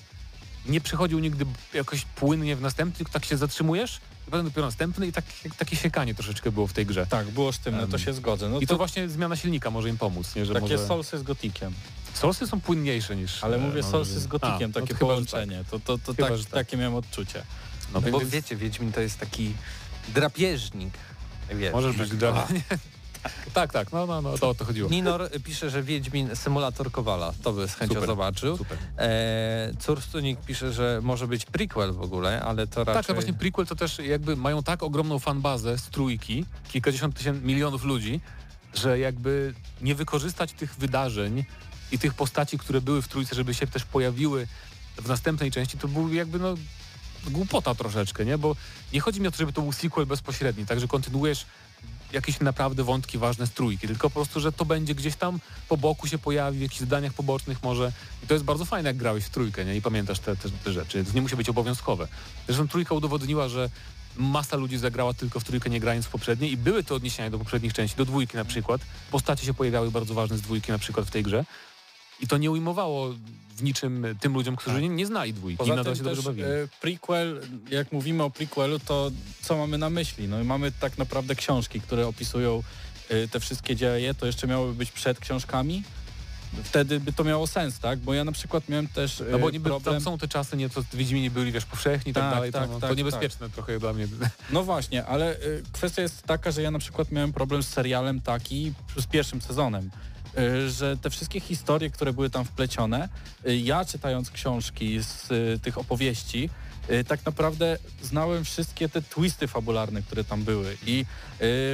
nie 0.66 0.82
przychodził 0.82 1.20
nigdy 1.20 1.46
jakoś 1.74 2.06
płynnie 2.06 2.56
w 2.56 2.62
następny, 2.62 2.98
tylko 2.98 3.12
tak 3.12 3.26
się 3.26 3.38
zatrzymujesz 3.38 4.02
i 4.28 4.32
potem 4.32 4.46
dopiero 4.46 4.68
następny 4.68 5.08
i 5.08 5.12
tak, 5.12 5.26
takie 5.58 5.76
siekanie 5.76 6.16
troszeczkę 6.16 6.52
było 6.52 6.68
w 6.68 6.74
tej 6.74 6.86
grze. 6.86 7.08
Tak, 7.08 7.30
było 7.30 7.52
sztywne, 7.52 7.88
to 7.88 7.98
Em, 7.98 8.00
się 8.00 8.14
zgodzę. 8.14 8.50
No 8.50 8.60
I 8.60 8.68
to 8.68 8.78
właśnie 8.78 9.10
zmiana 9.10 9.36
silnika 9.36 9.72
może 9.72 9.90
im 9.90 9.98
pomóc, 9.98 10.36
nie? 10.36 10.46
Że 10.46 10.54
takie 10.54 10.62
może... 10.62 10.88
solsy 10.88 11.18
z 11.18 11.24
gotikiem. 11.24 11.74
Solsy 12.14 12.48
są 12.48 12.62
płynniejsze 12.62 13.16
niż... 13.16 13.44
Ale 13.44 13.58
e, 13.58 13.60
mówię 13.60 13.82
no, 13.82 13.92
solsy 13.92 14.20
z 14.20 14.28
gotikiem, 14.28 14.52
A, 14.64 14.68
no 14.68 14.74
takie 14.74 14.88
to 14.88 15.00
chyba, 15.00 15.00
że 15.00 15.00
połączenie. 15.00 15.64
To, 15.72 15.80
to, 15.80 15.98
to 15.98 16.14
Chyba, 16.14 16.30
tak, 16.30 16.38
tak. 16.38 16.50
takie 16.50 16.78
miałem 16.78 16.96
odczucie. 16.96 17.34
Tak. 17.34 18.04
No, 18.04 18.12
Bo 18.12 18.20
więc, 18.20 18.32
wiecie, 18.32 18.56
Wiedźmin 18.56 18.92
to 18.92 19.02
jest 19.02 19.20
taki 19.20 19.54
drapieżnik. 20.14 20.94
Wiesz. 21.56 21.74
możesz 21.74 21.96
być 21.96 22.16
gra... 22.16 22.48
tak, 23.54 23.74
tak, 23.74 23.92
no, 23.92 24.06
no, 24.06 24.22
no, 24.22 24.38
to 24.38 24.50
o 24.50 24.56
to 24.56 24.66
chodziło. 24.66 24.90
Ninor 24.90 25.30
pisze, 25.44 25.70
że 25.70 25.84
Wiedźmin 25.84 26.36
symulator 26.36 26.92
Kowala. 26.92 27.34
To 27.44 27.54
by 27.54 27.68
z 27.68 27.76
chęcią 27.76 27.94
Super, 27.94 28.08
zobaczył. 28.08 28.58
Super. 28.58 28.78
E, 28.98 29.72
Curstunik 29.86 30.40
pisze, 30.40 30.74
że 30.74 31.00
może 31.04 31.28
być 31.28 31.46
prequel 31.46 31.94
w 31.94 32.02
ogóle, 32.02 32.42
ale 32.42 32.68
to 32.68 32.84
raczej... 32.84 33.04
Tak, 33.04 33.10
a 33.10 33.14
właśnie 33.14 33.34
prequel 33.34 33.66
to 33.66 33.76
też 33.76 34.00
jakby 34.00 34.36
mają 34.36 34.64
tak 34.64 34.84
ogromną 34.84 35.20
fanbazę 35.20 35.78
z 35.78 35.90
trójki, 35.90 36.46
kilkadziesiąt 36.72 37.16
tysięcy, 37.16 37.42
milionów 37.42 37.84
ludzi, 37.84 38.22
że 38.74 39.00
jakby 39.00 39.54
nie 39.82 39.96
wykorzystać 39.96 40.54
tych 40.54 40.76
wydarzeń 40.76 41.46
i 41.92 42.00
tych 42.00 42.14
postaci, 42.14 42.58
które 42.58 42.82
były 42.82 43.02
w 43.02 43.08
trójce, 43.08 43.36
żeby 43.36 43.54
się 43.54 43.68
też 43.68 43.86
pojawiły 43.86 44.48
w 44.98 45.08
następnej 45.08 45.52
części, 45.52 45.78
to 45.78 45.88
był 45.88 46.14
jakby 46.14 46.40
no 46.40 46.56
głupota 47.28 47.76
troszeczkę, 47.76 48.26
nie? 48.26 48.38
Bo 48.38 48.56
nie 48.94 49.00
chodzi 49.00 49.22
mi 49.22 49.28
o 49.28 49.32
to, 49.32 49.38
żeby 49.38 49.54
to 49.54 49.62
był 49.62 49.72
sequel 49.72 50.06
bezpośredni, 50.06 50.66
także 50.66 50.88
kontynuujesz 50.88 51.46
jakieś 52.14 52.40
naprawdę 52.40 52.84
wątki 52.84 53.18
ważne 53.18 53.48
z 53.48 53.52
trójki, 53.52 53.88
tylko 53.88 54.10
po 54.10 54.14
prostu, 54.14 54.40
że 54.40 54.52
to 54.52 54.66
będzie 54.66 54.96
gdzieś 54.96 55.16
tam 55.16 55.40
po 55.70 55.78
boku 55.78 56.08
się 56.08 56.18
pojawi, 56.18 56.58
w 56.58 56.62
jakichś 56.62 56.80
zadaniach 56.80 57.14
pobocznych 57.14 57.64
może. 57.64 57.92
I 58.24 58.28
to 58.28 58.34
jest 58.34 58.46
bardzo 58.46 58.66
fajne, 58.66 58.90
jak 58.90 58.98
grałeś 58.98 59.26
w 59.26 59.30
trójkę, 59.30 59.66
nie? 59.66 59.76
I 59.76 59.82
pamiętasz 59.82 60.20
te, 60.20 60.36
te, 60.36 60.50
te 60.64 60.74
rzeczy. 60.74 61.06
To 61.06 61.14
nie 61.14 61.22
musi 61.22 61.36
być 61.36 61.50
obowiązkowe. 61.50 62.08
Zresztą 62.48 62.68
trójka 62.68 62.96
udowodniła, 62.96 63.50
że 63.50 63.70
masa 64.18 64.58
ludzi 64.58 64.78
zagrała 64.78 65.14
tylko 65.14 65.40
w 65.40 65.44
trójkę, 65.44 65.70
nie 65.70 65.80
grając 65.80 66.06
w 66.06 66.10
poprzedniej 66.10 66.52
i 66.52 66.58
były 66.58 66.84
to 66.84 66.96
odniesienia 66.96 67.30
do 67.30 67.40
poprzednich 67.40 67.74
części, 67.74 67.98
do 67.98 68.06
dwójki 68.06 68.38
na 68.38 68.46
przykład. 68.46 68.82
Postacie 69.12 69.46
się 69.46 69.54
pojawiały 69.54 69.92
bardzo 69.92 70.14
ważne 70.14 70.38
z 70.38 70.42
dwójki 70.42 70.72
na 70.72 70.78
przykład 70.78 71.08
w 71.08 71.12
tej 71.12 71.24
grze. 71.24 71.46
I 72.22 72.28
to 72.28 72.38
nie 72.38 72.52
ujmowało 72.52 73.14
w 73.58 73.64
niczym 73.64 74.06
tym 74.20 74.34
ludziom, 74.34 74.56
którzy 74.56 74.82
nie, 74.82 74.90
nie 74.90 75.06
znali 75.06 75.34
dwójki 75.34 75.56
i 75.56 75.58
Poza 75.58 75.76
nadal 75.76 75.94
tym 75.94 75.96
się 75.96 76.10
też 76.10 76.16
dobrze 76.16 76.30
bawili. 76.30 76.48
e, 76.48 76.68
prequel, 76.82 77.42
jak 77.70 77.92
mówimy 77.92 78.24
o 78.24 78.30
prequelu, 78.30 78.80
to 78.80 79.12
co 79.42 79.58
mamy 79.58 79.78
na 79.78 79.90
myśli? 79.90 80.28
No 80.28 80.42
i 80.42 80.44
mamy 80.44 80.72
tak 80.72 80.98
naprawdę 80.98 81.36
książki, 81.36 81.82
które 81.82 82.08
opisują 82.08 82.64
e, 83.10 83.28
te 83.28 83.40
wszystkie 83.40 83.76
dzieje, 83.76 84.14
to 84.14 84.26
jeszcze 84.26 84.48
miałyby 84.48 84.74
być 84.74 84.92
przed 84.92 85.20
książkami. 85.20 85.84
Wtedy 86.64 87.00
by 87.00 87.14
to 87.14 87.24
miało 87.24 87.48
sens, 87.48 87.80
tak? 87.80 88.00
Bo 88.00 88.14
ja 88.14 88.24
na 88.24 88.32
przykład 88.32 88.70
miałem 88.70 88.88
też 88.88 89.22
e, 89.22 89.26
No 89.32 89.40
bo 89.40 89.50
niby 89.50 89.70
problem... 89.70 89.96
tam 89.96 90.04
są 90.04 90.18
te 90.18 90.28
czasy, 90.28 90.58
nie, 90.58 90.70
to 90.70 90.84
Wiedźmini 90.94 91.30
byli, 91.30 91.52
wiesz, 91.52 91.66
powszechni 91.66 92.12
i 92.12 92.14
tak, 92.14 92.24
Tak, 92.24 92.34
dalej, 92.34 92.52
tak, 92.52 92.68
to, 92.68 92.74
no, 92.74 92.80
tak, 92.80 92.90
to 92.90 92.96
niebezpieczne 92.96 93.50
trochę 93.50 93.80
dla 93.80 93.94
mnie. 93.94 94.08
No 94.50 94.64
właśnie, 94.64 95.06
ale 95.06 95.36
y, 95.36 95.64
kwestia 95.72 96.02
jest 96.02 96.24
taka, 96.24 96.52
że 96.52 96.62
ja 96.62 96.72
na 96.72 96.80
przykład 96.80 97.12
miałem 97.12 97.34
problem 97.34 97.64
z 97.64 97.68
serialem 97.68 98.22
taki 98.22 98.74
z 98.98 99.06
pierwszym 99.08 99.42
sezonem, 99.42 99.90
że 100.68 100.98
te 100.98 101.10
wszystkie 101.10 101.40
historie, 101.40 101.90
które 101.90 102.14
były 102.14 102.30
tam 102.30 102.46
wplecione, 102.46 103.10
y, 103.48 103.58
ja 103.58 103.86
czytając 103.86 104.32
książki 104.32 105.04
z 105.04 105.32
y, 105.32 105.60
tych 105.60 105.78
opowieści, 105.78 106.50
y, 106.92 107.04
tak 107.04 107.26
naprawdę 107.26 107.78
znałem 108.04 108.44
wszystkie 108.44 108.90
te 108.90 109.02
twisty 109.02 109.48
fabularne, 109.48 110.02
które 110.02 110.24
tam 110.24 110.44
były. 110.44 110.78
I 110.86 111.06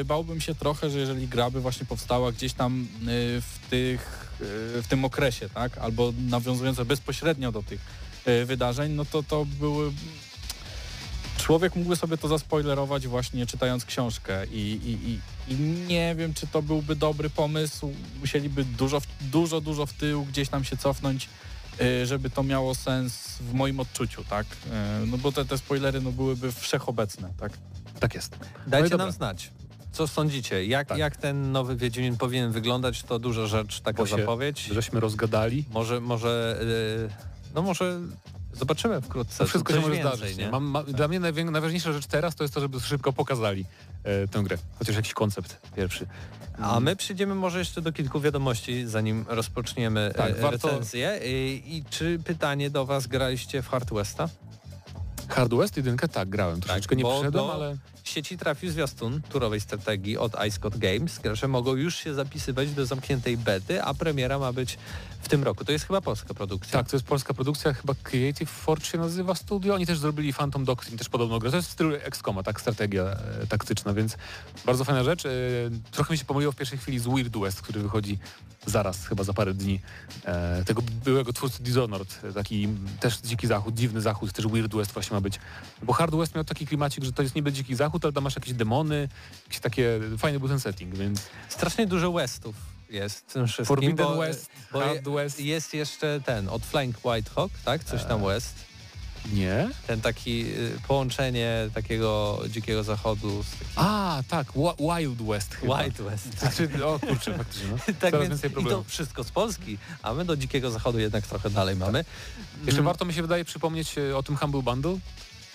y, 0.01 0.05
bałbym 0.05 0.41
się 0.41 0.55
trochę, 0.55 0.89
że 0.89 0.99
jeżeli 0.99 1.27
gra 1.27 1.49
by 1.49 1.61
właśnie 1.61 1.85
powstała 1.85 2.31
gdzieś 2.31 2.53
tam 2.53 2.81
y, 2.81 3.41
w 3.41 3.69
tych, 3.69 4.31
y, 4.41 4.81
w 4.81 4.85
tym 4.89 5.05
okresie, 5.05 5.49
tak, 5.49 5.77
albo 5.77 6.13
nawiązująca 6.29 6.85
bezpośrednio 6.85 7.51
do 7.51 7.63
tych 7.63 7.81
y, 8.27 8.45
wydarzeń, 8.45 8.91
no 8.91 9.05
to 9.05 9.23
to 9.23 9.45
były 9.45 9.91
człowiek 11.47 11.75
mógłby 11.75 11.95
sobie 11.95 12.17
to 12.17 12.27
zaspoilerować 12.27 13.07
właśnie 13.07 13.45
czytając 13.45 13.85
książkę 13.85 14.45
i, 14.45 14.57
i, 14.57 15.09
i, 15.11 15.19
i 15.53 15.59
nie 15.87 16.15
wiem, 16.15 16.33
czy 16.33 16.47
to 16.47 16.61
byłby 16.61 16.95
dobry 16.95 17.29
pomysł. 17.29 17.93
Musieliby 18.19 18.63
dużo, 18.63 19.01
dużo, 19.21 19.61
dużo 19.61 19.85
w 19.85 19.93
tył 19.93 20.25
gdzieś 20.25 20.49
tam 20.49 20.63
się 20.63 20.77
cofnąć, 20.77 21.29
y, 21.81 22.05
żeby 22.05 22.29
to 22.29 22.43
miało 22.43 22.75
sens 22.75 23.37
w 23.39 23.53
moim 23.53 23.79
odczuciu, 23.79 24.23
tak? 24.23 24.45
Y, 25.03 25.07
No 25.07 25.17
bo 25.17 25.31
te, 25.31 25.45
te 25.45 25.57
spoilery 25.57 26.01
no, 26.01 26.11
byłyby 26.11 26.51
wszechobecne, 26.51 27.29
tak? 27.39 27.51
tak 27.99 28.15
jest. 28.15 28.37
Dajcie 28.67 28.89
dobra. 28.89 29.05
nam 29.05 29.13
znać. 29.13 29.51
Co 29.91 30.07
sądzicie? 30.07 30.65
Jak, 30.65 30.87
Tak. 30.87 30.97
jak 30.97 31.17
ten 31.17 31.51
nowy 31.51 31.75
Wiedźmin 31.75 32.17
powinien 32.17 32.51
wyglądać? 32.51 33.03
To 33.03 33.19
duża 33.19 33.45
rzecz, 33.45 33.81
taka 33.81 33.97
Bo 33.97 34.05
zapowiedź. 34.05 34.61
Żeśmy 34.71 34.99
rozgadali. 34.99 35.65
Może, 35.71 35.99
może, 36.01 36.59
yy, 37.01 37.09
no 37.55 37.61
może 37.61 37.99
zobaczymy 38.59 39.01
wkrótce. 39.01 39.37
To 39.37 39.47
wszystko 39.47 39.73
się 39.73 39.79
może 39.79 39.93
więcej, 39.93 40.17
zdarzyć. 40.17 40.37
nie? 40.37 40.45
Nie? 40.45 40.51
Mam, 40.51 40.63
ma, 40.63 40.83
Dla 40.83 41.07
mnie 41.07 41.19
najważniejsza 41.19 41.93
rzecz 41.93 42.05
teraz 42.07 42.35
to 42.35 42.43
jest 42.43 42.53
to, 42.53 42.59
żeby 42.59 42.79
szybko 42.79 43.13
pokazali 43.13 43.65
e, 44.03 44.27
tę 44.27 44.43
grę. 44.43 44.57
Chociaż 44.79 44.95
jakiś 44.95 45.13
koncept 45.13 45.57
pierwszy. 45.75 46.07
A 46.61 46.79
my 46.79 46.95
przyjdziemy 46.95 47.35
może 47.35 47.59
jeszcze 47.59 47.81
do 47.81 47.91
kilku 47.91 48.19
wiadomości, 48.21 48.87
zanim 48.87 49.25
rozpoczniemy 49.27 50.11
Tak, 50.15 50.27
tak, 50.27 50.41
warto- 50.41 50.67
recenzję. 50.67 51.19
I, 51.25 51.63
I 51.65 51.83
czy 51.89 52.19
pytanie 52.25 52.69
do 52.69 52.85
Was, 52.85 53.07
graliście 53.07 53.61
w 53.61 53.67
Hard 53.67 53.93
Westa? 53.93 54.29
Hard 55.29 55.53
West 55.53 55.77
jedynkę 55.77 56.07
tak, 56.07 56.29
grałem. 56.29 56.61
Troszeczkę 56.61 56.95
nie 56.95 57.03
bo 57.03 57.13
przyszedłem, 57.13 57.45
do- 57.45 57.53
ale 57.53 57.77
W 58.07 58.09
sieci 58.09 58.37
trafił 58.37 58.71
zwiastun 58.71 59.21
turowej 59.21 59.61
strategii 59.61 60.17
od 60.17 60.45
iScott 60.47 60.77
Games. 60.77 61.19
Gracze 61.19 61.47
mogą 61.47 61.75
już 61.75 61.95
się 61.95 62.13
zapisywać 62.13 62.71
do 62.71 62.85
zamkniętej 62.85 63.37
bety, 63.37 63.83
a 63.83 63.93
premiera 63.93 64.39
ma 64.39 64.53
być 64.53 64.77
w 65.21 65.29
tym 65.29 65.43
roku. 65.43 65.65
To 65.65 65.71
jest 65.71 65.87
chyba 65.87 66.01
polska 66.01 66.33
produkcja. 66.33 66.79
tak, 66.79 66.89
to 66.89 66.95
jest 66.95 67.05
polska 67.05 67.33
produkcja, 67.33 67.73
chyba 67.73 67.93
Creative 68.03 68.49
Forge 68.49 68.85
się 68.85 68.97
nazywa 68.97 69.35
studio. 69.35 69.75
Oni 69.75 69.85
też 69.85 69.99
zrobili 69.99 70.33
Phantom 70.33 70.65
Doctrine, 70.65 70.97
też 70.97 71.09
podobną 71.09 71.39
grę. 71.39 71.51
To 71.51 71.57
jest 71.57 71.69
w 71.69 71.71
stylu 71.71 71.95
XCOMa, 71.95 72.43
tak, 72.43 72.61
strategia 72.61 73.03
e, 73.03 73.47
taktyczna, 73.47 73.93
więc 73.93 74.17
bardzo 74.65 74.83
fajna 74.83 75.03
rzecz. 75.03 75.25
E, 75.25 75.29
trochę 75.91 76.13
mi 76.13 76.17
się 76.17 76.25
pomyliło 76.25 76.51
w 76.51 76.55
pierwszej 76.55 76.77
chwili 76.79 76.99
z 76.99 77.07
Weird 77.07 77.37
West, 77.37 77.61
który 77.61 77.79
wychodzi 77.81 78.19
zaraz, 78.67 79.07
chyba 79.07 79.23
za 79.23 79.33
parę 79.33 79.53
dni. 79.53 79.79
E, 80.25 80.63
tego 80.65 80.81
byłego 81.05 81.33
twórcy 81.33 81.63
Dishonored, 81.63 82.19
e, 82.23 82.33
taki 82.33 82.67
też 82.99 83.17
dziki 83.17 83.47
zachód, 83.47 83.75
dziwny 83.75 84.01
zachód, 84.01 84.31
też 84.31 84.47
Weird 84.47 84.75
West 84.75 84.91
właśnie 84.91 85.15
ma 85.15 85.21
być. 85.21 85.39
Bo 85.83 85.93
Hard 85.93 86.15
West 86.15 86.35
miał 86.35 86.43
taki 86.43 86.67
klimacik, 86.67 87.03
że 87.03 87.13
to 87.13 87.21
jest 87.21 87.35
niby 87.35 87.51
dziki 87.51 87.75
zachód, 87.75 87.96
ale 88.03 88.13
tam 88.13 88.23
masz 88.23 88.35
jakieś 88.35 88.53
demony, 88.53 89.09
jakieś 89.45 89.59
takie, 89.59 89.99
fajny 90.17 90.39
był 90.39 90.47
ten 90.49 90.59
setting, 90.59 90.95
więc 90.95 91.21
Strasznie 91.49 91.87
dużo 91.87 92.11
Westów 92.11 92.55
jest 92.89 93.27
tym 93.33 93.47
wszystkim. 93.47 93.65
Forbidden 93.65 94.05
bo, 94.07 94.17
West, 94.17 94.49
bo 94.71 94.79
Hard 94.79 95.03
West. 95.09 95.39
jest 95.39 95.73
jeszcze 95.73 96.21
ten, 96.25 96.49
od 96.49 96.65
Flank 96.65 97.05
White 97.05 97.31
Hawk, 97.35 97.51
tak? 97.65 97.83
Coś 97.83 98.03
tam 98.03 98.23
West. 98.25 98.55
nie. 99.33 99.69
Ten 99.87 100.01
taki 100.01 100.41
y, 100.45 100.71
połączenie 100.87 101.69
takiego 101.73 102.39
dzikiego 102.49 102.83
zachodu 102.83 103.43
z 103.43 103.51
takim 103.51 103.67
A, 103.75 104.23
tak, 104.27 104.47
Wi- 104.53 104.85
Wild 104.97 105.21
West 105.21 105.55
chyba. 105.55 105.81
White 105.83 106.03
West. 106.03 106.39
Znaczy, 106.39 106.85
o 106.85 106.99
kurczę, 106.99 107.37
faktycznie, 107.37 107.67
no. 107.71 107.77
Tak 107.99 108.11
Coraz 108.11 108.29
więc 108.29 108.43
i 108.45 108.49
to 108.69 108.83
wszystko 108.87 109.23
z 109.23 109.31
Polski, 109.31 109.77
a 110.03 110.13
my 110.13 110.25
do 110.25 110.37
dzikiego 110.37 110.71
zachodu 110.71 110.99
jednak 110.99 111.27
trochę 111.27 111.49
dalej 111.49 111.75
mamy. 111.75 112.05
Jeszcze 112.57 112.71
Mm. 112.71 112.85
warto 112.85 113.05
mi 113.05 113.13
się 113.13 113.21
wydaje 113.21 113.45
przypomnieć 113.45 113.97
e, 113.97 114.17
o 114.17 114.23
tym 114.23 114.37
Humble 114.37 114.61
Bundle, 114.61 114.97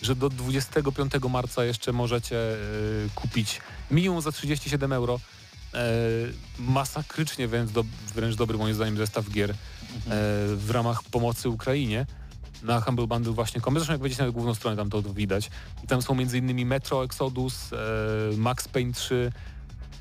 że 0.03 0.17
do 0.17 0.29
25 0.29 1.13
marca 1.31 1.65
jeszcze 1.65 1.93
możecie 1.93 2.37
e, 2.37 2.57
kupić 3.15 3.61
minimum 3.91 4.21
za 4.21 4.33
37 4.33 4.93
euro 4.93 5.21
e, 5.75 5.79
masakrycznie 6.59 7.49
wręcz, 7.49 7.71
do, 7.71 7.85
wręcz 8.15 8.37
dobry 8.37 8.59
moim 8.59 8.75
zdaniem 8.75 8.97
zestaw 8.97 9.31
gier 9.31 9.51
e, 9.51 9.55
w 10.57 10.71
ramach 10.71 11.03
pomocy 11.03 11.49
Ukrainie 11.49 12.07
na 12.63 12.81
Humble 12.81 13.07
Bundle 13.07 13.33
właśnie 13.33 13.61
kom. 13.61 13.75
Zresztą 13.75 13.93
jak 13.93 14.03
wejdziecie 14.03 14.25
na 14.25 14.31
główną 14.31 14.55
stronę, 14.55 14.77
tam 14.77 14.91
to 14.91 15.03
widać. 15.03 15.51
I 15.85 15.87
tam 15.87 16.03
są 16.03 16.13
m.in. 16.13 16.67
Metro 16.67 17.05
Exodus, 17.05 17.73
e, 17.73 17.77
Max 18.37 18.69
Payne 18.69 18.93
3, 18.93 19.33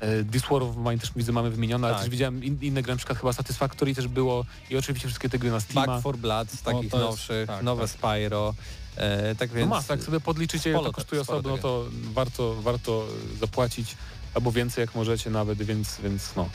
e, 0.00 0.24
This 0.24 0.42
War 0.50 0.62
of 0.62 0.76
Mine 0.76 0.98
też 0.98 1.12
widzę 1.16 1.32
mamy 1.32 1.50
wymienione, 1.50 1.86
ale 1.86 1.94
Tak. 1.94 2.02
też 2.02 2.10
widziałem 2.10 2.44
in, 2.44 2.58
inne 2.62 2.82
gry, 2.82 2.92
na 2.92 2.96
przykład 2.96 3.18
chyba 3.18 3.32
Satisfactory 3.32 3.94
też 3.94 4.08
było 4.08 4.44
i 4.70 4.76
oczywiście 4.76 5.08
wszystkie 5.08 5.28
te 5.28 5.38
gry 5.38 5.50
na 5.50 5.60
Steama. 5.60 5.86
Back 5.86 6.02
for 6.02 6.16
Blood 6.16 6.50
z 6.50 6.62
takich 6.62 6.92
nowszych, 6.92 7.46
tak, 7.46 7.62
nowe 7.62 7.82
tak. 7.82 7.90
Spyro. 7.90 8.54
E, 8.96 9.34
tak 9.34 9.50
No 9.50 9.56
więc 9.56 9.70
masa, 9.70 9.94
jak 9.94 10.02
sobie 10.02 10.20
podliczycie, 10.20 10.70
ile 10.70 10.78
to 10.78 10.84
te- 10.84 10.92
kosztuje 10.92 11.20
osobno, 11.20 11.56
tego. 11.56 11.58
to 11.58 11.84
warto, 12.12 12.54
warto 12.62 13.06
zapłacić, 13.40 13.96
albo 14.34 14.52
więcej 14.52 14.82
jak 14.82 14.94
możecie 14.94 15.30
nawet, 15.30 15.62
więc, 15.62 16.00
więc 16.00 16.36
no. 16.36 16.48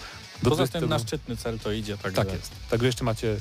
Do 0.44 0.50
Poza 0.50 0.56
20 0.64 0.80
tym 0.80 0.90
na 0.90 1.00
szczytny 1.00 1.38
cel 1.38 1.60
to 1.60 1.72
idzie, 1.72 1.98
także... 1.98 2.26
Tak 2.26 2.34
jest. 2.34 2.52
Także 2.70 2.86
jeszcze 2.86 3.04
macie 3.04 3.38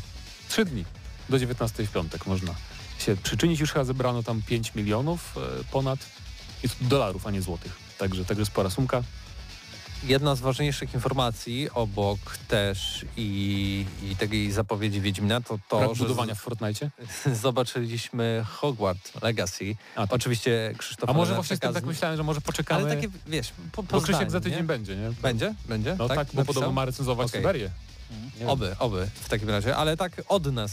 3 0.48 0.64
dni. 0.64 0.84
Do 1.28 1.38
19 1.38 1.86
w 1.86 1.90
piątek 1.92 2.26
można 2.26 2.54
się 2.98 3.16
przyczynić. 3.16 3.60
Już 3.60 3.72
chyba 3.72 3.84
zebrano 3.84 4.22
tam 4.22 4.42
5 4.42 4.74
milionów 4.74 5.34
e, 5.36 5.64
ponad. 5.72 5.98
Jest 6.62 6.76
dolarów, 6.80 7.26
a 7.26 7.30
nie 7.30 7.42
złotych. 7.42 7.72
Także, 7.98 8.24
także 8.24 8.46
spora 8.46 8.70
sumka. 8.70 9.02
Jedna 10.02 10.34
z 10.34 10.40
ważniejszych 10.40 10.94
informacji 10.94 11.68
obok 11.74 12.18
też 12.48 13.04
i, 13.16 13.86
i 14.02 14.16
takiej 14.16 14.52
zapowiedzi 14.52 15.00
Wiedźmina 15.00 15.40
to 15.40 15.58
to, 15.68 15.78
Brak 15.78 15.94
że 15.94 16.02
budowania 16.02 16.34
w 16.34 16.38
Fortnite. 16.38 16.90
zobaczyliśmy 17.42 18.44
Hogwarts 18.48 19.22
Legacy. 19.22 19.76
A, 19.94 20.00
tak. 20.00 20.12
Oczywiście 20.12 20.74
Krzysztof 20.78 21.10
a 21.10 21.12
może 21.12 21.34
właśnie 21.34 21.58
tak 21.58 21.84
myślałem, 21.84 22.16
że 22.16 22.22
może 22.22 22.40
poczekamy. 22.40 22.84
Ale 22.84 22.96
takie, 22.96 23.08
wiesz, 23.26 23.52
po, 23.72 23.82
po 23.82 23.96
bo 23.96 24.00
Krzysiek 24.00 24.30
za 24.30 24.40
tydzień 24.40 24.58
nie? 24.58 24.64
będzie, 24.64 24.96
nie? 24.96 25.12
Będzie? 25.22 25.54
Będzie? 25.68 25.96
No 25.98 26.08
tak, 26.08 26.16
bo 26.16 26.22
Napisał? 26.22 26.44
podobno 26.44 26.72
ma 26.72 26.84
recenzować 26.84 27.26
Okej. 27.26 27.40
Syberię. 27.40 27.70
Wiem. 28.38 28.48
Oby, 28.48 28.76
oby 28.78 29.08
w 29.14 29.28
takim 29.28 29.50
razie, 29.50 29.76
ale 29.76 29.96
tak 29.96 30.22
od 30.28 30.52
nas. 30.52 30.72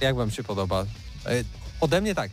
Jak 0.00 0.16
wam 0.16 0.30
się 0.30 0.42
podoba? 0.42 0.84
E, 1.26 1.44
ode 1.80 2.00
mnie 2.00 2.14
tak. 2.14 2.30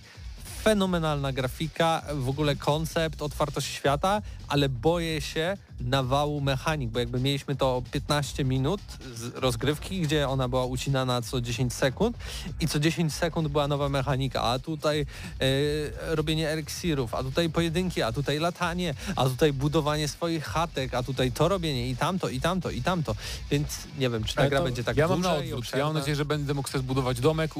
Fenomenalna 0.64 1.34
grafika, 1.34 2.02
w 2.14 2.30
ogóle 2.30 2.56
koncept, 2.56 3.22
otwartość 3.22 3.68
świata, 3.68 4.22
ale 4.48 4.70
boję 4.70 5.22
się 5.22 5.58
nawału 5.80 6.42
mechanik, 6.42 6.90
bo 6.90 7.00
jakby 7.00 7.20
mieliśmy 7.20 7.56
to 7.56 7.84
15 7.92 8.44
minut 8.44 8.82
z 9.16 9.36
rozgrywki, 9.36 10.02
gdzie 10.02 10.30
ona 10.30 10.48
była 10.50 10.66
ucinana 10.66 11.22
co 11.22 11.42
10 11.42 11.74
sekund 11.74 12.18
i 12.60 12.68
co 12.68 12.80
10 12.80 13.14
sekund 13.14 13.48
była 13.48 13.68
nowa 13.68 13.90
mechanika, 13.90 14.42
a 14.42 14.60
tutaj 14.60 15.02
e, 15.02 16.16
robienie 16.16 16.50
eliksirów, 16.50 17.16
a 17.16 17.24
tutaj 17.24 17.50
pojedynki, 17.50 18.02
a 18.02 18.12
tutaj 18.12 18.40
latanie, 18.40 18.94
a 19.16 19.26
tutaj 19.26 19.54
budowanie 19.54 20.08
swoich 20.08 20.44
chatek, 20.44 20.94
a 20.94 21.04
tutaj 21.04 21.32
to 21.32 21.48
robienie 21.48 21.90
i 21.90 21.96
tamto, 21.96 22.30
i 22.30 22.42
tamto, 22.42 22.70
i 22.70 22.82
tamto. 22.82 23.16
Więc 23.52 23.68
nie 24.00 24.10
wiem, 24.10 24.24
czy 24.24 24.36
ta 24.36 24.42
Ale 24.42 24.50
gra 24.50 24.62
będzie 24.62 24.84
tak 24.84 24.98
ja 24.98 25.08
mam 25.08 25.22
na 25.22 25.34
odwrót. 25.36 25.72
Ja 25.78 25.86
mam 25.86 25.94
nadzieję, 25.94 26.16
że 26.16 26.26
będę 26.26 26.54
mógł 26.54 26.70
sobie 26.70 26.82
zbudować 26.82 27.20
domek, 27.20 27.52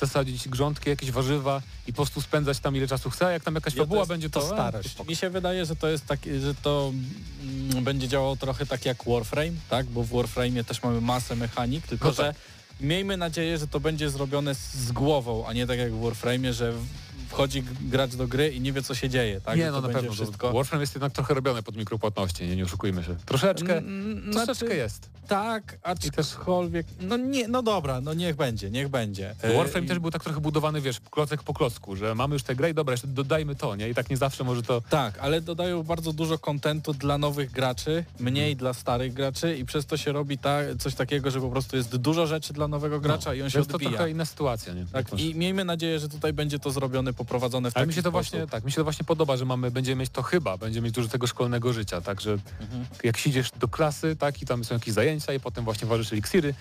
zasadzić 0.00 0.48
grządki, 0.48 0.90
jakieś 0.90 1.10
warzywa 1.10 1.62
i 1.86 1.92
po 1.92 1.96
prostu 1.96 2.20
spędzać 2.20 2.58
tam 2.58 2.76
ile 2.76 2.86
czasu 2.86 3.10
chcę, 3.10 3.26
a 3.26 3.30
jak 3.30 3.44
tam 3.44 3.54
jakaś 3.54 3.74
Ja 3.74 3.82
fabuła 3.82 4.00
jest- 4.00 4.08
będzie, 4.08 4.30
to, 4.30 4.40
to 4.40 4.46
e, 4.46 4.48
starość. 4.48 5.08
Mi 5.08 5.16
się 5.16 5.30
wydaje, 5.30 5.66
że 5.66 5.76
to 5.76 5.88
jest 5.88 6.06
tak, 6.06 6.20
że 6.40 6.54
to 6.54 6.92
mm, 7.42 7.63
będzie 7.82 8.08
działało 8.08 8.36
trochę 8.36 8.66
tak 8.66 8.84
jak 8.84 9.04
Warframe, 9.06 9.52
tak? 9.70 9.86
Bo 9.86 10.02
w 10.02 10.08
Warframe 10.08 10.64
też 10.64 10.82
mamy 10.82 11.00
masę 11.00 11.36
mechanik, 11.36 11.86
tylko 11.86 12.08
No 12.08 12.14
tak. 12.14 12.26
że 12.26 12.34
miejmy 12.86 13.16
nadzieję, 13.16 13.58
że 13.58 13.66
to 13.68 13.80
będzie 13.80 14.10
zrobione 14.10 14.54
z, 14.54 14.92
głową, 14.92 15.46
a 15.46 15.52
nie 15.52 15.66
tak 15.66 15.78
jak 15.78 15.92
w 15.92 16.00
Warframe, 16.02 16.52
że 16.52 16.72
wchodzi 17.28 17.64
gracz 17.80 18.14
do 18.14 18.28
gry 18.28 18.48
i 18.48 18.60
nie 18.60 18.72
wie 18.72 18.82
co 18.82 18.94
się 18.94 19.08
dzieje, 19.08 19.40
tak? 19.40 19.58
nie, 19.58 19.70
no 19.70 19.80
na 19.80 19.88
pewno. 19.88 20.12
wszystko. 20.12 20.52
Warframe 20.52 20.82
jest 20.82 20.94
jednak 20.94 21.12
trochę 21.12 21.34
robione 21.34 21.62
pod 21.62 21.76
mikropłatności, 21.76 22.46
nie, 22.46 22.56
nie 22.56 22.64
oszukujmy 22.64 23.04
się. 23.04 23.16
Troszeczkę, 23.26 23.78
Mm, 23.78 24.32
troszeczkę 24.32 24.66
znaczy, 24.66 24.76
jest. 24.76 25.10
Tak, 25.28 25.78
aczkolwiek, 26.16 26.86
no 27.00 27.16
nie, 27.16 27.48
no 27.48 27.62
dobra, 27.62 28.00
no 28.00 28.14
niech 28.14 28.36
będzie, 28.36 28.70
niech 28.70 28.88
będzie. 28.88 29.34
E, 29.42 29.56
Warframe 29.56 29.86
też 29.86 29.98
był 29.98 30.10
tak 30.10 30.24
trochę 30.24 30.40
budowany, 30.40 30.80
wiesz, 30.80 31.00
klocek 31.10 31.42
po 31.42 31.54
klocku, 31.54 31.96
że 31.96 32.14
mamy 32.14 32.34
już 32.34 32.42
tę 32.42 32.54
grę 32.54 32.70
i 32.70 32.74
dobra, 32.74 32.92
jeszcze 32.92 33.06
dodajmy 33.06 33.54
to, 33.54 33.76
nie? 33.76 33.88
I 33.88 33.94
tak 33.94 34.10
nie 34.10 34.16
zawsze 34.16 34.44
może 34.44 34.62
to... 34.62 34.82
Tak, 34.90 35.18
ale 35.18 35.40
dodają 35.40 35.82
bardzo 35.82 36.12
dużo 36.12 36.38
kontentu 36.38 36.94
dla 36.94 37.18
nowych 37.18 37.50
graczy, 37.50 38.04
mniej 38.20 38.56
dla 38.56 38.74
starych 38.74 39.12
graczy 39.12 39.56
i 39.56 39.64
przez 39.64 39.86
to 39.86 39.96
się 39.96 40.12
robi 40.12 40.38
ta, 40.38 40.58
coś 40.78 40.94
takiego, 40.94 41.30
że 41.30 41.40
po 41.40 41.50
prostu 41.50 41.76
jest 41.76 41.96
dużo 41.96 42.26
rzeczy 42.26 42.52
dla 42.52 42.68
nowego 42.68 43.00
gracza 43.00 43.34
i 43.34 43.42
on 43.42 43.50
się 43.50 43.58
Więc 43.58 43.68
to 43.68 43.78
trochę 43.78 44.10
inna 44.10 44.24
sytuacja, 44.24 44.74
nie? 44.74 44.86
Tak, 44.92 45.20
i 45.20 45.34
miejmy 45.34 45.64
nadzieję, 45.64 45.98
że 45.98 46.08
tutaj 46.08 46.32
będzie 46.32 46.58
to 46.58 46.70
zrobione, 46.70 47.12
poprowadzone 47.24 47.70
w 47.70 47.76
Ale 47.76 47.82
taki 47.86 47.88
mi 47.88 47.94
się 47.94 48.02
to 48.02 48.10
sposób. 48.10 48.30
właśnie, 48.32 48.46
tak, 48.46 48.64
mi 48.64 48.70
się 48.72 48.76
to 48.76 48.84
właśnie 48.84 49.04
podoba, 49.04 49.36
że 49.36 49.44
mamy, 49.44 49.70
będziemy 49.70 50.00
mieć 50.00 50.10
to 50.10 50.22
chyba, 50.22 50.58
będziemy 50.58 50.84
mieć 50.84 50.94
dużo 50.94 51.08
tego 51.08 51.26
szkolnego 51.26 51.72
życia, 51.72 52.00
tak, 52.00 52.20
że 52.20 52.32
Mhm. 52.60 52.86
jak 53.04 53.16
siedzisz 53.16 53.50
do 53.60 53.68
klasy, 53.68 54.16
tak, 54.16 54.42
i 54.42 54.46
tam 54.46 54.64
są 54.64 54.74
jakieś 54.74 54.94
zajęcia 54.94 55.32
i 55.32 55.40
potem 55.40 55.64
właśnie 55.64 55.88
ważysz 55.88 56.12
eliksiry 56.12 56.54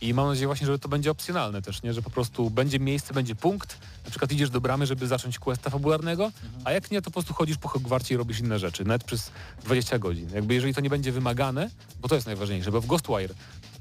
i 0.00 0.14
mam 0.14 0.28
nadzieję 0.28 0.46
właśnie, 0.46 0.66
że 0.66 0.78
to 0.78 0.88
będzie 0.88 1.10
opcjonalne 1.10 1.62
też, 1.62 1.82
nie, 1.82 1.92
że 1.92 2.02
po 2.02 2.10
prostu 2.10 2.50
będzie 2.50 2.78
miejsce, 2.78 3.14
będzie 3.14 3.34
punkt, 3.34 3.78
na 4.04 4.10
przykład 4.10 4.32
idziesz 4.32 4.50
do 4.50 4.60
bramy, 4.60 4.86
żeby 4.86 5.06
zacząć 5.06 5.38
questa 5.38 5.70
fabularnego, 5.70 6.24
Mhm. 6.24 6.62
a 6.64 6.72
jak 6.72 6.90
nie, 6.90 7.02
to 7.02 7.04
po 7.04 7.10
prostu 7.10 7.34
chodzisz 7.34 7.56
po 7.58 7.68
Hogwarcie 7.68 8.14
i 8.14 8.16
robisz 8.18 8.40
inne 8.40 8.58
rzeczy, 8.58 8.84
nawet 8.84 9.04
przez 9.04 9.30
20 9.64 9.98
godzin. 9.98 10.30
Jakby 10.34 10.54
jeżeli 10.54 10.74
to 10.74 10.80
nie 10.80 10.90
będzie 10.90 11.12
wymagane, 11.12 11.70
bo 12.00 12.08
to 12.08 12.14
jest 12.14 12.26
najważniejsze, 12.26 12.72
bo 12.72 12.80
w 12.80 12.86
Ghostwire 12.86 13.34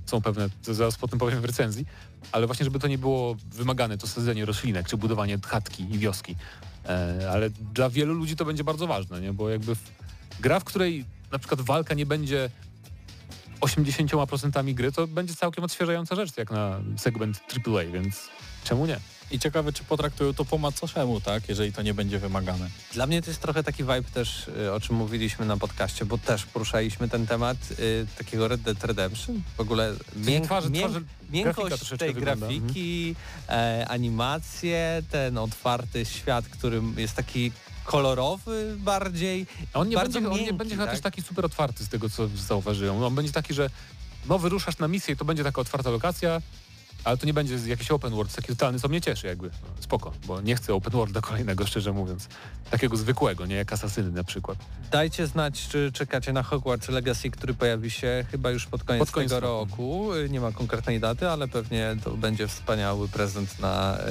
są 0.06 0.22
pewne, 0.22 0.50
zaraz 0.62 0.96
potem 0.96 1.20
powiem 1.20 1.42
w 1.42 1.46
recenzji, 1.46 1.86
ale 2.32 2.46
właśnie 2.46 2.64
żeby 2.64 2.80
to 2.80 2.88
nie 2.88 2.98
było 2.98 3.36
wymagane, 3.52 3.98
to 3.98 4.08
sadzenie 4.08 4.46
roślinek, 4.46 4.88
czy 4.88 4.98
budowanie 4.98 5.38
chatki 5.46 5.84
i 5.84 6.00
wioski. 6.00 6.36
E, 6.86 7.30
ale 7.32 7.50
dla 7.50 7.90
wielu 7.90 8.14
ludzi 8.14 8.36
to 8.36 8.46
będzie 8.46 8.64
bardzo 8.64 8.88
ważne, 8.88 9.22
nie? 9.22 9.34
bo 9.34 9.50
jakby 9.50 9.76
w, 9.76 9.92
gra, 10.40 10.60
w 10.60 10.64
której 10.64 11.06
na 11.32 11.40
przykład 11.40 11.62
walka 11.62 11.94
nie 11.94 12.06
będzie 12.06 12.50
80% 13.62 14.74
gry, 14.74 14.92
to 14.92 15.08
będzie 15.08 15.36
całkiem 15.36 15.64
odświeżająca 15.64 16.16
rzecz, 16.16 16.38
jak 16.38 16.52
na 16.52 16.80
segment 16.98 17.42
AAA, 17.68 17.92
więc 17.94 18.30
czemu 18.64 18.86
nie? 18.86 19.00
I 19.32 19.40
ciekawe, 19.40 19.74
czy 19.74 19.84
potraktują 19.84 20.34
to 20.34 20.46
po 20.46 20.58
macoszemu, 20.58 21.22
tak, 21.22 21.50
jeżeli 21.50 21.74
to 21.74 21.82
nie 21.82 21.94
będzie 21.94 22.20
wymagane. 22.20 22.70
Dla 22.94 23.08
mnie 23.08 23.22
to 23.22 23.30
jest 23.30 23.42
trochę 23.42 23.64
taki 23.64 23.84
vibe 23.84 24.04
też, 24.14 24.48
y, 24.48 24.74
o 24.74 24.80
czym 24.80 24.96
mówiliśmy 24.96 25.46
na 25.46 25.58
podcaście, 25.58 26.06
bo 26.06 26.18
też 26.18 26.46
poruszaliśmy 26.46 27.10
ten 27.10 27.28
temat 27.28 27.58
y, 27.80 28.08
takiego 28.18 28.48
Red 28.48 28.62
Dead 28.62 28.84
Redemption. 28.84 29.42
W 29.58 29.60
ogóle 29.60 29.94
mięk, 30.16 30.46
twarzy- 30.46 30.70
mięk, 30.70 30.86
twarzy- 30.92 31.04
miękkość 31.30 31.90
tej 32.00 32.14
wygląda. 32.14 32.48
grafiki, 32.48 33.16
e, 33.50 33.86
animacje, 33.90 35.04
ten 35.12 35.38
otwarty 35.38 36.06
świat, 36.06 36.46
który 36.50 36.82
jest 36.98 37.16
taki 37.16 37.52
kolorowy 37.84 38.76
bardziej. 38.80 39.46
On 39.74 39.90
nie 39.90 39.98
będzie, 39.98 40.20
on 40.20 40.24
nie 40.26 40.30
miękki, 40.38 40.54
będzie 40.54 40.76
chyba 40.76 40.86
tak? 40.86 40.94
też 40.96 41.04
taki 41.04 41.22
super 41.22 41.46
otwarty 41.46 41.84
z 41.86 41.90
tego, 41.90 42.10
co 42.10 42.28
zauważyłem. 42.28 43.04
On 43.04 43.16
będzie 43.16 43.32
taki, 43.32 43.54
że 43.54 43.70
no 44.30 44.40
wyruszasz 44.40 44.78
na 44.78 44.88
misję 44.88 45.14
i 45.14 45.18
to 45.18 45.26
będzie 45.26 45.44
taka 45.44 45.62
otwarta 45.62 45.90
lokacja, 45.90 46.42
ale 47.06 47.18
to 47.18 47.26
nie 47.26 47.34
będzie 47.34 47.56
jakiś 47.66 47.92
open 47.92 48.14
world 48.14 48.36
taki 48.36 48.48
totalny, 48.48 48.80
co 48.80 48.88
mnie 48.88 49.02
cieszy 49.02 49.28
jakby. 49.28 49.50
Spoko, 49.80 50.14
bo 50.26 50.42
nie 50.42 50.56
chcę 50.56 50.74
open 50.74 50.94
worlda 50.94 51.22
kolejnego, 51.22 51.66
szczerze 51.68 51.94
mówiąc. 51.94 52.28
Takiego 52.72 52.98
zwykłego, 52.98 53.46
nie 53.46 53.56
jak 53.56 53.74
Asasyny 53.74 54.12
na 54.12 54.24
przykład. 54.24 54.58
Dajcie 54.92 55.28
znać, 55.28 55.68
czy 55.68 55.92
czekacie 55.92 56.34
na 56.34 56.44
Hogwarts 56.44 56.90
Legacy, 56.90 57.32
który 57.32 57.54
pojawi 57.54 57.92
się 57.92 58.26
chyba 58.32 58.52
już 58.52 58.66
pod 58.66 58.84
koniec, 58.84 59.00
Pod 59.00 59.12
koniec 59.12 59.32
tego 59.32 59.40
roku. 59.40 60.10
Nie 60.30 60.40
ma 60.40 60.52
konkretnej 60.52 61.00
daty, 61.00 61.30
ale 61.30 61.48
pewnie 61.48 61.96
to 62.04 62.12
będzie 62.12 62.48
wspaniały 62.48 63.08
prezent 63.08 63.60
na 63.60 63.98
y, 63.98 64.02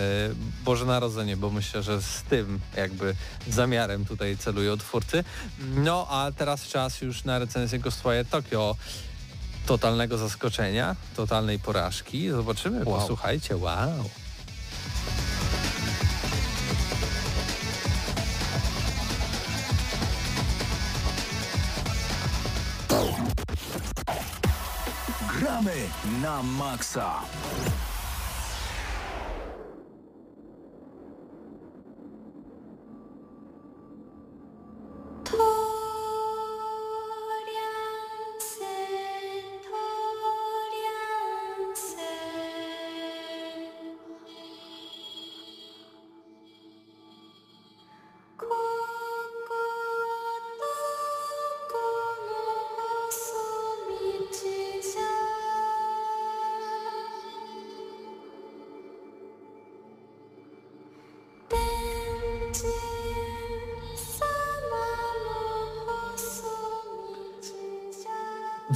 Boże 0.65 0.85
Narodzenie, 0.85 1.37
bo 1.37 1.51
myślę, 1.51 1.83
że 1.83 2.03
z 2.03 2.23
tym 2.23 2.61
jakby 2.77 3.15
zamiarem 3.49 4.05
tutaj 4.05 4.37
celują 4.37 4.77
twórcy. 4.77 5.25
No 5.77 6.07
a 6.11 6.33
teraz 6.37 6.69
czas 6.69 7.01
już 7.01 7.25
na 7.25 7.39
recenzję 7.39 7.79
Ghostwire 7.79 8.25
Tokyo. 8.25 8.77
Totalnego 9.67 10.19
zaskoczenia, 10.19 10.97
totalnej 11.17 11.59
porażki. 11.59 12.31
Zobaczymy, 12.31 12.85
Wow. 12.85 13.01
posłuchajcie, 13.01 13.57
wow. 13.57 14.05
Gramy 25.39 25.89
na 26.23 26.43
maksa. 26.43 27.21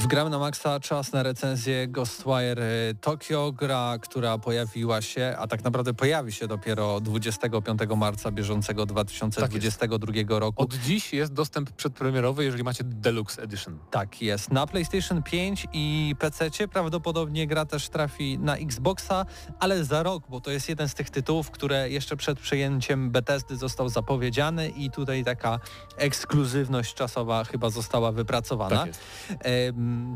W 0.09 0.11
Gram 0.11 0.29
na 0.29 0.39
Maxa 0.39 0.79
czas 0.79 1.13
na 1.13 1.23
recenzję 1.23 1.87
Ghostwire 1.87 2.59
e, 2.59 2.93
Tokyo, 3.01 3.51
gra, 3.51 3.97
która 4.01 4.37
pojawiła 4.37 5.01
się, 5.01 5.35
a 5.39 5.47
tak 5.47 5.63
naprawdę 5.63 5.93
pojawi 5.93 6.31
się 6.31 6.47
dopiero 6.47 7.01
25 7.01 7.79
marca 7.97 8.31
bieżącego 8.31 8.85
2022 8.85 10.39
roku. 10.39 10.63
Od 10.63 10.73
dziś 10.73 11.13
jest 11.13 11.33
dostęp 11.33 11.71
przedpremierowy, 11.71 12.43
jeżeli 12.43 12.63
macie 12.63 12.83
Deluxe 12.83 13.41
Edition. 13.41 13.79
Tak 13.91 14.21
jest. 14.21 14.51
Na 14.51 14.67
PlayStation 14.67 15.23
5 15.23 15.67
i 15.73 16.15
PC 16.19 16.67
prawdopodobnie 16.67 17.47
gra 17.47 17.65
też 17.65 17.89
trafi 17.89 18.39
na 18.39 18.57
Xboxa, 18.57 19.25
ale 19.59 19.85
za 19.85 20.03
rok, 20.03 20.23
bo 20.29 20.41
to 20.41 20.51
jest 20.51 20.69
jeden 20.69 20.89
z 20.89 20.93
tych 20.93 21.09
tytułów, 21.09 21.51
które 21.51 21.89
jeszcze 21.89 22.17
przed 22.17 22.39
przejęciem 22.39 23.11
Bethesdy 23.11 23.57
został 23.57 23.89
zapowiedziany 23.89 24.69
i 24.69 24.91
tutaj 24.91 25.23
taka 25.23 25.59
ekskluzywność 25.97 26.93
czasowa 26.93 27.43
chyba 27.43 27.69
została 27.69 28.11
wypracowana. 28.11 28.85
Tak 28.85 28.93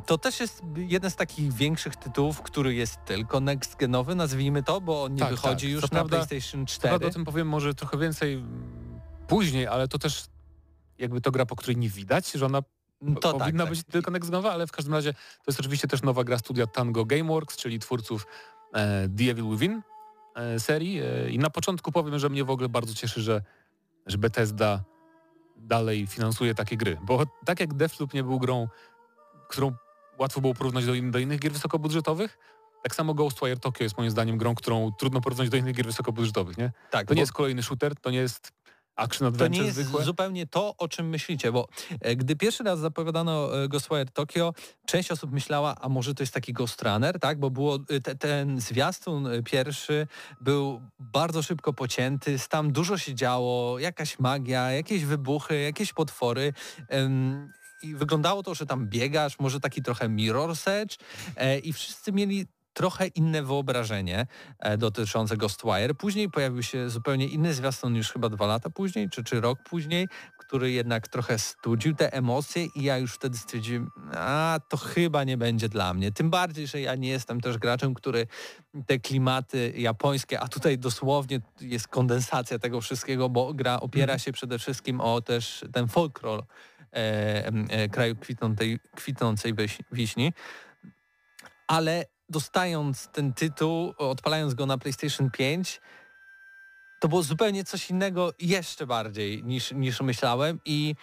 To 0.05 0.17
też 0.17 0.39
jest 0.39 0.61
jeden 0.75 1.11
z 1.11 1.15
takich 1.15 1.53
większych 1.53 1.95
tytułów, 1.95 2.41
który 2.41 2.73
jest 2.73 2.97
tylko 3.05 3.37
next-genowy, 3.37 4.15
nazwijmy 4.15 4.63
to, 4.63 4.81
bo 4.81 5.03
on 5.03 5.13
nie 5.13 5.19
Tak, 5.19 5.29
wychodzi 5.31 5.65
tak. 5.67 5.71
już 5.73 5.81
Co 5.81 5.87
na 5.87 5.89
prawda- 6.03 6.25
PlayStation 6.25 6.65
Co 6.67 6.81
prawda 6.81 6.97
4. 6.97 7.09
o 7.09 7.13
tym 7.13 7.25
powiem 7.25 7.47
może 7.47 7.73
trochę 7.73 7.97
więcej 7.97 8.33
mm, 8.33 8.99
później, 9.27 9.67
ale 9.67 9.87
to 9.87 9.99
też 9.99 10.25
jakby 10.97 11.21
to 11.21 11.31
gra, 11.31 11.45
po 11.45 11.55
której 11.55 11.77
nie 11.77 11.89
widać, 11.89 12.31
że 12.31 12.45
ona 12.45 12.61
To 13.21 13.33
powinna 13.39 13.63
tak, 13.63 13.69
być 13.69 13.83
tak. 13.83 13.91
tylko 13.91 14.11
nextnowa, 14.11 14.51
ale 14.53 14.67
w 14.67 14.71
każdym 14.71 14.93
razie 14.93 15.13
to 15.13 15.43
jest 15.47 15.59
oczywiście 15.59 15.87
też 15.87 16.01
nowa 16.01 16.23
gra 16.23 16.37
studia 16.37 16.67
Tango 16.67 17.05
Gameworks, 17.05 17.57
czyli 17.57 17.79
twórców 17.79 18.27
e, 18.73 19.09
The 19.17 19.23
Evil 19.31 19.45
Within 19.49 19.81
e, 20.35 20.59
serii 20.59 20.99
e, 21.01 21.29
i 21.29 21.39
na 21.39 21.49
początku 21.49 21.91
powiem, 21.91 22.19
że 22.19 22.29
mnie 22.29 22.43
w 22.43 22.49
ogóle 22.49 22.69
bardzo 22.69 22.93
cieszy, 22.93 23.21
że, 23.21 23.41
że 24.05 24.17
Bethesda 24.17 24.83
dalej 25.57 26.07
finansuje 26.07 26.55
takie 26.55 26.77
gry, 26.77 26.97
bo 27.03 27.23
tak 27.45 27.59
jak 27.59 27.73
Deathloop 27.73 28.13
nie 28.13 28.23
był 28.23 28.39
grą, 28.39 28.67
którą 29.53 29.71
łatwo 30.19 30.41
było 30.41 30.53
porównać 30.53 30.85
do, 30.85 30.93
in, 30.93 31.11
do 31.11 31.19
innych 31.19 31.39
gier 31.39 31.51
wysokobudżetowych, 31.51 32.37
Tak 32.83 32.95
samo 32.95 33.13
Ghostwire 33.13 33.59
Tokyo 33.59 33.83
jest 33.83 33.97
moim 33.97 34.11
zdaniem 34.11 34.37
grą, 34.37 34.55
którą 34.55 34.91
trudno 34.99 35.21
porównać 35.21 35.49
do 35.49 35.57
innych 35.57 35.75
gier 35.75 35.85
wysokobudżetowych, 35.85 36.57
nie? 36.57 36.71
Tak, 36.91 37.07
To 37.07 37.13
nie 37.13 37.21
jest 37.21 37.33
kolejny 37.33 37.63
shooter, 37.63 37.95
to 37.95 38.11
nie 38.11 38.17
jest 38.17 38.51
action 38.95 39.19
To 39.25 39.27
adventure 39.27 39.59
nie 39.61 39.65
jest 39.65 39.77
zwykłe. 39.77 40.03
zupełnie 40.05 40.47
to, 40.47 40.73
o 40.77 40.87
czym 40.87 41.09
myślicie, 41.09 41.51
bo 41.51 41.67
e, 42.01 42.15
gdy 42.15 42.35
pierwszy 42.35 42.63
raz 42.63 42.79
zapowiadano 42.79 43.63
e, 43.63 43.67
Ghostwire 43.67 44.11
Tokyo, 44.11 44.53
część 44.85 45.11
osób 45.11 45.31
myślała, 45.31 45.75
a 45.81 45.89
może 45.89 46.13
to 46.13 46.23
jest 46.23 46.33
taki 46.33 46.53
Ghost 46.53 46.81
Runner, 46.81 47.19
tak? 47.19 47.39
Bo 47.39 47.49
było 47.49 47.79
e, 47.89 47.99
te, 48.01 48.15
ten 48.15 48.59
zwiastun 48.61 49.27
pierwszy 49.45 50.07
był 50.41 50.81
bardzo 50.99 51.43
szybko 51.43 51.73
pocięty, 51.73 52.37
tam 52.49 52.71
dużo 52.71 52.97
się 52.97 53.15
działo, 53.15 53.79
jakaś 53.79 54.19
magia, 54.19 54.71
jakieś 54.71 55.05
wybuchy, 55.05 55.59
jakieś 55.61 55.93
potwory. 55.93 56.53
I 57.83 57.95
wyglądało 57.95 58.43
to, 58.43 58.55
że 58.55 58.65
tam 58.65 58.87
biegasz, 58.87 59.39
może 59.39 59.59
taki 59.59 59.81
trochę 59.81 60.09
Mirror's 60.09 60.71
Edge 60.71 60.97
e, 61.35 61.59
i 61.59 61.73
wszyscy 61.73 62.11
mieli 62.11 62.47
trochę 62.73 63.07
inne 63.07 63.43
wyobrażenie 63.43 64.27
e, 64.59 64.77
dotyczące 64.77 65.37
Ghostwire. 65.37 65.95
Później 65.97 66.29
pojawił 66.29 66.63
się 66.63 66.89
zupełnie 66.89 67.27
inny 67.27 67.53
zwiastun 67.53 67.95
już 67.95 68.11
chyba 68.11 68.29
dwa 68.29 68.47
lata 68.47 68.69
później, 68.69 69.09
czy, 69.09 69.23
czy 69.23 69.41
rok 69.41 69.59
później, 69.69 70.07
który 70.37 70.71
jednak 70.71 71.07
trochę 71.07 71.39
studził 71.39 71.95
te 71.95 72.13
emocje 72.13 72.65
i 72.75 72.83
ja 72.83 72.97
już 72.97 73.13
wtedy 73.13 73.37
stwierdziłem, 73.37 73.91
a 74.13 74.59
to 74.69 74.77
chyba 74.77 75.23
nie 75.23 75.37
będzie 75.37 75.69
dla 75.69 75.93
mnie. 75.93 76.11
Tym 76.11 76.29
bardziej, 76.29 76.67
że 76.67 76.81
ja 76.81 76.95
nie 76.95 77.09
jestem 77.09 77.41
też 77.41 77.57
graczem, 77.57 77.93
który 77.93 78.27
te 78.85 78.99
klimaty 78.99 79.73
japońskie, 79.77 80.39
a 80.39 80.47
tutaj 80.47 80.77
dosłownie 80.77 81.41
jest 81.61 81.87
kondensacja 81.87 82.59
tego 82.59 82.81
wszystkiego, 82.81 83.29
bo 83.29 83.53
gra 83.53 83.79
opiera 83.79 84.19
się 84.19 84.31
przede 84.31 84.59
wszystkim 84.59 85.01
o 85.01 85.21
też 85.21 85.65
ten 85.73 85.87
folklor 85.87 86.39
e, 86.39 86.43
e, 86.43 86.72
kraju 87.91 88.15
kwitnącej, 88.15 88.79
kwitnącej 88.95 89.53
wiś- 89.55 89.79
wiśni. 89.91 90.33
Ale 91.67 92.05
dostając 92.29 93.07
ten 93.07 93.33
tytuł, 93.33 93.93
odpalając 93.97 94.53
go 94.53 94.65
na 94.65 94.77
PlayStation 94.77 95.31
5, 95.31 95.81
to 96.99 97.07
było 97.07 97.23
zupełnie 97.23 97.63
coś 97.63 97.89
innego 97.89 98.33
jeszcze 98.39 98.87
bardziej 98.87 99.43
niż, 99.43 99.71
niż 99.71 100.01
myślałem 100.01 100.59
i 100.65 100.95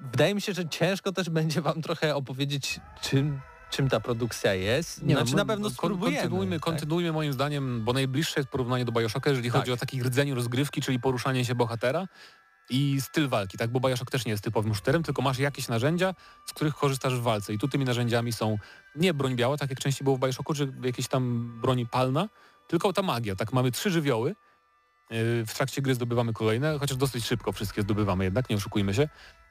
wydaje 0.00 0.34
mi 0.34 0.40
się, 0.40 0.52
że 0.52 0.68
ciężko 0.68 1.12
też 1.12 1.30
będzie 1.30 1.60
wam 1.60 1.82
trochę 1.82 2.14
opowiedzieć, 2.16 2.80
czym, 3.00 3.40
czym 3.70 3.88
ta 3.88 4.00
produkcja 4.00 4.54
jest. 4.54 5.02
Nie, 5.02 5.14
znaczy 5.14 5.30
no, 5.32 5.36
na 5.36 5.44
pewno 5.44 5.70
spróbujemy. 5.70 6.16
Kontynuujmy, 6.16 6.56
tak? 6.56 6.62
kontynuujmy 6.64 7.12
moim 7.12 7.32
zdaniem, 7.32 7.84
bo 7.84 7.92
najbliższe 7.92 8.40
jest 8.40 8.48
porównanie 8.48 8.84
do 8.84 8.92
Bioshocka, 8.92 9.30
jeżeli 9.30 9.50
Tak. 9.50 9.60
chodzi 9.60 9.72
o 9.72 9.76
taki 9.76 10.02
rdzeń 10.02 10.34
rozgrywki, 10.34 10.82
czyli 10.82 11.00
poruszanie 11.00 11.44
się 11.44 11.54
bohatera 11.54 12.08
i 12.70 13.00
styl 13.00 13.28
walki, 13.28 13.58
tak? 13.58 13.70
Bo 13.70 13.80
Bioshock 13.80 14.10
też 14.10 14.24
nie 14.24 14.32
jest 14.32 14.44
typowym 14.44 14.74
shooterem, 14.74 15.02
tylko 15.02 15.22
masz 15.22 15.38
jakieś 15.38 15.68
narzędzia, 15.68 16.14
z 16.44 16.52
których 16.52 16.74
korzystasz 16.74 17.14
w 17.14 17.22
walce 17.22 17.54
i 17.54 17.58
tu 17.58 17.68
tymi 17.68 17.84
narzędziami 17.84 18.32
są 18.32 18.58
nie 18.96 19.14
broń 19.14 19.36
biała, 19.36 19.56
tak 19.56 19.70
jak 19.70 19.78
częściej 19.78 20.04
było 20.04 20.16
w 20.16 20.20
Bioshocku, 20.20 20.54
czy 20.54 20.72
jakieś 20.82 21.08
tam 21.08 21.52
broń 21.60 21.86
palna, 21.86 22.28
tylko 22.66 22.92
ta 22.92 23.02
magia, 23.02 23.36
tak? 23.36 23.52
Mamy 23.52 23.70
trzy 23.70 23.90
żywioły, 23.90 24.28
yy, 24.28 25.46
w 25.46 25.54
trakcie 25.54 25.82
gry 25.82 25.94
zdobywamy 25.94 26.32
kolejne, 26.32 26.78
chociaż 26.78 26.96
dosyć 26.96 27.26
szybko 27.26 27.52
wszystkie 27.52 27.82
zdobywamy 27.82 28.24
jednak, 28.24 28.50
nie 28.50 28.56
oszukujmy 28.56 28.94
się 28.94 29.08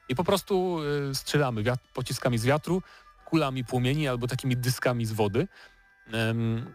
i 0.09 0.15
po 0.15 0.23
prostu 0.23 0.83
yy, 0.83 1.15
strzelamy 1.15 1.63
pociskami 1.93 2.37
z 2.37 2.45
wiatru, 2.45 2.81
kulami 3.25 3.63
płomieni 3.65 4.07
albo 4.07 4.27
takimi 4.27 4.57
dyskami 4.57 5.05
z 5.05 5.11
wody. 5.11 5.47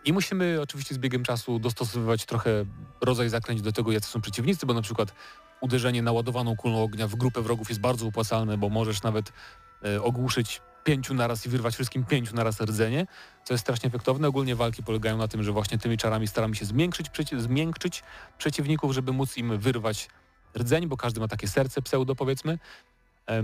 I 0.04 0.12
musimy 0.12 0.60
oczywiście 0.62 0.94
z 0.94 0.98
biegiem 0.98 1.24
czasu 1.24 1.58
dostosowywać 1.58 2.24
trochę 2.24 2.64
rodzaj 3.00 3.28
zakręć 3.28 3.62
do 3.62 3.72
tego, 3.72 3.92
jacy 3.92 4.10
są 4.10 4.20
przeciwnicy, 4.20 4.66
bo 4.66 4.74
na 4.74 4.82
przykład 4.82 5.14
uderzenie 5.60 6.02
naładowaną 6.02 6.56
kulą 6.56 6.82
ognia 6.82 7.08
w 7.08 7.14
grupę 7.16 7.42
wrogów 7.42 7.68
jest 7.68 7.80
bardzo 7.80 8.06
opłacalne, 8.06 8.58
bo 8.58 8.68
możesz 8.68 9.02
nawet 9.02 9.32
e, 9.84 10.02
ogłuszyć 10.02 10.60
pięciu 10.84 11.14
naraz 11.14 11.46
i 11.46 11.48
wyrwać 11.48 11.74
wszystkim 11.74 12.04
pięciu 12.04 12.34
naraz 12.36 12.60
rdzenie, 12.60 13.06
co 13.44 13.54
jest 13.54 13.64
strasznie 13.64 13.88
efektowne. 13.88 14.28
Ogólnie 14.28 14.56
walki 14.56 14.82
polegają 14.82 15.16
na 15.16 15.28
tym, 15.28 15.42
że 15.42 15.52
właśnie 15.52 15.78
tymi 15.78 15.98
czarami 15.98 16.28
staramy 16.28 16.56
się 16.56 16.64
zmiękczyć, 16.64 17.10
przeci- 17.10 17.40
zmiękczyć 17.40 18.02
przeciwników, 18.38 18.92
żeby 18.92 19.12
móc 19.12 19.36
im 19.36 19.58
wyrwać 19.58 20.08
rdzeń, 20.58 20.86
bo 20.86 20.96
każdy 20.96 21.20
ma 21.20 21.28
takie 21.28 21.48
serce 21.48 21.82
pseudo 21.82 22.14
powiedzmy. 22.14 22.58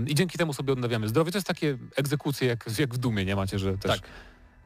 I 0.07 0.15
dzięki 0.15 0.37
temu 0.37 0.53
sobie 0.53 0.73
odnawiamy 0.73 1.07
zdrowie. 1.09 1.31
To 1.31 1.37
jest 1.37 1.47
takie 1.47 1.77
egzekucje 1.95 2.47
jak, 2.47 2.65
jak 2.79 2.93
w 2.93 2.97
Dumie, 2.97 3.25
nie 3.25 3.35
macie, 3.35 3.59
że 3.59 3.77
też... 3.77 4.01
Tak. 4.01 4.09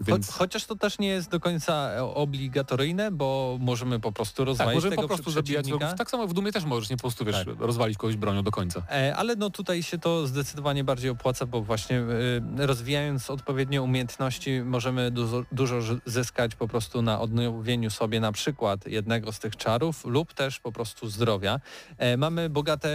Więc... 0.07 0.27
Cho, 0.27 0.33
chociaż 0.33 0.65
to 0.65 0.75
też 0.75 0.99
nie 0.99 1.07
jest 1.07 1.29
do 1.29 1.39
końca 1.39 1.73
e, 1.73 2.03
obligatoryjne, 2.03 3.11
bo 3.11 3.57
możemy 3.59 3.99
po 3.99 4.11
prostu 4.11 4.37
Tak, 4.37 4.47
rozwalić 4.47 4.75
możemy 4.75 4.95
tego 4.95 5.01
po 5.01 5.07
prostu 5.07 5.31
zabijać 5.31 5.67
wrogów. 5.67 5.87
Tak 5.97 6.09
samo 6.09 6.27
w 6.27 6.33
Dumie 6.33 6.51
też 6.51 6.65
możesz 6.65 6.89
nie 6.89 6.97
po 6.97 7.01
prostu, 7.01 7.25
wiesz, 7.25 7.45
Tak. 7.45 7.59
rozwalić 7.59 7.97
kogoś 7.97 8.15
bronią 8.15 8.43
do 8.43 8.51
końca. 8.51 8.83
E, 8.91 9.15
Ale 9.15 9.35
no 9.35 9.49
tutaj 9.49 9.83
się 9.83 9.97
to 9.97 10.27
zdecydowanie 10.27 10.83
bardziej 10.83 11.09
opłaca, 11.09 11.45
bo 11.45 11.61
właśnie 11.61 11.99
e, 11.99 12.65
rozwijając 12.67 13.29
odpowiednie 13.29 13.81
umiejętności 13.81 14.61
możemy 14.61 15.11
dużo, 15.11 15.43
dużo 15.51 15.79
zyskać 16.05 16.55
po 16.55 16.67
prostu 16.67 17.01
na 17.01 17.21
odnowieniu 17.21 17.89
sobie 17.89 18.19
na 18.19 18.31
przykład 18.31 18.87
jednego 18.87 19.31
z 19.31 19.39
tych 19.39 19.55
czarów 19.55 20.05
lub 20.05 20.33
też 20.33 20.59
po 20.59 20.71
prostu 20.71 21.09
zdrowia. 21.09 21.59
E, 21.97 22.17
Mamy 22.17 22.49
bogate 22.49 22.89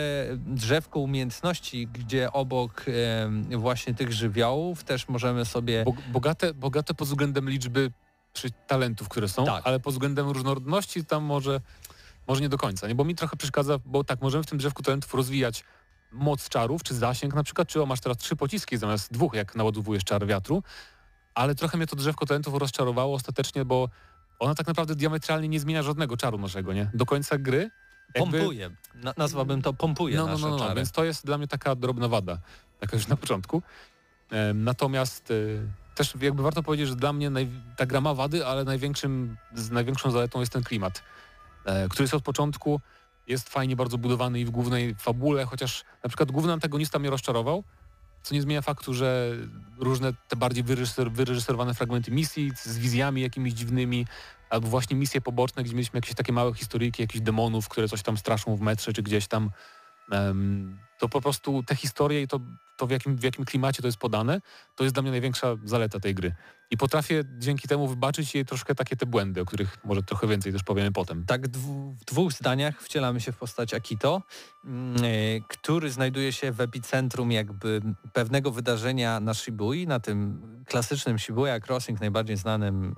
drzewko 0.46 1.00
umiejętności, 1.00 1.86
gdzie 1.86 2.32
obok 2.32 2.84
właśnie 3.50 3.94
tych 3.94 4.12
żywiołów 4.12 4.84
też 4.84 5.08
możemy 5.08 5.44
sobie... 5.44 5.84
Bo, 5.84 5.94
bogate, 6.12 6.54
bogate 6.54 6.94
pod 6.96 7.08
względem 7.08 7.50
liczby 7.50 7.92
czy 8.32 8.50
talentów, 8.66 9.08
które 9.08 9.28
są, 9.28 9.44
Tak. 9.44 9.62
ale 9.66 9.80
pod 9.80 9.94
względem 9.94 10.28
różnorodności 10.28 11.04
tam 11.04 11.24
może, 11.24 11.60
może 12.28 12.40
nie 12.40 12.48
do 12.48 12.58
końca. 12.58 12.88
Nie? 12.88 12.94
Bo 12.94 13.04
mi 13.04 13.14
trochę 13.14 13.36
przeszkadza, 13.36 13.78
bo 13.84 14.04
tak, 14.04 14.22
możemy 14.22 14.44
w 14.44 14.46
tym 14.46 14.58
drzewku 14.58 14.82
talentów 14.82 15.14
rozwijać 15.14 15.64
moc 16.12 16.48
czarów, 16.48 16.82
czy 16.82 16.94
zasięg 16.94 17.34
na 17.34 17.42
przykład, 17.42 17.68
czy 17.68 17.82
o, 17.82 17.86
masz 17.86 18.00
teraz 18.00 18.18
trzy 18.18 18.36
pociski 18.36 18.76
zamiast 18.76 19.12
dwóch, 19.12 19.34
jak 19.34 19.54
naładowujesz 19.54 20.04
czar 20.04 20.26
wiatru, 20.26 20.62
ale 21.34 21.54
trochę 21.54 21.76
mnie 21.76 21.86
to 21.86 21.96
drzewko 21.96 22.26
talentów 22.26 22.54
rozczarowało 22.54 23.14
ostatecznie, 23.14 23.64
bo 23.64 23.88
ona 24.38 24.54
tak 24.54 24.66
naprawdę 24.66 24.94
diametralnie 24.94 25.48
nie 25.48 25.60
zmienia 25.60 25.82
żadnego 25.82 26.16
czaru 26.16 26.38
naszego, 26.38 26.72
nie? 26.72 26.90
Do 26.94 27.06
końca 27.06 27.38
gry 27.38 27.70
jakby- 28.14 28.38
Pompuje. 28.38 28.70
Na, 28.94 29.14
nazwałbym 29.16 29.62
to 29.62 29.72
pompuje 29.72 30.16
no, 30.16 30.26
no, 30.26 30.38
no, 30.38 30.48
no, 30.48 30.56
no, 30.68 30.74
więc 30.74 30.92
to 30.92 31.04
jest 31.04 31.26
dla 31.26 31.38
mnie 31.38 31.48
taka 31.48 31.74
drobna 31.74 32.08
wada, 32.08 32.38
taka 32.80 32.96
już 32.96 33.06
na 33.06 33.16
początku. 33.16 33.62
Em, 34.30 34.64
natomiast 34.64 35.30
e, 35.30 35.34
też 35.96 36.14
jakby 36.20 36.42
warto 36.42 36.62
powiedzieć, 36.62 36.88
że 36.88 36.96
dla 36.96 37.12
mnie 37.12 37.30
naj, 37.30 37.48
ta 37.76 37.86
gra 37.86 38.00
ma 38.00 38.14
wady, 38.14 38.46
ale 38.46 38.64
największym, 38.64 39.36
z 39.54 39.70
największą 39.70 40.10
zaletą 40.10 40.40
jest 40.40 40.52
ten 40.52 40.62
klimat, 40.62 41.02
e, 41.64 41.88
który 41.88 42.04
jest 42.04 42.14
od 42.14 42.22
początku, 42.22 42.80
jest 43.26 43.48
fajnie 43.48 43.76
bardzo 43.76 43.98
budowany 43.98 44.40
i 44.40 44.44
w 44.44 44.50
głównej 44.50 44.94
fabule, 44.94 45.44
chociaż 45.44 45.84
na 46.02 46.08
przykład 46.08 46.32
główny 46.32 46.52
antagonista 46.52 46.98
mnie 46.98 47.10
rozczarował, 47.10 47.64
co 48.22 48.34
nie 48.34 48.42
zmienia 48.42 48.62
faktu, 48.62 48.94
że 48.94 49.32
różne 49.78 50.12
te 50.28 50.36
bardziej 50.36 50.64
wyreżyser, 50.64 51.12
wyreżyserowane 51.12 51.74
fragmenty 51.74 52.10
misji 52.10 52.52
z 52.56 52.78
wizjami 52.78 53.22
jakimiś 53.22 53.52
dziwnymi, 53.52 54.06
albo 54.50 54.68
właśnie 54.68 54.96
misje 54.96 55.20
poboczne, 55.20 55.62
gdzie 55.62 55.74
mieliśmy 55.74 55.98
jakieś 55.98 56.14
takie 56.14 56.32
małe 56.32 56.54
historyjki, 56.54 57.02
jakichś 57.02 57.24
demonów, 57.24 57.68
które 57.68 57.88
coś 57.88 58.02
tam 58.02 58.16
straszą 58.16 58.56
w 58.56 58.60
metrze, 58.60 58.92
czy 58.92 59.02
gdzieś 59.02 59.26
tam 59.26 59.50
to 60.98 61.08
po 61.08 61.20
prostu 61.20 61.62
te 61.62 61.76
historie 61.76 62.22
i 62.22 62.28
to, 62.28 62.40
to 62.76 62.86
w, 62.86 62.90
jakim, 62.90 63.16
w 63.16 63.22
jakim 63.22 63.44
klimacie 63.44 63.82
to 63.82 63.88
jest 63.88 63.98
podane, 63.98 64.40
to 64.76 64.84
jest 64.84 64.94
dla 64.94 65.02
mnie 65.02 65.10
największa 65.10 65.56
zaleta 65.64 66.00
tej 66.00 66.14
gry. 66.14 66.34
I 66.70 66.76
potrafię 66.76 67.24
dzięki 67.38 67.68
temu 67.68 67.88
wybaczyć 67.88 68.34
jej 68.34 68.44
troszkę 68.44 68.74
takie 68.74 68.96
te 68.96 69.06
błędy, 69.06 69.40
o 69.40 69.44
których 69.44 69.84
może 69.84 70.02
trochę 70.02 70.26
więcej 70.26 70.52
też 70.52 70.62
powiemy 70.62 70.92
potem. 70.92 71.24
Tak, 71.26 71.48
w 71.48 72.04
dwóch 72.04 72.32
zdaniach 72.32 72.82
wcielamy 72.82 73.20
się 73.20 73.32
w 73.32 73.36
postać 73.36 73.74
Akito, 73.74 74.22
e, 74.64 74.70
który 75.48 75.90
znajduje 75.90 76.32
się 76.32 76.52
w 76.52 76.60
epicentrum 76.60 77.32
jakby 77.32 77.80
pewnego 78.12 78.50
wydarzenia 78.50 79.20
na 79.20 79.34
Shibui, 79.34 79.86
na 79.86 80.00
tym 80.00 80.42
klasycznym 80.66 81.18
Shibuya 81.18 81.60
Crossing, 81.66 82.00
najbardziej 82.00 82.36
znanym 82.36 82.94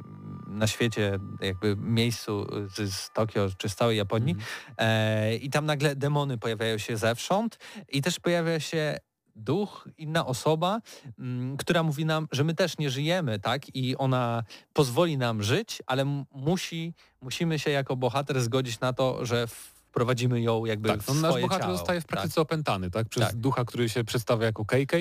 na 0.48 0.66
świecie 0.66 1.18
jakby 1.40 1.76
miejscu 1.76 2.46
z, 2.76 2.94
z 2.94 3.10
Tokio 3.12 3.48
czy 3.58 3.68
z 3.68 3.74
całej 3.74 3.96
Japonii. 3.96 4.36
E, 4.78 5.36
I 5.36 5.50
tam 5.50 5.66
nagle 5.66 5.96
demony 5.96 6.38
pojawiają 6.38 6.78
się 6.78 6.96
zewsząd 6.96 7.58
i 7.88 8.02
też 8.02 8.20
pojawia 8.20 8.60
się 8.60 8.96
duch, 9.36 9.88
inna 9.98 10.26
osoba, 10.26 10.80
mm, 11.18 11.56
która 11.56 11.82
mówi 11.82 12.04
nam, 12.04 12.28
że 12.32 12.44
my 12.44 12.54
też 12.54 12.78
nie 12.78 12.90
żyjemy, 12.90 13.38
tak? 13.38 13.76
I 13.76 13.96
ona 13.96 14.42
pozwoli 14.72 15.18
nam 15.18 15.42
żyć, 15.42 15.82
ale 15.86 16.02
m- 16.02 16.24
musi, 16.32 16.94
musimy 17.20 17.58
się 17.58 17.70
jako 17.70 17.96
bohater 17.96 18.40
zgodzić 18.40 18.80
na 18.80 18.92
to, 18.92 19.26
że 19.26 19.46
wprowadzimy 19.46 20.40
ją 20.40 20.64
jakby 20.64 20.88
Tak, 20.88 21.02
w 21.02 21.08
no, 21.08 21.14
swoje 21.14 21.32
nasz 21.32 21.42
bohater 21.42 21.66
ciało. 21.66 21.76
zostaje 21.76 22.00
w 22.00 22.04
praktyce 22.06 22.40
opętany, 22.40 22.90
tak? 22.90 23.08
Przez 23.08 23.26
Tak. 23.26 23.36
ducha, 23.36 23.64
który 23.64 23.88
się 23.88 24.04
przedstawia 24.04 24.46
jako 24.46 24.64
KK. 24.64 24.92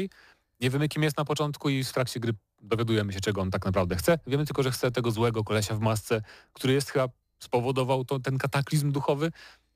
Nie 0.61 0.69
wiemy, 0.69 0.87
kim 0.89 1.03
jest 1.03 1.17
na 1.17 1.25
początku 1.25 1.69
i 1.69 1.83
w 1.83 1.93
trakcie 1.93 2.19
gry 2.19 2.33
dowiadujemy 2.61 3.13
się, 3.13 3.19
czego 3.19 3.41
on 3.41 3.51
tak 3.51 3.65
naprawdę 3.65 3.95
chce. 3.95 4.19
Wiemy 4.27 4.45
tylko, 4.45 4.63
że 4.63 4.71
chce 4.71 4.91
tego 4.91 5.11
złego 5.11 5.43
kolesia 5.43 5.75
w 5.75 5.79
masce, 5.79 6.21
który 6.53 6.73
jest 6.73 6.89
chyba 6.89 7.07
spowodował 7.39 8.05
to, 8.05 8.19
ten 8.19 8.37
kataklizm 8.37 8.91
duchowy. 8.91 9.31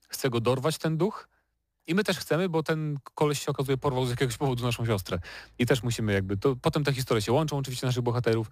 Chce 0.08 0.30
go 0.30 0.40
dorwać, 0.40 0.78
ten 0.78 0.98
duch. 0.98 1.28
I 1.88 1.96
my 1.96 2.04
też 2.04 2.18
chcemy, 2.20 2.50
bo 2.50 2.64
ten 2.64 2.98
koleś 3.16 3.42
się 3.46 3.52
okazuje 3.52 3.78
porwał 3.78 4.06
z 4.06 4.10
jakiegoś 4.10 4.38
powodu 4.38 4.64
naszą 4.64 4.86
siostrę. 4.86 5.20
I 5.60 5.66
też 5.66 5.84
musimy 5.84 6.14
jakby, 6.14 6.38
to, 6.38 6.56
potem 6.56 6.84
te 6.84 6.94
historie 6.94 7.22
się 7.22 7.32
łączą 7.32 7.58
oczywiście 7.58 7.88
naszych 7.88 8.04
bohaterów. 8.04 8.52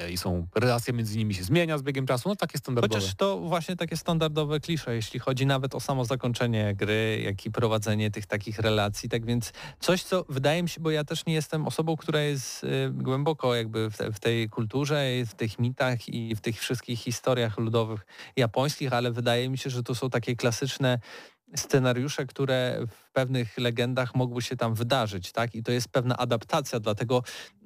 E, 0.00 0.10
i 0.10 0.18
są, 0.18 0.46
relacja 0.54 0.94
między 0.94 1.18
nimi 1.18 1.34
się 1.34 1.44
zmienia 1.44 1.78
z 1.78 1.82
biegiem 1.82 2.06
czasu, 2.06 2.28
no 2.28 2.36
takie 2.36 2.58
standardowe. 2.58 2.94
Chociaż 2.94 3.14
to 3.14 3.38
właśnie 3.38 3.76
takie 3.76 3.96
standardowe 3.96 4.60
klisze, 4.60 4.94
jeśli 4.94 5.20
chodzi 5.20 5.46
nawet 5.46 5.74
o 5.74 5.80
samo 5.80 6.04
zakończenie 6.04 6.74
gry, 6.74 7.22
jak 7.24 7.46
i 7.46 7.50
prowadzenie 7.50 8.10
tych 8.10 8.26
takich 8.26 8.58
relacji. 8.58 9.08
Tak 9.08 9.26
więc 9.26 9.52
coś, 9.80 10.02
co 10.02 10.24
wydaje 10.28 10.62
mi 10.62 10.68
się, 10.68 10.80
bo 10.80 10.90
ja 10.90 11.04
też 11.04 11.26
nie 11.26 11.34
jestem 11.34 11.66
osobą, 11.66 11.96
która 11.96 12.20
jest 12.20 12.64
y, 12.64 12.90
głęboko 12.92 13.54
jakby 13.54 13.90
w, 13.90 13.96
te, 13.96 14.12
w 14.12 14.20
tej 14.20 14.48
kulturze, 14.48 15.06
w 15.26 15.34
tych 15.34 15.58
mitach 15.58 16.08
i 16.08 16.34
w 16.34 16.40
tych 16.40 16.60
wszystkich 16.60 17.00
historiach 17.00 17.58
ludowych 17.58 18.06
japońskich, 18.36 18.92
ale 18.92 19.12
wydaje 19.12 19.48
mi 19.48 19.58
się, 19.58 19.70
że 19.70 19.82
to 19.82 19.94
są 19.94 20.10
takie 20.10 20.36
klasyczne 20.36 20.98
scenariusze, 21.56 22.26
które 22.26 22.86
pewnych 23.10 23.58
legendach 23.58 24.14
mogły 24.14 24.42
się 24.42 24.56
tam 24.56 24.74
wydarzyć, 24.74 25.32
tak? 25.32 25.54
I 25.54 25.62
to 25.62 25.72
jest 25.72 25.88
pewna 25.88 26.16
adaptacja, 26.16 26.80
dlatego 26.80 27.22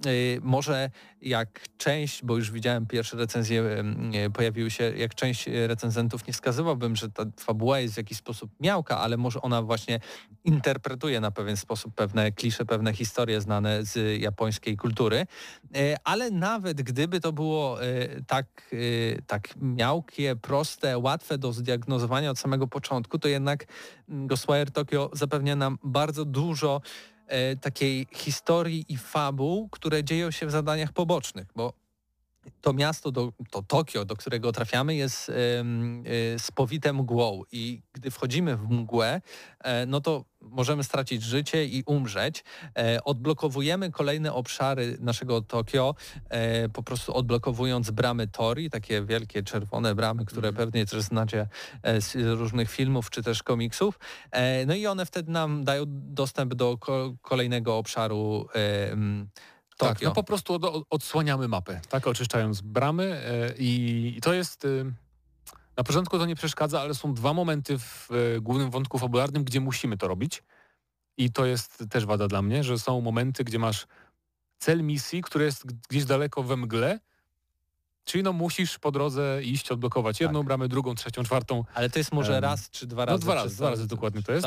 y, 0.06 0.40
może 0.42 0.90
jak 1.20 1.60
część, 1.76 2.24
bo 2.24 2.36
już 2.36 2.50
widziałem 2.50 2.86
pierwsze 2.86 3.16
recenzje 3.16 3.62
y, 4.26 4.30
pojawiły 4.30 4.70
się, 4.70 4.92
jak 4.96 5.14
część 5.14 5.46
recenzentów 5.66 6.26
nie 6.26 6.32
wskazywałbym, 6.32 6.96
że 6.96 7.10
ta 7.10 7.24
fabuła 7.40 7.80
jest 7.80 7.94
w 7.94 7.96
jakiś 7.96 8.18
sposób 8.18 8.50
miałka, 8.60 8.98
ale 8.98 9.16
może 9.16 9.42
ona 9.42 9.62
właśnie 9.62 10.00
interpretuje 10.44 11.20
na 11.20 11.30
pewien 11.30 11.56
sposób 11.56 11.94
pewne 11.94 12.32
klisze, 12.32 12.64
pewne 12.64 12.92
historie 12.92 13.40
znane 13.40 13.84
z 13.84 14.20
japońskiej 14.20 14.76
kultury, 14.76 15.26
y, 15.76 15.96
ale 16.04 16.30
nawet 16.30 16.82
gdyby 16.82 17.20
to 17.20 17.32
było 17.32 17.84
y, 17.84 18.24
tak, 18.26 18.46
y, 18.72 19.22
tak 19.26 19.48
miałkie, 19.56 20.36
proste, 20.36 20.98
łatwe 20.98 21.38
do 21.38 21.52
zdiagnozowania 21.52 22.30
od 22.30 22.38
samego 22.38 22.66
początku, 22.66 23.18
to 23.18 23.28
jednak 23.28 23.66
Ghostwire 24.08 24.70
Tokyo 24.70 25.10
zapewnia 25.34 25.56
nam 25.56 25.78
bardzo 25.84 26.24
dużo 26.24 26.80
e, 27.26 27.56
takiej 27.56 28.06
historii 28.12 28.84
i 28.88 28.96
fabuł, 28.96 29.68
które 29.68 30.04
dzieją 30.04 30.30
się 30.30 30.46
w 30.46 30.50
zadaniach 30.50 30.92
pobocznych, 30.92 31.46
bo 31.56 31.72
to 32.60 32.72
miasto, 32.72 33.10
do, 33.12 33.32
to 33.50 33.62
Tokio, 33.62 34.04
do 34.04 34.16
którego 34.16 34.52
trafiamy, 34.52 34.94
jest 34.94 35.32
spowite 36.38 36.92
mgłą 36.92 37.42
i 37.52 37.82
gdy 37.92 38.10
wchodzimy 38.10 38.56
w 38.56 38.70
mgłę, 38.70 39.20
e, 39.60 39.86
no 39.86 40.00
to 40.00 40.24
możemy 40.40 40.84
stracić 40.84 41.22
życie 41.22 41.64
i 41.64 41.82
umrzeć. 41.86 42.44
E, 42.78 43.04
odblokowujemy 43.04 43.90
kolejne 43.90 44.32
obszary 44.32 44.96
naszego 45.00 45.42
Tokio, 45.42 45.94
e, 46.28 46.68
po 46.68 46.82
prostu 46.82 47.14
odblokowując 47.14 47.90
bramy 47.90 48.28
Tori, 48.28 48.70
takie 48.70 49.02
wielkie 49.02 49.42
czerwone 49.42 49.94
bramy, 49.94 50.24
które 50.24 50.48
Mhm. 50.48 50.66
pewnie 50.66 50.86
też 50.86 51.02
znacie 51.02 51.48
e, 51.82 52.00
z 52.00 52.14
różnych 52.14 52.70
filmów 52.70 53.10
czy 53.10 53.22
też 53.22 53.42
komiksów. 53.42 53.98
E, 54.30 54.66
no 54.66 54.74
i 54.74 54.86
one 54.86 55.06
wtedy 55.06 55.32
nam 55.32 55.64
dają 55.64 55.84
dostęp 55.88 56.54
do 56.54 56.78
ko 56.78 57.14
kolejnego 57.22 57.78
obszaru 57.78 58.46
e, 58.54 58.96
Tokio. 59.76 59.94
Tak, 59.94 60.02
no 60.02 60.12
po 60.12 60.24
prostu 60.24 60.54
od, 60.54 60.64
od, 60.64 60.84
odsłaniamy 60.90 61.48
mapę, 61.48 61.80
tak, 61.88 62.06
oczyszczając 62.06 62.60
bramy 62.60 63.04
e, 63.24 63.54
i, 63.58 64.14
i 64.16 64.20
to 64.20 64.34
jest... 64.34 64.64
E, 64.64 64.68
na 65.76 65.84
początku 65.84 66.18
to 66.18 66.26
nie 66.26 66.36
przeszkadza, 66.36 66.80
ale 66.80 66.94
są 66.94 67.14
dwa 67.14 67.32
momenty 67.32 67.78
w 67.78 68.08
e, 68.36 68.40
głównym 68.40 68.70
wątku 68.70 68.98
fabularnym, 68.98 69.44
gdzie 69.44 69.60
musimy 69.60 69.96
to 69.98 70.08
robić. 70.08 70.42
I 71.16 71.30
to 71.32 71.46
jest 71.46 71.84
też 71.90 72.06
wada 72.06 72.28
dla 72.28 72.42
mnie, 72.42 72.64
że 72.64 72.78
są 72.78 73.00
momenty, 73.00 73.44
gdzie 73.44 73.58
masz 73.58 73.86
cel 74.58 74.82
misji, 74.82 75.22
który 75.22 75.44
jest 75.44 75.66
gdzieś 75.90 76.04
daleko 76.04 76.42
we 76.42 76.56
mgle, 76.56 77.00
czyli 78.04 78.24
no 78.24 78.32
musisz 78.32 78.78
po 78.78 78.92
drodze 78.92 79.40
iść, 79.42 79.70
odblokować 79.70 80.20
jedną 80.20 80.38
Tak. 80.40 80.46
bramę, 80.46 80.68
drugą, 80.68 80.94
trzecią, 80.94 81.22
czwartą, 81.24 81.64
Ale 81.74 81.90
to 81.90 81.98
jest 81.98 82.12
może 82.12 82.36
Em, 82.36 82.42
raz 82.42 82.70
czy 82.70 82.86
dwa 82.86 83.02
no 83.06 83.12
razy. 83.12 83.22
dwa 83.22 83.34
razy, 83.34 83.56
dwa 83.56 83.70
razy 83.70 83.86
dokładnie 83.86 84.22
to 84.22 84.32
jest. 84.32 84.46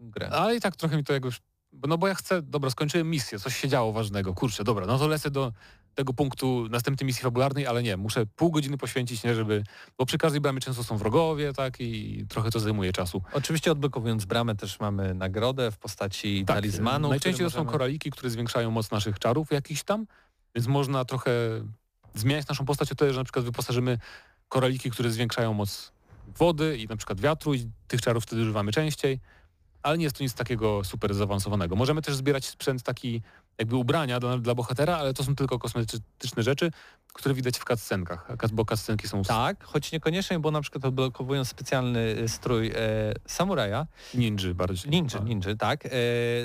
grę. 0.00 0.30
ale 0.30 0.56
i 0.56 0.60
tak 0.60 0.76
trochę 0.76 0.96
mi 0.96 1.04
to 1.04 1.12
jakoś... 1.12 1.40
No 1.88 1.98
bo 1.98 2.08
ja 2.08 2.14
chcę, 2.14 2.42
dobra, 2.42 2.70
skończyłem 2.70 3.10
misję, 3.10 3.38
coś 3.38 3.56
się 3.56 3.68
działo 3.68 3.92
ważnego, 3.92 4.34
kurczę, 4.34 4.64
dobra, 4.64 4.86
no 4.86 4.98
to 4.98 5.08
lecę 5.08 5.30
do 5.30 5.52
tego 5.94 6.12
punktu 6.12 6.66
następnej 6.70 7.06
misji 7.06 7.22
fabularnej, 7.22 7.66
ale 7.66 7.82
nie, 7.82 7.96
muszę 7.96 8.26
pół 8.26 8.50
godziny 8.50 8.78
poświęcić, 8.78 9.24
nie, 9.24 9.34
żeby... 9.34 9.64
Bo 9.98 10.06
przy 10.06 10.18
każdej 10.18 10.40
bramie 10.40 10.60
często 10.60 10.84
są 10.84 10.96
wrogowie, 10.96 11.52
tak, 11.52 11.80
i 11.80 12.24
trochę 12.28 12.50
to 12.50 12.60
zajmuje 12.60 12.92
czasu. 12.92 13.22
Oczywiście 13.32 13.72
odblokowując 13.72 14.24
bramę 14.24 14.54
też 14.56 14.80
mamy 14.80 15.14
nagrodę 15.14 15.70
w 15.70 15.78
postaci 15.78 16.44
Tak, 16.46 16.56
talizmanu. 16.56 17.08
Najczęściej 17.08 17.46
to 17.46 17.50
są 17.50 17.58
możemy- 17.58 17.72
koraliki, 17.72 18.10
które 18.10 18.30
zwiększają 18.30 18.70
moc 18.70 18.90
naszych 18.90 19.18
czarów 19.18 19.50
jakichś 19.52 19.82
tam, 19.82 20.06
więc 20.54 20.66
można 20.66 21.04
trochę 21.04 21.30
zmieniać 22.14 22.48
naszą 22.48 22.64
postać 22.64 22.92
o 22.92 22.94
tyle, 22.94 23.12
że 23.12 23.20
na 23.20 23.24
przykład 23.24 23.44
wyposażymy 23.44 23.98
koraliki, 24.48 24.90
które 24.90 25.10
zwiększają 25.10 25.52
moc 25.54 25.92
wody 26.38 26.78
i 26.78 26.86
na 26.86 26.96
przykład 26.96 27.20
wiatru 27.20 27.54
i 27.54 27.70
tych 27.88 28.00
czarów 28.00 28.22
wtedy 28.24 28.42
używamy 28.42 28.72
częściej, 28.72 29.20
ale 29.86 29.98
nie 29.98 30.04
jest 30.04 30.16
to 30.16 30.24
nic 30.24 30.34
takiego 30.34 30.84
super 30.84 31.14
zaawansowanego. 31.14 31.76
Możemy 31.76 32.02
też 32.02 32.14
zbierać 32.14 32.44
sprzęt 32.46 32.82
taki 32.82 33.22
jakby 33.58 33.76
ubrania 33.76 34.20
dla, 34.20 34.38
dla 34.38 34.54
bohatera, 34.54 34.96
ale 34.96 35.14
to 35.14 35.24
są 35.24 35.34
tylko 35.36 35.58
kosmetyczne 35.58 36.42
rzeczy, 36.42 36.70
które 37.14 37.34
widać 37.34 37.58
w 37.58 37.64
cutscenkach, 37.64 38.28
bo 38.52 38.64
cutscenki 38.64 39.08
są 39.08 39.22
Tak, 39.22 39.64
choć 39.64 39.92
niekoniecznie, 39.92 40.38
bo 40.38 40.50
na 40.50 40.60
przykład 40.60 40.84
odblokowując 40.84 41.48
specjalny 41.48 42.00
y, 42.18 42.28
strój 42.28 42.68
e, 42.68 42.72
samuraja, 43.26 43.86
ninja 44.14 44.54
bardziej. 44.54 44.90
ninja, 44.90 45.20
A. 45.20 45.24
ninja, 45.24 45.56
tak, 45.58 45.86
e, 45.86 45.90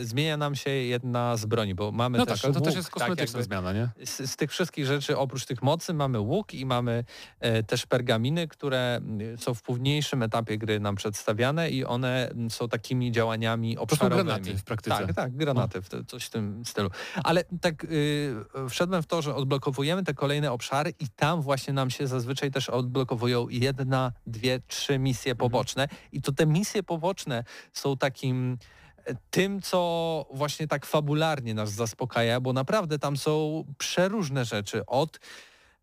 zmienia 0.01 0.37
nam 0.37 0.55
się 0.55 0.69
jedna 0.69 1.37
z 1.37 1.45
broni, 1.45 1.75
bo 1.75 1.91
mamy 1.91 2.17
No 2.17 2.25
też 2.25 2.41
tak, 2.41 2.45
ale 2.45 2.53
to 2.53 2.59
łuk, 2.59 2.67
też 2.67 2.75
jest 2.75 2.87
tak, 2.87 2.93
kosmetyczna 2.93 3.39
jakby 3.39 3.43
zmiana, 3.43 3.73
nie? 3.73 3.89
z, 4.05 4.31
z 4.31 4.35
tych 4.35 4.51
wszystkich 4.51 4.85
rzeczy, 4.85 5.17
oprócz 5.17 5.45
tych 5.45 5.61
mocy, 5.61 5.93
mamy 5.93 6.19
łuk 6.19 6.53
i 6.53 6.65
mamy 6.65 7.03
e, 7.39 7.63
też 7.63 7.85
pergaminy, 7.85 8.47
które 8.47 9.01
są 9.37 9.53
w 9.53 9.61
późniejszym 9.61 10.23
etapie 10.23 10.57
gry 10.57 10.79
nam 10.79 10.95
przedstawiane 10.95 11.69
i 11.69 11.85
one 11.85 12.31
są 12.49 12.69
takimi 12.69 13.11
działaniami 13.11 13.73
To 13.75 13.79
są 13.79 13.83
obszarowymi. 13.83 14.27
granaty 14.29 14.57
w 14.57 14.63
praktyce. 14.63 14.97
Tak, 14.97 15.13
tak, 15.15 15.35
granaty, 15.37 15.81
w 15.81 15.89
te, 15.89 16.05
coś 16.05 16.25
w 16.25 16.29
tym 16.29 16.65
stylu. 16.65 16.89
Ale 17.23 17.43
tak 17.61 17.83
y, 17.83 18.35
wszedłem 18.69 19.03
w 19.03 19.07
to, 19.07 19.21
że 19.21 19.35
odblokowujemy 19.35 20.03
te 20.03 20.13
kolejne 20.13 20.51
obszary 20.51 20.93
i 20.99 21.07
tam 21.15 21.41
właśnie 21.41 21.73
nam 21.73 21.89
się 21.89 22.07
zazwyczaj 22.07 22.51
też 22.51 22.69
odblokowują 22.69 23.49
jedna, 23.49 24.11
dwie, 24.27 24.59
trzy 24.67 24.99
misje 24.99 25.35
poboczne. 25.35 25.87
I 26.11 26.21
to 26.21 26.31
te 26.31 26.45
misje 26.45 26.83
poboczne 26.83 27.43
są 27.73 27.97
takim 27.97 28.57
e, 29.05 29.15
tym, 29.29 29.61
co 29.61 30.25
właśnie 30.33 30.67
tak 30.67 30.85
fabularnie 30.85 31.53
nas 31.53 31.71
zaspokaja, 31.71 32.39
bo 32.39 32.53
naprawdę 32.53 32.99
tam 32.99 33.17
są 33.17 33.63
przeróżne 33.77 34.45
rzeczy. 34.45 34.85
Od 34.85 35.19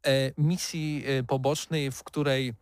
e, 0.06 0.32
misji 0.38 1.04
e, 1.06 1.22
pobocznej, 1.22 1.90
w 1.90 2.04
której 2.04 2.54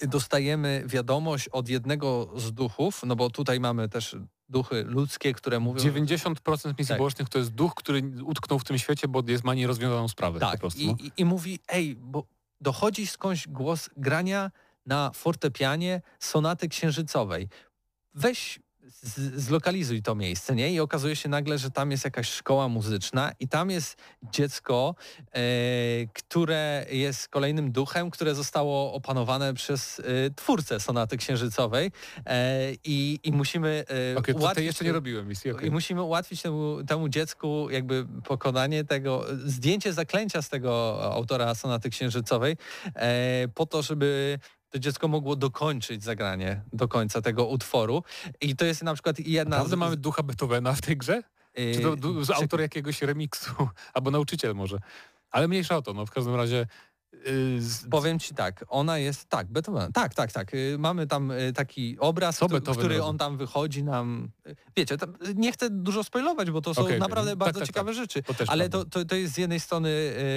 dostajemy 0.00 0.84
wiadomość 0.86 1.48
od 1.48 1.68
jednego 1.68 2.30
z 2.36 2.52
duchów, 2.52 3.02
no 3.06 3.16
bo 3.16 3.30
tutaj 3.30 3.60
mamy 3.60 3.88
też 3.88 4.16
duchy 4.54 4.84
ludzkie, 4.84 5.32
które 5.32 5.60
mówią... 5.60 5.84
90% 5.84 6.68
misji 6.78 6.86
Tak. 6.86 6.98
bocznych 6.98 7.28
to 7.28 7.38
jest 7.38 7.50
duch, 7.50 7.74
który 7.74 8.02
utknął 8.24 8.58
w 8.58 8.64
tym 8.64 8.78
świecie, 8.78 9.08
bo 9.08 9.22
jest 9.26 9.44
ma 9.44 9.54
nierozwiązaną 9.54 10.08
sprawę 10.08 10.40
po 10.40 10.46
Tak, 10.46 10.76
i, 10.76 10.86
no. 10.86 10.96
i, 10.98 11.12
i 11.16 11.24
mówi, 11.24 11.58
ej, 11.68 11.96
bo 11.96 12.24
dochodzi 12.60 13.06
skądś 13.06 13.48
głos 13.48 13.90
grania 13.96 14.50
na 14.86 15.10
fortepianie 15.14 16.02
sonaty 16.18 16.68
księżycowej. 16.68 17.48
Weź, 18.14 18.60
z, 18.88 19.42
zlokalizuj 19.42 20.02
to 20.02 20.14
miejsce, 20.14 20.54
nie? 20.54 20.72
I 20.72 20.80
okazuje 20.80 21.16
się 21.16 21.28
nagle, 21.28 21.58
że 21.58 21.70
tam 21.70 21.90
jest 21.90 22.04
jakaś 22.04 22.28
szkoła 22.28 22.68
muzyczna 22.68 23.32
i 23.40 23.48
tam 23.48 23.70
jest 23.70 23.96
dziecko, 24.32 24.94
e, 25.32 25.40
które 26.12 26.86
jest 26.90 27.28
kolejnym 27.28 27.72
duchem, 27.72 28.10
które 28.10 28.34
zostało 28.34 28.92
opanowane 28.92 29.54
przez 29.54 30.00
e, 30.00 30.02
twórcę 30.36 30.80
sonaty 30.80 31.16
księżycowej 31.16 31.90
e, 32.26 32.72
i, 32.84 33.20
i 33.22 33.32
musimy 33.32 33.84
e, 34.16 34.22
tej 34.22 34.34
ułatwić 34.34 34.66
jeszcze 34.66 34.84
nie 34.84 34.92
robiłem 34.92 35.28
misji, 35.28 35.50
okej. 35.50 35.68
i 35.68 35.70
musimy 35.70 36.02
ułatwić 36.02 36.42
temu, 36.42 36.84
temu 36.86 37.08
dziecku 37.08 37.70
jakby 37.70 38.06
pokonanie 38.24 38.84
tego, 38.84 39.24
zdjęcie 39.44 39.92
zaklęcia 39.92 40.42
z 40.42 40.48
tego 40.48 41.00
autora 41.12 41.54
sonaty 41.54 41.90
księżycowej 41.90 42.56
po 43.54 43.66
to, 43.66 43.82
żeby 43.82 44.38
to 44.74 44.78
dziecko 44.78 45.08
mogło 45.08 45.36
dokończyć 45.36 46.04
zagranie 46.04 46.62
do 46.72 46.88
końca 46.88 47.22
tego 47.22 47.46
utworu. 47.46 48.02
I 48.40 48.56
to 48.56 48.64
jest 48.64 48.82
na 48.82 48.94
przykład 48.94 49.18
jedna 49.18 49.56
Naprawdę 49.56 49.76
z... 49.76 49.78
mamy 49.78 49.96
ducha 49.96 50.22
Beethovena 50.22 50.72
w 50.72 50.80
tej 50.80 50.96
grze? 50.96 51.22
e, 51.54 51.74
Czy 51.74 51.80
to 51.82 52.34
autor 52.34 52.60
jakiegoś 52.60 53.02
remiksu? 53.02 53.50
Albo 53.94 54.10
nauczyciel 54.10 54.54
może. 54.54 54.78
Ale 55.30 55.48
mniejsza 55.48 55.76
o 55.76 55.82
to, 55.82 55.92
no 55.94 56.06
w 56.06 56.10
każdym 56.10 56.34
razie... 56.34 56.66
Yy, 57.26 57.62
z, 57.62 57.88
Powiem 57.90 58.18
ci 58.18 58.34
tak, 58.34 58.64
ona 58.68 58.98
jest, 58.98 59.28
tak, 59.28 59.46
Beethoven, 59.46 59.92
tak, 59.92 60.14
tak, 60.14 60.32
tak. 60.32 60.54
y, 60.54 60.76
Mamy 60.78 61.06
tam 61.06 61.30
y, 61.30 61.52
taki 61.52 61.96
obraz, 61.98 62.38
który 62.72 62.88
robi? 62.98 63.00
on 63.00 63.18
tam 63.18 63.36
wychodzi 63.36 63.84
nam. 63.84 64.28
y, 64.46 64.56
Wiecie, 64.76 64.98
tam, 64.98 65.10
y, 65.10 65.34
nie 65.34 65.52
chcę 65.52 65.70
dużo 65.70 66.04
spoilować, 66.04 66.50
bo 66.50 66.60
to 66.60 66.74
są 66.74 66.82
okej. 66.82 66.98
naprawdę 66.98 67.30
Tak, 67.30 67.38
bardzo 67.38 67.60
tak, 67.60 67.66
ciekawe 67.66 67.90
tak. 67.92 67.96
rzeczy. 67.96 68.22
to 68.22 68.34
Ale 68.46 68.68
to, 68.68 68.84
to, 68.84 69.04
to 69.04 69.16
jest 69.16 69.34
z 69.34 69.38
jednej 69.38 69.60
strony 69.60 69.88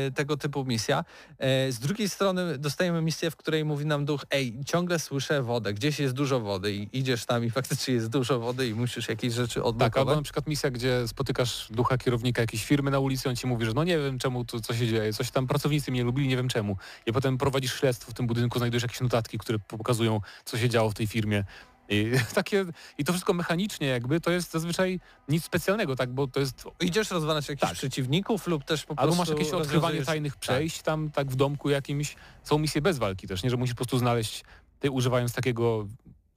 y, 0.08 0.12
tego 0.16 0.38
typu 0.38 0.66
misja. 0.66 1.04
E, 1.38 1.72
z 1.72 1.80
drugiej 1.80 2.10
strony 2.10 2.58
dostajemy 2.58 3.02
misję, 3.02 3.32
w 3.32 3.36
której 3.36 3.66
mówi 3.66 3.86
nam 3.86 4.06
duch, 4.06 4.26
ej, 4.32 4.60
ciągle 4.66 5.00
słyszę 5.00 5.44
wodę, 5.44 5.74
gdzieś 5.74 6.00
jest 6.00 6.14
dużo 6.14 6.40
wody 6.40 6.74
i 6.74 6.90
idziesz 6.94 7.26
tam 7.26 7.46
i 7.46 7.50
faktycznie 7.60 7.94
jest 7.94 8.08
dużo 8.10 8.40
wody 8.40 8.68
i 8.68 8.74
musisz 8.74 9.08
jakieś 9.10 9.34
rzeczy 9.34 9.54
Tak, 9.54 9.58
albo 9.58 9.70
odblokować. 9.70 10.16
na 10.16 10.22
przykład 10.24 10.48
misja, 10.48 10.72
gdzie 10.72 11.08
spotykasz 11.08 11.68
ducha 11.72 11.98
kierownika 11.98 12.42
jakiejś 12.42 12.66
firmy 12.66 12.92
na 12.92 13.00
ulicy, 13.00 13.30
on 13.30 13.36
ci 13.36 13.48
mówi, 13.48 13.66
że 13.66 13.74
no 13.74 13.84
nie 13.84 13.98
wiem 14.00 14.20
czemu 14.20 14.46
tu 14.46 14.60
co 14.62 14.74
się 14.74 14.88
dzieje, 14.88 15.14
coś 15.14 15.32
tam 15.32 15.48
pracownicy 15.48 15.92
mnie 15.92 16.04
lubili, 16.04 16.28
nie 16.28 16.38
wiem 16.38 16.48
czemu. 16.48 16.77
I 17.06 17.14
potem 17.14 17.38
prowadzisz 17.38 17.80
śledztwo 17.80 18.12
w 18.12 18.14
tym 18.14 18.28
budynku, 18.28 18.60
znajdujesz 18.60 18.84
jakieś 18.84 19.02
notatki, 19.02 19.38
które 19.38 19.60
pokazują, 19.60 20.22
co 20.46 20.58
się 20.58 20.70
działo 20.70 20.90
w 20.90 20.94
tej 20.94 21.08
firmie. 21.08 21.44
I, 21.90 22.12
takie, 22.36 22.66
I 22.98 23.04
to 23.04 23.14
wszystko 23.14 23.34
mechanicznie 23.34 23.88
jakby, 23.88 24.22
to 24.22 24.32
jest 24.32 24.52
zazwyczaj 24.52 25.00
nic 25.30 25.44
specjalnego, 25.44 25.96
tak, 25.96 26.10
bo 26.14 26.28
to 26.28 26.40
jest... 26.40 26.64
Idziesz 26.80 27.12
rozwalać 27.12 27.50
jakichś 27.50 27.70
Tak. 27.70 27.78
przeciwników 27.78 28.48
lub 28.48 28.64
też 28.64 28.86
po 28.86 29.00
Albo 29.00 29.16
prostu 29.16 29.18
masz 29.18 29.40
jakieś 29.40 29.54
odkrywanie 29.54 30.06
tajnych 30.06 30.34
Tak. 30.34 30.40
przejść 30.40 30.82
tam 30.82 31.12
tak 31.12 31.28
w 31.32 31.36
domku 31.36 31.70
jakimś. 31.70 32.16
Są 32.44 32.58
misje 32.58 32.82
bez 32.82 32.98
walki 32.98 33.28
też, 33.28 33.44
nie? 33.44 33.50
Że 33.50 33.58
musisz 33.58 33.74
po 33.74 33.78
prostu 33.78 33.98
znaleźć, 33.98 34.44
ty 34.80 34.92
używając 34.92 35.34
takiego 35.34 35.88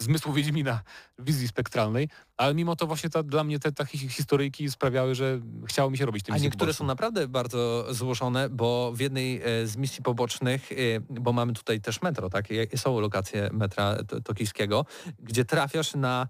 zmysłu 0.03 0.33
Wiedźmina, 0.33 0.83
wizji 1.19 1.49
spektralnej, 1.49 2.09
ale 2.37 2.55
mimo 2.55 2.77
to 2.77 2.87
właśnie 2.87 3.11
ta, 3.11 3.23
dla 3.23 3.45
mnie 3.45 3.59
te 3.59 3.73
takie 3.73 3.99
historyjki 3.99 4.71
sprawiały, 4.71 5.15
że 5.15 5.41
chciało 5.67 5.91
mi 5.91 5.99
się 5.99 6.07
robić 6.07 6.25
tym 6.25 6.35
A 6.35 6.39
niektóre 6.39 6.73
są 6.75 6.85
naprawdę 6.87 7.29
bardzo 7.29 7.87
złożone, 7.95 8.49
bo 8.49 8.93
w 8.95 9.01
jednej 9.01 9.43
e, 9.43 9.67
z 9.67 9.77
misji 9.77 10.03
pobocznych, 10.03 10.73
e, 10.73 10.77
bo 11.11 11.33
mamy 11.33 11.53
tutaj 11.53 11.81
też 11.81 12.03
metro, 12.03 12.31
tak? 12.31 12.49
Są 12.77 13.01
lokacje 13.01 13.51
metra 13.53 14.05
to- 14.05 14.21
tokijskiego, 14.21 14.87
gdzie 15.19 15.45
trafiasz 15.45 15.95
na 15.95 16.29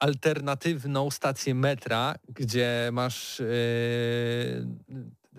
alternatywną 0.00 1.10
stację 1.10 1.54
metra, 1.54 2.14
gdzie 2.28 2.90
masz... 2.92 3.40
E, 3.40 3.44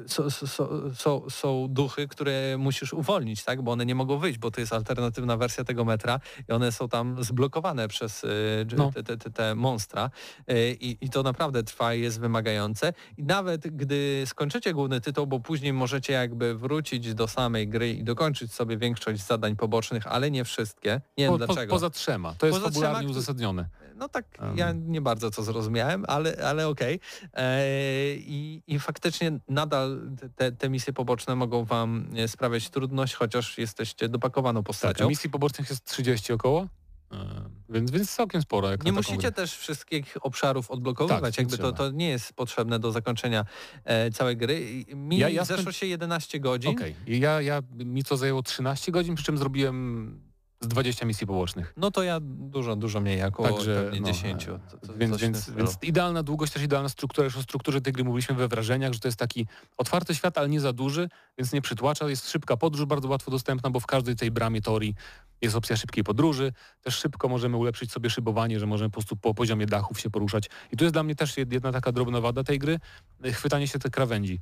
są, 0.07 0.29
są, 0.29 0.67
są, 0.95 1.29
są 1.29 1.67
duchy, 1.69 2.07
które 2.07 2.57
musisz 2.57 2.93
uwolnić, 2.93 3.43
tak? 3.43 3.61
Bo 3.61 3.71
one 3.71 3.85
nie 3.85 3.95
mogą 3.95 4.17
wyjść, 4.17 4.39
bo 4.39 4.51
to 4.51 4.61
jest 4.61 4.73
alternatywna 4.73 5.37
wersja 5.37 5.63
tego 5.63 5.85
metra 5.85 6.19
i 6.49 6.51
one 6.51 6.71
są 6.71 6.89
tam 6.89 7.23
zblokowane 7.23 7.87
przez 7.87 8.21
dż- 8.65 8.77
No. 8.77 8.91
te, 8.91 9.03
te, 9.03 9.17
te, 9.17 9.31
te 9.31 9.55
monstra. 9.55 10.09
E, 10.47 10.71
I, 10.71 10.97
I 11.01 11.09
to 11.09 11.23
naprawdę 11.23 11.63
trwa 11.63 11.93
i 11.93 12.01
jest 12.01 12.19
wymagające. 12.19 12.93
I 13.17 13.23
nawet 13.23 13.61
gdy 13.67 14.23
skończycie 14.25 14.73
główny 14.73 15.01
tytuł, 15.01 15.27
bo 15.27 15.39
później 15.39 15.73
możecie 15.73 16.13
jakby 16.13 16.55
wrócić 16.55 17.13
do 17.13 17.27
samej 17.27 17.67
gry 17.67 17.89
i 17.93 18.03
dokończyć 18.03 18.53
sobie 18.53 18.77
większość 18.77 19.25
zadań 19.25 19.55
pobocznych, 19.55 20.07
ale 20.07 20.31
nie 20.31 20.43
wszystkie. 20.45 21.01
Nie 21.17 21.23
wiem 21.25 21.33
po, 21.33 21.39
po, 21.39 21.45
dlaczego. 21.45 21.73
poza 21.73 21.89
trzema. 21.89 22.33
To 22.37 22.45
jest 22.47 22.59
Poza 22.59 22.71
fabularnie 22.71 22.99
trzema, 22.99 23.11
uzasadnione. 23.11 23.69
No 23.99 24.09
tak, 24.09 24.25
Um. 24.41 24.57
ja 24.57 24.71
nie 24.71 25.01
bardzo 25.01 25.31
to 25.31 25.43
zrozumiałem, 25.43 26.05
ale, 26.07 26.37
ale 26.47 26.67
okej. 26.67 26.99
E, 27.33 27.65
I, 28.15 28.61
I 28.67 28.79
faktycznie 28.79 29.39
nadal 29.47 30.01
te, 30.35 30.51
te 30.51 30.69
misje 30.69 30.93
poboczne 30.93 31.35
mogą 31.35 31.65
wam 31.65 32.05
e, 32.15 32.27
sprawiać 32.27 32.69
trudność, 32.69 33.13
chociaż 33.15 33.57
jesteście 33.57 34.09
dopakowaną 34.09 34.59
Tak, 34.59 34.67
postacią. 34.67 35.05
a 35.05 35.07
misji 35.07 35.29
pobocznych 35.29 35.69
jest 35.69 35.85
30 35.85 36.33
około, 36.33 36.67
e, 37.11 37.17
więc, 37.69 37.91
więc 37.91 38.15
całkiem 38.15 38.41
sporo. 38.41 38.69
Nie 38.85 38.91
musicie 38.91 39.17
grę. 39.17 39.31
też 39.31 39.57
wszystkich 39.57 40.17
obszarów 40.21 40.71
odblokowywać, 40.71 41.35
Tak, 41.35 41.37
jakby 41.37 41.57
to, 41.57 41.71
to 41.71 41.91
nie 41.91 42.09
jest 42.09 42.33
potrzebne 42.33 42.79
do 42.79 42.91
zakończenia 42.91 43.45
e, 43.83 44.11
całej 44.11 44.37
gry. 44.37 44.85
Mi 44.95 45.17
Ja- 45.17 45.29
ja 45.29 45.45
zeszło 45.45 45.71
się 45.71 45.85
11 45.85 46.39
godzin. 46.39 46.71
Okej, 46.71 46.95
I 47.07 47.19
ja, 47.19 47.41
ja, 47.41 47.61
mi 47.77 48.03
to 48.03 48.17
zajęło 48.17 48.43
13 48.43 48.91
godzin, 48.91 49.15
przy 49.15 49.25
czym 49.25 49.37
zrobiłem 49.37 50.28
z 50.61 50.67
20 50.67 51.05
misji 51.05 51.27
pobocznych. 51.27 51.73
No 51.77 51.91
to 51.91 52.03
ja 52.03 52.19
dużo, 52.21 52.75
dużo 52.75 53.01
mniej, 53.01 53.23
około 53.23 53.49
Także, 53.49 53.91
no, 53.99 54.07
10. 54.07 54.43
e, 54.43 54.47
To, 54.47 54.87
to, 54.87 54.93
więc, 54.93 55.17
więc, 55.17 55.49
więc 55.49 55.77
idealna 55.81 56.23
długość, 56.23 56.53
też 56.53 56.63
idealna 56.63 56.89
struktura. 56.89 57.25
Już 57.25 57.37
o 57.37 57.43
strukturze 57.43 57.81
tej 57.81 57.93
gry 57.93 58.03
mówiliśmy 58.03 58.35
we 58.35 58.47
wrażeniach, 58.47 58.93
że 58.93 58.99
to 58.99 59.07
jest 59.07 59.19
taki 59.19 59.47
otwarty 59.77 60.15
świat, 60.15 60.37
ale 60.37 60.49
nie 60.49 60.59
za 60.59 60.73
duży, 60.73 61.09
więc 61.37 61.53
nie 61.53 61.61
przytłacza. 61.61 62.09
Jest 62.09 62.29
szybka 62.29 62.57
podróż, 62.57 62.85
bardzo 62.85 63.07
łatwo 63.07 63.31
dostępna, 63.31 63.69
bo 63.69 63.79
w 63.79 63.85
każdej 63.85 64.15
tej 64.15 64.31
bramie 64.31 64.61
teorii 64.61 64.95
jest 65.41 65.55
opcja 65.55 65.77
szybkiej 65.77 66.03
podróży. 66.03 66.53
Też 66.81 66.95
szybko 66.95 67.29
możemy 67.29 67.57
ulepszyć 67.57 67.91
sobie 67.91 68.09
szybowanie, 68.09 68.59
że 68.59 68.65
możemy 68.65 68.89
po 68.89 68.93
prostu 68.93 69.15
po 69.15 69.33
poziomie 69.33 69.65
dachów 69.65 69.99
się 69.99 70.09
poruszać. 70.09 70.49
I 70.71 70.77
tu 70.77 70.83
jest 70.83 70.95
dla 70.95 71.03
mnie 71.03 71.15
też 71.15 71.37
jedna 71.37 71.71
taka 71.71 71.91
drobna 71.91 72.21
wada 72.21 72.43
tej 72.43 72.59
gry, 72.59 72.79
chwytanie 73.23 73.67
się 73.67 73.79
tych 73.79 73.91
krawędzi 73.91 74.39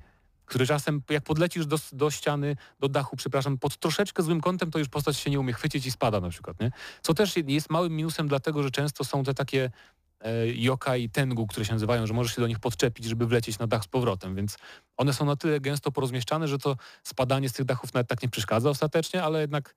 który 0.47 0.65
czasem, 0.65 1.01
jak 1.09 1.23
podlecisz 1.23 1.65
do, 1.65 1.77
do 1.91 2.11
ściany, 2.11 2.55
do 2.79 2.89
dachu, 2.89 3.15
przepraszam, 3.15 3.57
pod 3.57 3.77
troszeczkę 3.77 4.23
złym 4.23 4.41
kątem, 4.41 4.71
to 4.71 4.79
już 4.79 4.89
postać 4.89 5.17
się 5.17 5.29
nie 5.29 5.39
umie 5.39 5.53
chwycić 5.53 5.85
i 5.85 5.91
spada 5.91 6.19
na 6.19 6.29
przykład, 6.29 6.59
nie? 6.59 6.71
Co 7.01 7.13
też 7.13 7.33
jest 7.47 7.69
małym 7.69 7.95
minusem, 7.95 8.27
dlatego 8.27 8.63
że 8.63 8.71
często 8.71 9.03
są 9.03 9.23
te 9.23 9.33
takie 9.33 9.71
e, 10.19 10.47
Yoka 10.47 10.97
i 10.97 11.09
Tengu, 11.09 11.47
które 11.47 11.65
się 11.65 11.73
nazywają, 11.73 12.07
że 12.07 12.13
możesz 12.13 12.35
się 12.35 12.41
do 12.41 12.47
nich 12.47 12.59
podczepić, 12.59 13.05
żeby 13.05 13.27
wlecieć 13.27 13.59
na 13.59 13.67
dach 13.67 13.83
z 13.83 13.87
powrotem, 13.87 14.35
więc 14.35 14.57
one 14.97 15.13
są 15.13 15.25
na 15.25 15.35
tyle 15.35 15.59
gęsto 15.59 15.91
porozmieszczane, 15.91 16.47
że 16.47 16.57
to 16.57 16.75
spadanie 17.03 17.49
z 17.49 17.53
tych 17.53 17.65
dachów 17.65 17.93
nawet 17.93 18.07
tak 18.07 18.23
nie 18.23 18.29
przeszkadza 18.29 18.69
ostatecznie, 18.69 19.23
ale 19.23 19.41
jednak 19.41 19.75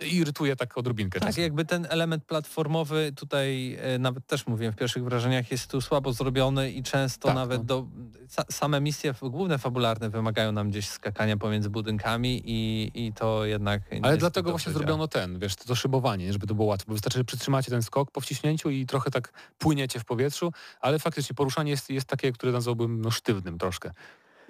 irytuje 0.00 0.56
tak 0.56 0.78
odrobinkę 0.78 1.20
Tak, 1.20 1.28
czasem. 1.28 1.44
jakby 1.44 1.64
ten 1.64 1.86
element 1.90 2.24
platformowy 2.24 3.12
tutaj 3.16 3.78
e, 3.80 3.98
nawet 3.98 4.26
też 4.26 4.46
mówiłem 4.46 4.72
w 4.72 4.76
pierwszych 4.76 5.04
wrażeniach 5.04 5.50
jest 5.50 5.70
tu 5.70 5.80
słabo 5.80 6.12
zrobiony 6.12 6.70
i 6.70 6.82
często 6.82 7.28
Tak, 7.28 7.34
nawet 7.34 7.58
no. 7.58 7.64
do, 7.64 7.86
sa, 8.28 8.44
same 8.50 8.80
misje 8.80 9.14
główne 9.22 9.58
fabularne 9.58 10.10
wymagają 10.10 10.52
nam 10.52 10.70
gdzieś 10.70 10.88
skakania 10.88 11.36
pomiędzy 11.36 11.70
budynkami 11.70 12.42
i, 12.44 12.90
i 12.94 13.12
to 13.12 13.44
jednak 13.44 13.92
nie 13.92 14.04
Ale 14.04 14.16
dlatego 14.16 14.50
właśnie 14.50 14.72
dobrze 14.72 14.78
zrobiono 14.78 15.08
ten, 15.08 15.38
wiesz, 15.38 15.56
to, 15.56 15.64
to 15.64 15.74
szybowanie, 15.74 16.32
żeby 16.32 16.46
to 16.46 16.54
było 16.54 16.66
łatwe. 16.68 16.84
Bo 16.88 16.92
wystarczy, 16.92 17.18
że 17.18 17.24
przytrzymacie 17.24 17.70
ten 17.70 17.82
skok 17.82 18.10
po 18.10 18.20
wciśnięciu 18.20 18.70
i 18.70 18.86
trochę 18.86 19.10
tak 19.10 19.32
płyniecie 19.58 20.00
w 20.00 20.04
powietrzu, 20.04 20.52
ale 20.80 20.98
faktycznie 20.98 21.34
poruszanie 21.34 21.70
jest, 21.70 21.90
jest 21.90 22.06
takie, 22.06 22.32
które 22.32 22.52
nazwałbym 22.52 23.02
no, 23.02 23.10
sztywnym 23.10 23.58
troszkę, 23.58 23.90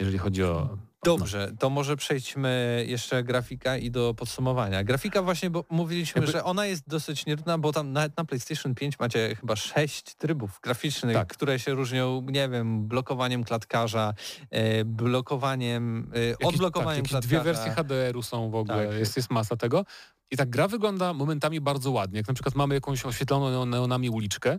jeżeli 0.02 0.18
chodzi 0.18 0.44
o... 0.44 0.78
Dobrze, 1.04 1.52
to 1.58 1.70
może 1.70 1.96
przejdźmy 1.96 2.84
jeszcze 2.88 3.24
grafika 3.24 3.76
i 3.76 3.90
do 3.90 4.14
podsumowania. 4.14 4.84
Grafika 4.84 5.22
właśnie, 5.22 5.50
bo 5.50 5.64
mówiliśmy, 5.70 6.20
Jakby- 6.20 6.32
że 6.32 6.44
ona 6.44 6.66
jest 6.66 6.88
dosyć 6.88 7.26
nierówna, 7.26 7.58
bo 7.58 7.72
tam 7.72 7.92
nawet 7.92 8.16
na 8.16 8.24
PlayStation 8.24 8.74
5 8.74 8.98
macie 8.98 9.34
chyba 9.40 9.56
sześć 9.56 10.14
trybów 10.14 10.60
graficznych, 10.62 11.16
Tak. 11.16 11.28
które 11.28 11.58
się 11.58 11.74
różnią, 11.74 12.26
nie 12.30 12.48
wiem, 12.48 12.88
blokowaniem 12.88 13.44
klatkarza, 13.44 14.14
e, 14.50 14.84
blokowaniem, 14.84 16.10
e, 16.14 16.20
Jakieś- 16.26 16.46
odblokowaniem 16.48 17.02
tak, 17.02 17.10
klatkarza. 17.10 17.28
dwie 17.28 17.40
wersje 17.52 17.72
HDR-u 17.72 18.22
są 18.22 18.50
w 18.50 18.54
ogóle, 18.54 18.88
Tak. 18.88 18.98
jest, 18.98 19.16
jest 19.16 19.30
masa 19.30 19.56
tego. 19.56 19.84
I 20.30 20.36
tak 20.36 20.50
gra 20.50 20.68
wygląda 20.68 21.12
momentami 21.12 21.60
bardzo 21.60 21.90
ładnie. 21.90 22.18
Jak 22.18 22.28
na 22.28 22.34
przykład 22.34 22.54
mamy 22.54 22.74
jakąś 22.74 23.04
oświetloną 23.06 23.50
neon- 23.50 23.68
neonami 23.70 24.10
uliczkę, 24.10 24.58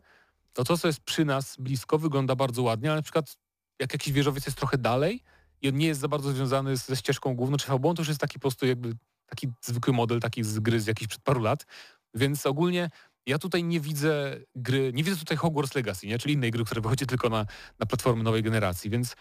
to 0.53 0.63
to, 0.63 0.77
co 0.77 0.87
jest 0.87 0.99
przy 0.99 1.25
nas 1.25 1.55
blisko, 1.59 1.97
wygląda 1.97 2.35
bardzo 2.35 2.63
ładnie, 2.63 2.89
ale 2.89 2.99
na 2.99 3.03
przykład 3.03 3.35
jak 3.79 3.93
jakiś 3.93 4.13
wieżowiec 4.13 4.45
jest 4.45 4.57
trochę 4.57 4.77
dalej 4.77 5.23
i 5.63 5.69
on 5.69 5.75
nie 5.75 5.87
jest 5.87 6.01
za 6.01 6.07
bardzo 6.07 6.31
związany 6.31 6.77
ze 6.77 6.95
ścieżką 6.95 7.35
główną 7.35 7.57
czy 7.57 7.67
fabułą, 7.67 7.93
to 7.93 8.01
już 8.01 8.07
jest 8.07 8.19
taki 8.21 8.33
po 8.33 8.41
prostu 8.41 8.65
jakby 8.65 8.95
taki 9.25 9.47
zwykły 9.61 9.93
model, 9.93 10.19
taki 10.19 10.43
z 10.43 10.59
gry 10.59 10.79
z 10.79 10.87
jakichś 10.87 11.07
przed 11.07 11.21
paru 11.21 11.41
lat. 11.41 11.65
Więc 12.13 12.45
ogólnie 12.45 12.89
ja 13.25 13.37
tutaj 13.39 13.63
nie 13.63 13.79
widzę 13.79 14.37
gry, 14.55 14.91
nie 14.93 15.03
widzę 15.03 15.17
tutaj 15.17 15.37
Hogwarts 15.37 15.75
Legacy, 15.75 16.07
nie? 16.07 16.19
czyli 16.19 16.33
innej 16.33 16.51
gry, 16.51 16.65
która 16.65 16.81
wychodzi 16.81 17.05
tylko 17.05 17.29
na, 17.29 17.45
na 17.79 17.85
platformy 17.85 18.23
nowej 18.23 18.43
generacji, 18.43 18.89
więc 18.89 19.15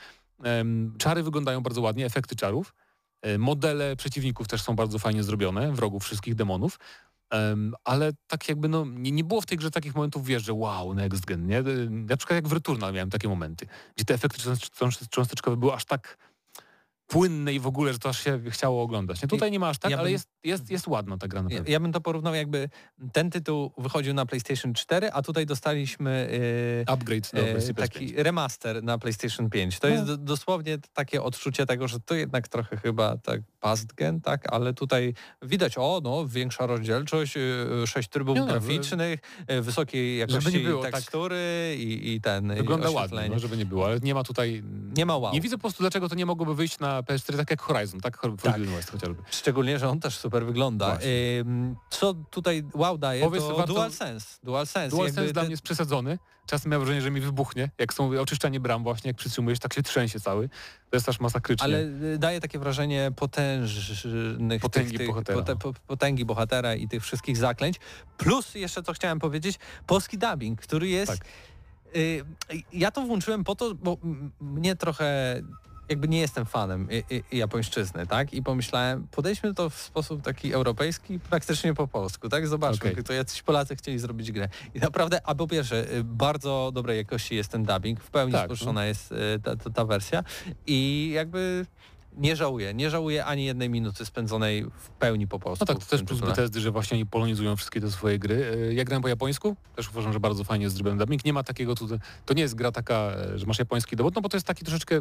em, 0.45 0.95
czary 0.99 1.23
wyglądają 1.23 1.61
bardzo 1.61 1.81
ładnie, 1.81 2.07
efekty 2.07 2.37
czarów. 2.37 2.75
E, 3.23 3.39
Modele 3.39 3.97
przeciwników 3.97 4.49
też 4.49 4.63
są 4.63 4.77
bardzo 4.77 4.99
fajnie 4.99 5.23
zrobione, 5.23 5.73
wrogów 5.73 6.03
wszystkich 6.05 6.35
demonów. 6.35 6.79
Em, 7.31 7.75
ale 7.85 8.13
tak 8.27 8.49
jakby 8.49 8.69
no, 8.69 8.85
nie, 8.87 9.13
nie 9.13 9.25
było 9.25 9.41
w 9.41 9.47
tej 9.47 9.59
grze 9.59 9.71
takich 9.71 9.95
momentów, 9.95 10.27
wiesz, 10.27 10.43
że 10.45 10.53
wow, 10.53 10.95
next 10.95 11.25
gen, 11.25 11.47
nie? 11.47 11.59
E, 11.59 11.65
Na 11.91 12.17
przykład 12.17 12.35
jak 12.37 12.49
w 12.49 12.53
Returnal 12.53 12.93
miałem 12.93 13.11
takie 13.11 13.29
momenty, 13.29 13.67
gdzie 13.97 14.05
te 14.05 14.15
efekty 14.15 14.43
cząst- 14.43 14.71
cząst- 14.71 15.09
cząsteczkowe 15.09 15.57
były 15.57 15.73
aż 15.73 15.85
tak 15.85 16.19
płynne 17.13 17.53
i 17.55 17.61
w 17.61 17.67
ogóle, 17.67 17.93
że 17.93 17.99
to 17.99 18.09
aż 18.09 18.25
się 18.25 18.41
chciało 18.51 18.83
oglądać. 18.83 19.23
Nie, 19.23 19.29
tutaj 19.29 19.51
nie 19.51 19.59
ma 19.59 19.69
aż 19.69 19.79
tak, 19.79 19.91
Ja 19.91 19.97
ale 19.97 20.05
bym- 20.07 20.13
jest, 20.13 20.29
jest, 20.45 20.71
jest 20.71 20.87
ładna 20.87 21.19
ta 21.19 21.29
gra 21.29 21.39
Ja, 21.39 21.43
naprawdę. 21.43 21.73
ja 21.73 21.81
bym 21.81 21.93
to 21.93 22.01
porównał 22.01 22.35
jakby 22.35 22.69
ten 23.13 23.31
tytuł 23.31 23.73
wychodził 23.79 24.15
na 24.15 24.27
PlayStation 24.27 24.75
4, 24.75 25.11
a 25.13 25.23
tutaj 25.23 25.47
dostaliśmy 25.47 26.29
e, 26.87 26.91
Upgrade 26.93 27.31
do 27.33 27.43
PS5. 27.43 27.75
taki 27.75 28.23
remaster 28.23 28.83
na 28.83 28.99
PlayStation 28.99 29.51
5. 29.51 29.79
To 29.79 29.89
No. 29.89 29.95
jest 29.95 30.07
do, 30.07 30.17
dosłownie 30.17 30.79
takie 30.93 31.23
odczucie 31.23 31.67
tego, 31.67 31.89
że 31.89 32.01
to 32.01 32.15
jednak 32.15 32.49
trochę 32.49 32.77
chyba 32.77 33.17
tak 33.17 33.41
past 33.63 33.95
gen, 33.95 34.21
tak, 34.21 34.53
ale 34.53 34.75
tutaj 34.75 35.15
widać, 35.43 35.79
o 35.79 36.01
no, 36.03 36.27
większa 36.27 36.67
rozdzielczość, 36.67 37.37
e, 37.37 37.41
sześć 37.87 38.09
trybów 38.09 38.35
Nie, 38.35 38.41
no, 38.41 38.47
graficznych, 38.47 39.21
e, 39.47 39.61
wysokiej 39.63 40.19
jakości 40.19 40.59
było, 40.59 40.83
tak. 40.83 40.93
tekstury 40.93 41.75
i, 41.79 42.15
i 42.15 42.21
ten 42.21 42.55
Wygląda 42.55 42.91
i 42.91 42.95
ładnie, 42.95 43.29
no, 43.31 43.39
żeby 43.39 43.57
nie 43.57 43.67
było, 43.67 43.87
ale 43.87 44.01
nie 44.01 44.15
ma 44.15 44.25
tutaj... 44.25 44.63
Nie 44.97 45.07
ma 45.07 45.17
wow. 45.17 45.33
Nie 45.33 45.41
widzę 45.41 45.57
po 45.57 45.61
prostu, 45.61 45.83
dlaczego 45.83 46.09
to 46.09 46.15
nie 46.15 46.27
mogłoby 46.27 46.55
wyjść 46.55 46.79
na 46.79 47.03
PS4 47.03 47.37
tak 47.37 47.51
jak 47.51 47.63
Horizon, 47.63 48.01
tak? 48.01 48.21
Forbidden 48.21 48.75
West 48.75 48.91
chociażby. 48.91 49.23
Szczególnie, 49.31 49.79
że 49.79 49.89
on 49.89 50.01
też 50.01 50.19
super 50.19 50.47
wygląda. 50.47 50.87
Właśnie. 50.87 51.11
Co 51.91 52.15
tutaj 52.15 52.63
wow 52.75 52.99
daje, 52.99 53.23
Powiedz, 53.25 53.43
to 53.43 53.57
warto- 53.57 53.75
DualSense. 53.75 54.39
DualSense. 54.43 54.97
DualSense 54.97 55.33
dla 55.33 55.43
te- 55.43 55.47
mnie 55.47 55.53
jest 55.53 55.63
przesadzony. 55.63 56.19
Czasem 56.53 56.71
miałem 56.71 56.85
wrażenie, 56.85 57.03
że 57.03 57.11
mi 57.11 57.21
wybuchnie. 57.21 57.71
Jak 57.79 57.95
są 57.95 58.21
oczyszczanie 58.21 58.61
bram 58.61 58.83
właśnie, 58.83 59.09
jak 59.09 59.17
przytrzymujesz, 59.17 59.59
tak 59.59 59.73
się 59.75 59.83
trzęsie 59.83 60.21
cały. 60.21 60.49
To 60.91 60.97
jest 60.97 61.09
aż 61.09 61.21
masakrycznie. 61.21 61.65
Ale 61.65 61.79
y, 62.15 62.19
daje 62.19 62.41
takie 62.41 62.59
wrażenie 62.59 63.13
potężnych 63.17 64.63
Potęgi 64.63 64.99
tych, 64.99 65.07
bohatera. 65.07 65.39
pote- 65.39 65.57
po- 65.57 65.73
potęgi 65.87 66.25
bohatera 66.25 66.75
i 66.75 66.89
tych 66.89 67.03
wszystkich 67.03 67.37
zaklęć. 67.37 67.81
Plus 68.17 68.55
jeszcze 68.55 68.83
co 68.83 68.93
chciałem 68.93 69.19
powiedzieć, 69.19 69.59
polski 69.87 70.19
dubbing, 70.19 70.61
który 70.61 70.89
jest... 70.89 71.13
Tak. 71.13 71.27
Y, 71.97 72.25
ja 72.73 72.91
to 72.91 73.03
włączyłem 73.03 73.45
po 73.45 73.55
to, 73.55 73.75
bo 73.75 73.97
mnie 74.41 74.77
trochę 74.77 75.41
jakby 75.89 76.09
nie 76.09 76.21
jestem 76.21 76.47
fanem 76.47 76.89
i, 76.91 77.25
i, 77.33 77.39
japońszczyzny, 77.39 78.07
tak? 78.07 78.35
I 78.35 78.43
pomyślałem, 78.43 79.07
podejdźmy 79.11 79.55
to 79.55 79.71
w 79.71 79.75
sposób 79.75 80.23
taki 80.23 80.53
europejski, 80.53 81.19
praktycznie 81.21 81.75
po 81.75 81.89
polsku, 81.89 82.29
tak? 82.29 82.49
Zobaczmy, 82.49 82.91
Okej. 82.91 83.05
to 83.05 83.13
jacyś 83.13 83.43
Polacy 83.43 83.77
chcieli 83.77 83.99
zrobić 83.99 84.33
grę. 84.33 84.49
I 84.75 84.79
naprawdę, 84.79 85.21
a 85.25 85.35
po 85.35 85.47
pierwsze, 85.49 85.93
y, 85.95 86.05
bardzo 86.05 86.71
dobrej 86.75 86.97
jakości 86.99 87.35
jest 87.35 87.51
ten 87.51 87.65
dubbing, 87.65 88.01
w 88.01 88.11
pełni 88.11 88.33
Tak, 88.33 88.45
spolszczona 88.45 88.87
jest 88.87 89.13
y, 89.13 89.17
ta, 89.43 89.57
ta, 89.57 89.71
ta 89.71 89.85
wersja 89.85 90.25
i 90.67 91.11
jakby 91.15 91.67
nie 92.17 92.37
żałuję. 92.37 92.75
Nie 92.75 92.91
żałuję 92.91 93.25
ani 93.25 93.45
jednej 93.45 93.71
minuty 93.71 94.05
spędzonej 94.05 94.65
w 94.65 94.89
pełni 94.89 95.27
po 95.27 95.39
polsku. 95.39 95.65
No 95.69 95.75
tak, 95.75 95.85
to 95.85 95.91
też 95.91 96.03
plus. 96.03 96.21
Bethesdy, 96.21 96.61
że 96.61 96.71
właśnie 96.71 96.95
oni 96.95 97.07
polonizują 97.07 97.57
wszystkie 97.57 97.81
te 97.81 97.91
swoje 97.91 98.19
gry. 98.19 98.69
E, 98.71 98.75
Ja 98.75 98.85
grałem 98.85 99.03
po 99.03 99.09
japońsku, 99.09 99.57
też 99.77 99.91
uważam, 99.91 100.13
że 100.13 100.21
bardzo 100.21 100.45
fajnie 100.45 100.65
jest 100.65 100.77
zrobiony 100.77 100.99
dubbing. 100.99 101.25
Nie 101.25 101.33
ma 101.33 101.43
takiego 101.43 101.75
tutaj, 101.75 101.99
to 102.27 102.35
nie 102.35 102.43
jest 102.43 102.55
gra 102.55 102.73
taka, 102.73 102.95
e, 102.95 103.39
że 103.39 103.47
masz 103.47 103.59
japoński 103.59 103.97
dowód, 103.97 104.15
no 104.15 104.23
bo 104.23 104.29
to 104.29 104.37
jest 104.37 104.47
taki 104.47 104.65
troszeczkę 104.65 105.01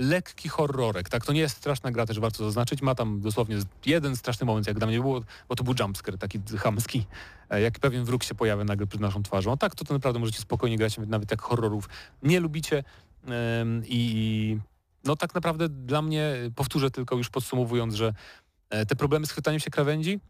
lekki 0.00 0.48
horrorek, 0.48 1.08
tak? 1.08 1.24
To 1.24 1.32
nie 1.32 1.40
jest 1.40 1.56
straszna 1.56 1.90
gra, 1.90 2.06
też 2.06 2.20
warto 2.20 2.44
zaznaczyć. 2.44 2.82
Ma 2.82 2.94
tam 2.94 3.20
dosłownie 3.20 3.56
jeden 3.86 4.16
straszny 4.16 4.46
moment, 4.46 4.66
jak 4.66 4.78
dla 4.78 4.86
mnie 4.86 5.00
było, 5.00 5.20
bo 5.48 5.56
to 5.56 5.64
był 5.64 5.74
jumpscare, 5.80 6.18
taki 6.18 6.40
chamski, 6.58 7.06
e, 7.50 7.60
jak 7.60 7.78
pewien 7.78 8.04
wróg 8.04 8.24
się 8.24 8.34
pojawia 8.34 8.64
nagle 8.64 8.86
przed 8.86 9.00
naszą 9.00 9.22
twarzą. 9.22 9.52
A 9.52 9.56
tak, 9.56 9.74
to, 9.74 9.84
to 9.84 9.94
naprawdę 9.94 10.20
możecie 10.20 10.38
spokojnie 10.38 10.76
grać, 10.76 10.98
nawet 11.06 11.30
jak 11.30 11.42
horrorów 11.42 11.88
nie 12.22 12.40
lubicie 12.40 12.84
i 13.84 14.58
no 15.04 15.16
tak 15.16 15.34
naprawdę 15.34 15.68
dla 15.68 16.02
mnie, 16.02 16.34
powtórzę 16.56 16.90
tylko 16.90 17.16
już 17.16 17.30
podsumowując, 17.30 17.94
że 17.94 18.14
e, 18.70 18.86
te 18.86 18.96
problemy 18.96 19.26
z 19.26 19.30
chwytaniem 19.30 19.60
się 19.60 19.70
krawędzi 19.70 20.20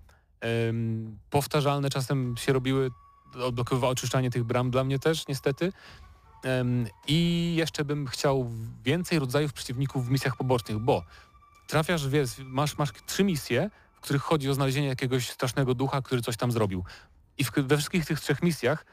powtarzalne 1.30 1.90
czasem 1.90 2.34
się 2.36 2.52
robiły, 2.52 2.90
odblokowywało 3.42 3.92
oczyszczanie 3.92 4.30
tych 4.30 4.44
bram 4.44 4.70
dla 4.70 4.84
mnie 4.84 4.98
też 4.98 5.28
niestety. 5.28 5.72
I 7.09 7.53
jeszcze 7.57 7.84
bym 7.84 8.07
chciał 8.07 8.51
więcej 8.84 9.18
rodzajów 9.18 9.53
przeciwników 9.53 10.07
w 10.07 10.11
misjach 10.11 10.36
pobocznych, 10.36 10.78
bo 10.78 11.05
trafiasz, 11.66 12.09
wiesz, 12.09 12.30
masz, 12.45 12.78
masz 12.78 12.93
trzy 13.07 13.24
misje, 13.24 13.70
w 13.95 14.01
których 14.01 14.22
chodzi 14.22 14.51
o 14.51 14.55
znalezienie 14.55 14.88
jakiegoś 14.88 15.30
strasznego 15.30 15.74
ducha, 15.74 16.03
który 16.03 16.22
coś 16.22 16.36
tam 16.36 16.53
zrobił. 16.53 16.84
I 17.38 17.45
w, 17.45 17.53
we 17.53 17.76
wszystkich 17.76 18.07
tych 18.07 18.20
trzech 18.20 18.43
misjach, 18.43 18.86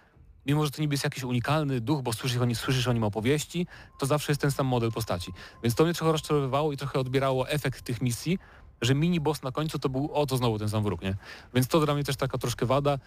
mimo 0.45 0.66
że 0.66 0.72
to 0.72 0.82
niby 0.82 0.93
jest 0.93 1.04
jakiś 1.04 1.24
unikalny 1.24 1.82
duch, 1.82 2.02
bo 2.02 2.14
słyszysz 2.14 2.41
o, 2.41 2.45
nim, 2.45 2.56
słyszysz 2.56 2.88
o 2.88 2.93
nim 2.93 3.04
opowieści, 3.04 3.68
to 4.00 4.06
zawsze 4.06 4.32
jest 4.32 4.41
ten 4.41 4.52
sam 4.52 4.68
model 4.68 4.91
postaci. 4.91 5.34
Więc 5.64 5.76
to 5.76 5.84
mnie 5.84 5.93
trochę 5.93 6.12
rozczarowywało 6.12 6.72
i 6.72 6.78
trochę 6.78 7.00
odbierało 7.00 7.50
efekt 7.50 7.82
tych 7.82 8.02
misji, 8.02 8.39
że 8.82 8.95
mini 8.95 9.20
boss 9.20 9.43
na 9.43 9.52
końcu 9.52 9.80
to 9.80 9.89
był, 9.89 10.14
o 10.14 10.26
to 10.26 10.38
znowu 10.38 10.60
ten 10.60 10.70
sam 10.70 10.84
wróg, 10.84 11.02
nie? 11.02 11.16
Więc 11.54 11.68
to 11.68 11.86
dla 11.86 11.93
mnie 11.93 12.04
też 12.04 12.16
taka 12.16 12.38
troszkę 12.38 12.66
wada. 12.66 13.00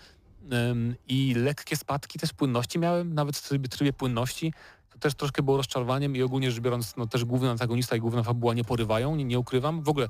I 1.08 1.34
lekkie 1.34 1.76
spadki 1.76 2.18
też 2.18 2.32
płynności 2.32 2.78
miałem, 2.78 3.14
nawet 3.14 3.36
w 3.36 3.48
trybie, 3.48 3.68
trybie 3.68 3.92
płynności. 3.92 4.52
To 4.90 4.98
też 4.98 5.14
troszkę 5.14 5.42
było 5.42 5.56
rozczarowaniem 5.56 6.16
i 6.16 6.22
ogólnie 6.22 6.50
rzecz 6.50 6.60
biorąc, 6.60 6.96
no 6.96 7.06
też 7.06 7.24
główny 7.24 7.50
antagonista 7.50 7.96
i 7.96 8.00
główna 8.00 8.22
fabuła 8.22 8.54
nie 8.54 8.64
porywają, 8.64 9.16
nie, 9.16 9.24
nie 9.24 9.38
ukrywam. 9.38 9.82
W 9.82 9.88
ogóle 9.88 10.08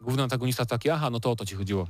główny 0.00 0.22
antagonista 0.22 0.66
taki, 0.66 0.90
aha, 0.90 1.10
no 1.10 1.20
to 1.20 1.30
o 1.30 1.36
to 1.36 1.46
ci 1.46 1.54
chodziło. 1.54 1.86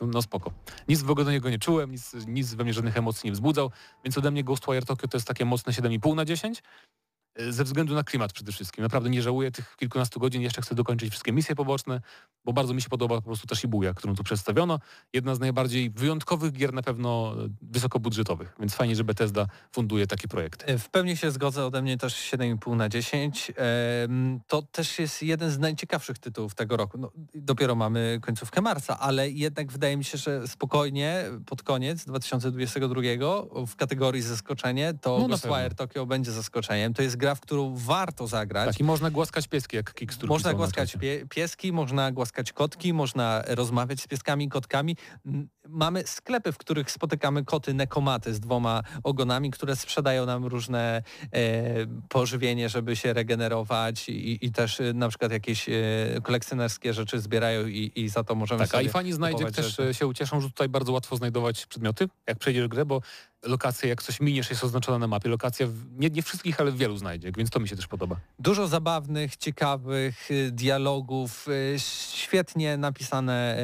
No, 0.00 0.22
spoko. 0.22 0.50
Nic 0.88 1.02
w 1.02 1.10
ogóle 1.10 1.24
do 1.24 1.30
niego 1.30 1.50
nie 1.50 1.58
czułem, 1.58 1.90
nic, 1.90 2.14
nic 2.26 2.54
we 2.54 2.64
mnie 2.64 2.72
żadnych 2.72 2.96
emocji 2.96 3.26
nie 3.26 3.32
wzbudzał, 3.32 3.70
więc 4.04 4.18
ode 4.18 4.30
mnie 4.30 4.44
Ghostwire 4.44 4.84
Tokyo 4.84 5.08
to 5.08 5.16
jest 5.16 5.28
takie 5.28 5.44
mocne 5.44 5.72
7,5 5.72 6.14
na 6.14 6.24
10 6.24 6.58
e, 6.58 6.62
ze 7.50 7.64
względu 7.64 7.94
na 7.94 8.02
klimat 8.04 8.32
przede 8.32 8.52
wszystkim. 8.52 8.82
Naprawdę 8.82 9.10
nie 9.10 9.22
żałuję 9.22 9.50
tych 9.50 9.76
kilkunastu 9.76 10.20
godzin, 10.20 10.42
jeszcze 10.42 10.62
chcę 10.62 10.74
dokończyć 10.74 11.10
wszystkie 11.10 11.32
misje 11.32 11.54
poboczne, 11.54 12.00
bo 12.44 12.52
bardzo 12.52 12.74
mi 12.74 12.82
się 12.82 12.88
podoba 12.88 13.16
po 13.16 13.22
prostu 13.22 13.46
ta 13.46 13.54
Shibuya, 13.54 13.94
którą 13.96 14.14
tu 14.14 14.24
przedstawiono. 14.24 14.78
Jedna 15.12 15.34
z 15.34 15.40
najbardziej 15.40 15.90
wyjątkowych 15.90 16.52
gier 16.52 16.72
na 16.72 16.82
pewno 16.82 17.34
e, 17.44 17.48
wysokobudżetowych, 17.62 18.54
więc 18.60 18.74
fajnie, 18.74 18.96
że 18.96 19.04
Bethesda 19.04 19.46
funduje 19.72 20.06
taki 20.06 20.28
projekt. 20.28 20.64
E, 20.66 20.78
W 20.78 20.90
pełni 20.90 21.16
się 21.16 21.30
zgodzę, 21.30 21.64
ode 21.66 21.82
mnie 21.82 21.98
też 21.98 22.14
7,5 22.32 22.76
na 22.76 22.88
10. 22.88 23.52
Em, 23.56 24.40
To 24.46 24.62
też 24.62 24.98
jest 24.98 25.22
jeden 25.22 25.50
z 25.50 25.58
najciekawszych 25.58 26.18
tytułów 26.18 26.54
tego 26.54 26.76
roku. 26.76 26.98
No, 26.98 27.10
dopiero 27.34 27.74
mamy 27.74 28.18
końcówkę 28.22 28.60
marca, 28.60 28.98
ale 29.00 29.30
jednak 29.30 29.72
wydaje 29.72 29.96
mi 29.96 30.04
się, 30.04 30.18
że 30.18 30.48
spokojnie 30.48 31.24
pod 31.46 31.62
koniec 31.62 32.04
2022 32.04 33.66
w 33.66 33.76
kategorii 33.76 34.22
zaskoczenie 34.22 34.94
to 35.00 35.18
No, 35.18 35.28
Ghostwire. 35.28 35.74
Tokyo 35.74 36.06
będzie 36.06 36.32
zaskoczeniem. 36.32 36.94
To 36.94 37.02
jest 37.02 37.16
gra, 37.26 37.34
w 37.34 37.40
którą 37.40 37.74
warto 37.76 38.26
zagrać. 38.26 38.66
Tak, 38.68 38.80
i 38.80 38.84
można 38.84 39.10
głaskać 39.10 39.48
pieski, 39.48 39.76
jak 39.76 39.94
Kickstarter. 39.94 40.28
Można 40.28 40.54
głaskać 40.54 40.96
pie, 41.00 41.26
pieski, 41.30 41.72
można 41.72 42.12
głaskać 42.12 42.52
kotki, 42.52 42.92
można 42.92 43.42
rozmawiać 43.46 44.00
z 44.00 44.06
pieskami 44.06 44.44
i 44.44 44.48
kotkami. 44.48 44.96
Mamy 45.68 46.06
sklepy, 46.06 46.52
w 46.52 46.58
których 46.58 46.90
spotykamy 46.90 47.44
koty 47.44 47.74
nekomaty 47.74 48.34
z 48.34 48.40
dwoma 48.40 48.82
ogonami, 49.02 49.50
które 49.50 49.76
sprzedają 49.76 50.26
nam 50.26 50.44
różne 50.44 51.02
e, 51.32 51.42
pożywienie, 52.08 52.68
żeby 52.68 52.96
się 52.96 53.12
regenerować 53.12 54.08
i, 54.08 54.46
i 54.46 54.52
też 54.52 54.80
e, 54.80 54.92
na 54.92 55.08
przykład 55.08 55.32
jakieś 55.32 55.68
e, 55.68 55.72
kolekcjonerskie 56.22 56.92
rzeczy 56.94 57.20
zbierają 57.20 57.66
i, 57.66 57.92
i 57.96 58.08
za 58.08 58.24
to 58.24 58.34
możemy 58.34 58.58
Tak, 58.58 58.68
a 58.68 58.72
sobie 58.72 58.84
i 58.84 58.88
fani 58.88 59.12
znajdzie 59.12 59.36
kupować 59.36 59.56
też 59.56 59.76
rzeczy. 59.76 59.94
się 59.94 60.06
ucieszą, 60.06 60.40
że 60.40 60.48
tutaj 60.48 60.68
bardzo 60.68 60.92
łatwo 60.92 61.16
znajdować 61.16 61.66
przedmioty, 61.66 62.08
jak 62.26 62.38
przejdziesz 62.38 62.68
grę, 62.68 62.84
bo 62.84 63.00
lokacje, 63.42 63.88
jak 63.88 64.02
coś 64.02 64.20
miniesz, 64.20 64.50
jest 64.50 64.64
oznaczona 64.64 64.98
na 64.98 65.06
mapie. 65.06 65.28
Lokacja 65.28 65.66
nie, 65.96 66.10
nie 66.10 66.22
wszystkich, 66.22 66.60
ale 66.60 66.70
w 66.70 66.76
wielu 66.76 66.96
znajdzie, 66.96 67.32
więc 67.36 67.50
to 67.50 67.60
mi 67.60 67.68
się 67.68 67.76
też 67.76 67.86
podoba. 67.86 68.16
Dużo 68.38 68.68
zabawnych, 68.68 69.36
ciekawych 69.36 70.28
dialogów, 70.50 71.46
świetnie 72.08 72.76
napisane 72.76 73.56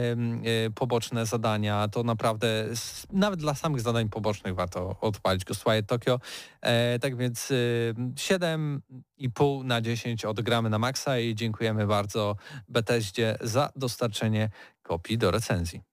poboczne 0.74 1.26
zadania. 1.26 1.88
To 1.92 2.02
naprawdę 2.02 2.66
nawet 3.12 3.40
dla 3.40 3.54
samych 3.54 3.80
zadań 3.80 4.08
pobocznych 4.08 4.54
warto 4.54 4.96
odpalić 5.00 5.44
Ghostwire 5.44 5.82
Tokyo. 5.82 6.20
E, 6.60 6.98
tak 6.98 7.16
więc 7.16 7.50
y, 7.50 7.94
7,5 8.14 9.64
na 9.64 9.80
10 9.80 10.24
odgramy 10.24 10.70
na 10.70 10.78
maksa 10.78 11.18
i 11.18 11.34
dziękujemy 11.34 11.86
bardzo 11.86 12.36
Bethesdzie 12.68 13.38
za 13.40 13.70
dostarczenie 13.76 14.50
kopii 14.82 15.18
do 15.18 15.30
recenzji. 15.30 15.91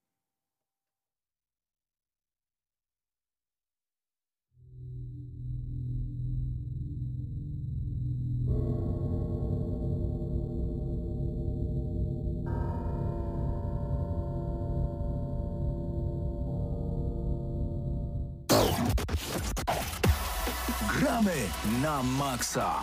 Gramy 20.99 21.35
na 21.81 22.03
maksa. 22.03 22.75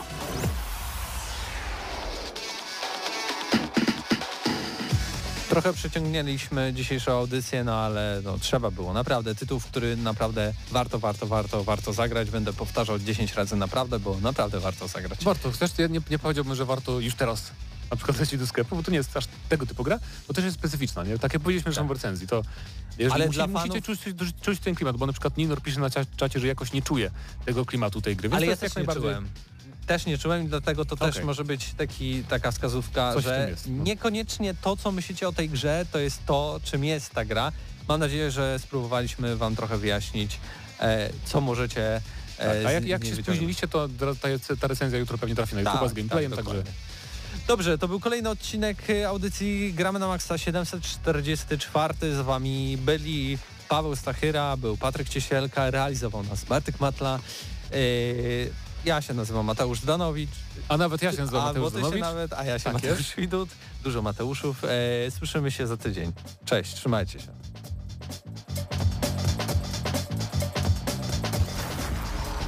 Trochę 5.49 5.73
przeciągnęliśmy 5.73 6.73
dzisiejszą 6.75 7.13
audycję, 7.13 7.65
no 7.65 7.75
ale 7.75 8.21
no, 8.25 8.39
trzeba 8.39 8.71
było. 8.71 8.93
Naprawdę 8.93 9.35
tytuł, 9.35 9.61
który 9.61 9.97
naprawdę 9.97 10.53
warto, 10.71 10.99
warto, 10.99 11.27
warto, 11.27 11.65
warto 11.65 11.93
zagrać. 11.93 12.31
Będę 12.31 12.53
powtarzał 12.53 12.99
10 12.99 13.35
razy 13.35 13.57
naprawdę, 13.57 13.99
bo 13.99 14.21
naprawdę 14.21 14.61
warto 14.61 14.89
zagrać. 14.89 15.25
Warto, 15.25 15.51
chcesz? 15.53 15.71
Ja 15.79 15.87
nie, 15.87 16.01
nie 16.11 16.19
powiedziałbym, 16.19 16.55
że 16.55 16.65
warto 16.65 17.01
już 17.01 17.15
teraz 17.15 17.43
na 17.91 17.97
przykład 17.97 18.21
lecieć 18.21 18.41
do 18.41 18.47
sklepu, 18.47 18.77
bo 18.77 18.83
to 18.83 18.91
nie 18.91 18.97
jest 18.97 19.17
aż 19.17 19.25
tego 19.49 19.67
typu 19.67 19.85
gra, 19.85 19.99
bo 20.29 20.35
też 20.35 20.45
jest 20.45 20.57
specyficzna, 20.57 21.05
nie? 21.05 21.19
Tak 21.19 21.33
jak 21.33 21.43
powiedzieliśmy 21.43 21.73
zresztą 21.73 21.89
w 21.89 21.91
recenzji, 21.91 22.27
to 22.27 22.43
jeżeli 22.99 23.13
Ale 23.15 23.27
musi, 23.27 23.37
dla 23.37 23.47
musicie 23.47 23.81
fanów- 23.81 23.85
czuć, 23.87 24.01
czuć, 24.19 24.35
czuć 24.43 24.61
ten 24.61 24.75
klimat, 24.75 24.97
bo 24.97 25.07
na 25.07 25.13
przykład 25.13 25.37
Ninor 25.37 25.63
pisze 25.63 25.81
na 25.81 25.89
cza- 25.89 26.07
czacie, 26.17 26.41
że 26.41 26.47
jakoś 26.47 26.73
nie 26.73 26.83
czuje 26.83 27.11
tego 27.45 27.65
klimatu 27.67 28.01
tej 28.01 28.17
gry, 28.17 28.29
więc 28.29 28.37
Ale 28.37 28.47
ja 28.47 28.51
jest 28.51 28.61
też 28.61 28.71
jak 28.71 28.77
nie 28.77 28.79
najbardziej... 28.81 29.03
czułem. 29.03 29.29
Też 29.87 30.07
nie 30.07 30.19
czułem 30.19 30.45
i 30.45 30.49
dlatego 30.49 30.85
to 30.85 30.97
też 30.97 31.15
Okej. 31.15 31.25
może 31.27 31.45
być 31.45 31.75
taki, 31.75 32.25
taka 32.25 32.51
wskazówka, 32.51 33.15
Coś 33.15 33.25
że 33.25 33.47
jest, 33.51 33.67
no. 33.69 33.85
niekoniecznie 33.85 34.55
to, 34.55 34.77
co 34.77 34.93
myślicie 34.93 35.29
o 35.29 35.33
tej 35.33 35.49
grze, 35.49 35.87
to 35.93 35.99
jest 35.99 36.27
to, 36.27 36.61
czym 36.65 36.85
jest 36.85 37.11
ta 37.11 37.25
gra. 37.25 37.53
Mam 37.89 38.01
nadzieję, 38.01 38.31
że 38.31 38.59
spróbowaliśmy 38.59 39.37
wam 39.37 39.57
trochę 39.57 39.79
wyjaśnić, 39.79 40.41
e, 40.81 41.11
co 41.25 41.41
możecie 41.41 41.97
e, 41.97 42.01
Tak, 42.39 42.49
a 42.67 42.73
jak, 42.73 42.85
jak 42.87 43.03
się 43.05 43.11
wyciągnąć. 43.11 43.25
spóźniliście, 43.27 43.69
to 43.69 43.89
ta, 44.21 44.57
ta 44.61 44.67
recenzja 44.67 44.99
jutro 44.99 45.19
pewnie 45.19 45.35
trafi 45.35 45.57
na 45.57 45.63
Tak, 45.63 45.75
YouTube 45.75 45.91
z 45.91 45.95
gameplayem, 45.95 46.33
tak, 46.33 46.45
także. 46.45 46.63
Dobrze, 47.47 47.79
to 47.79 47.89
był 47.89 48.01
kolejny 48.01 48.31
odcinek 48.31 48.91
y, 48.91 49.09
audycji 49.09 49.75
Gramy 49.75 49.99
na 49.99 50.07
Maxa 50.07 50.39
744. 50.39 51.95
Z 52.15 52.21
wami 52.21 52.79
byli 52.81 53.39
Paweł 53.69 53.97
Stachyra, 53.97 54.57
był 54.57 54.77
Patryk 54.77 55.09
Ciesielka, 55.09 55.71
realizował 55.71 56.23
nas 56.23 56.45
Bartek 56.45 56.81
Matla. 56.81 57.19
Yy, 57.73 58.51
ja 58.85 59.03
się 59.03 59.15
nazywam 59.15 59.47
Mateusz 59.47 59.81
Danowicz. 59.81 60.31
A 60.69 60.77
nawet 60.77 61.03
ja 61.03 61.13
się 61.13 61.19
nazywam 61.19 61.43
a, 61.43 61.47
Mateusz 61.47 61.73
Zanowicz. 61.73 62.01
nawet, 62.01 62.33
a 62.33 62.45
ja 62.45 62.59
się 62.59 62.65
Tak 62.65 62.73
Mateusz 62.73 63.17
Widut. 63.17 63.49
Dużo 63.85 64.03
Mateuszów. 64.03 64.65
E, 64.65 65.11
słyszymy 65.11 65.51
się 65.51 65.67
za 65.67 65.77
tydzień. 65.77 66.13
Cześć, 66.45 66.75
trzymajcie 66.75 67.21
się. 67.21 67.29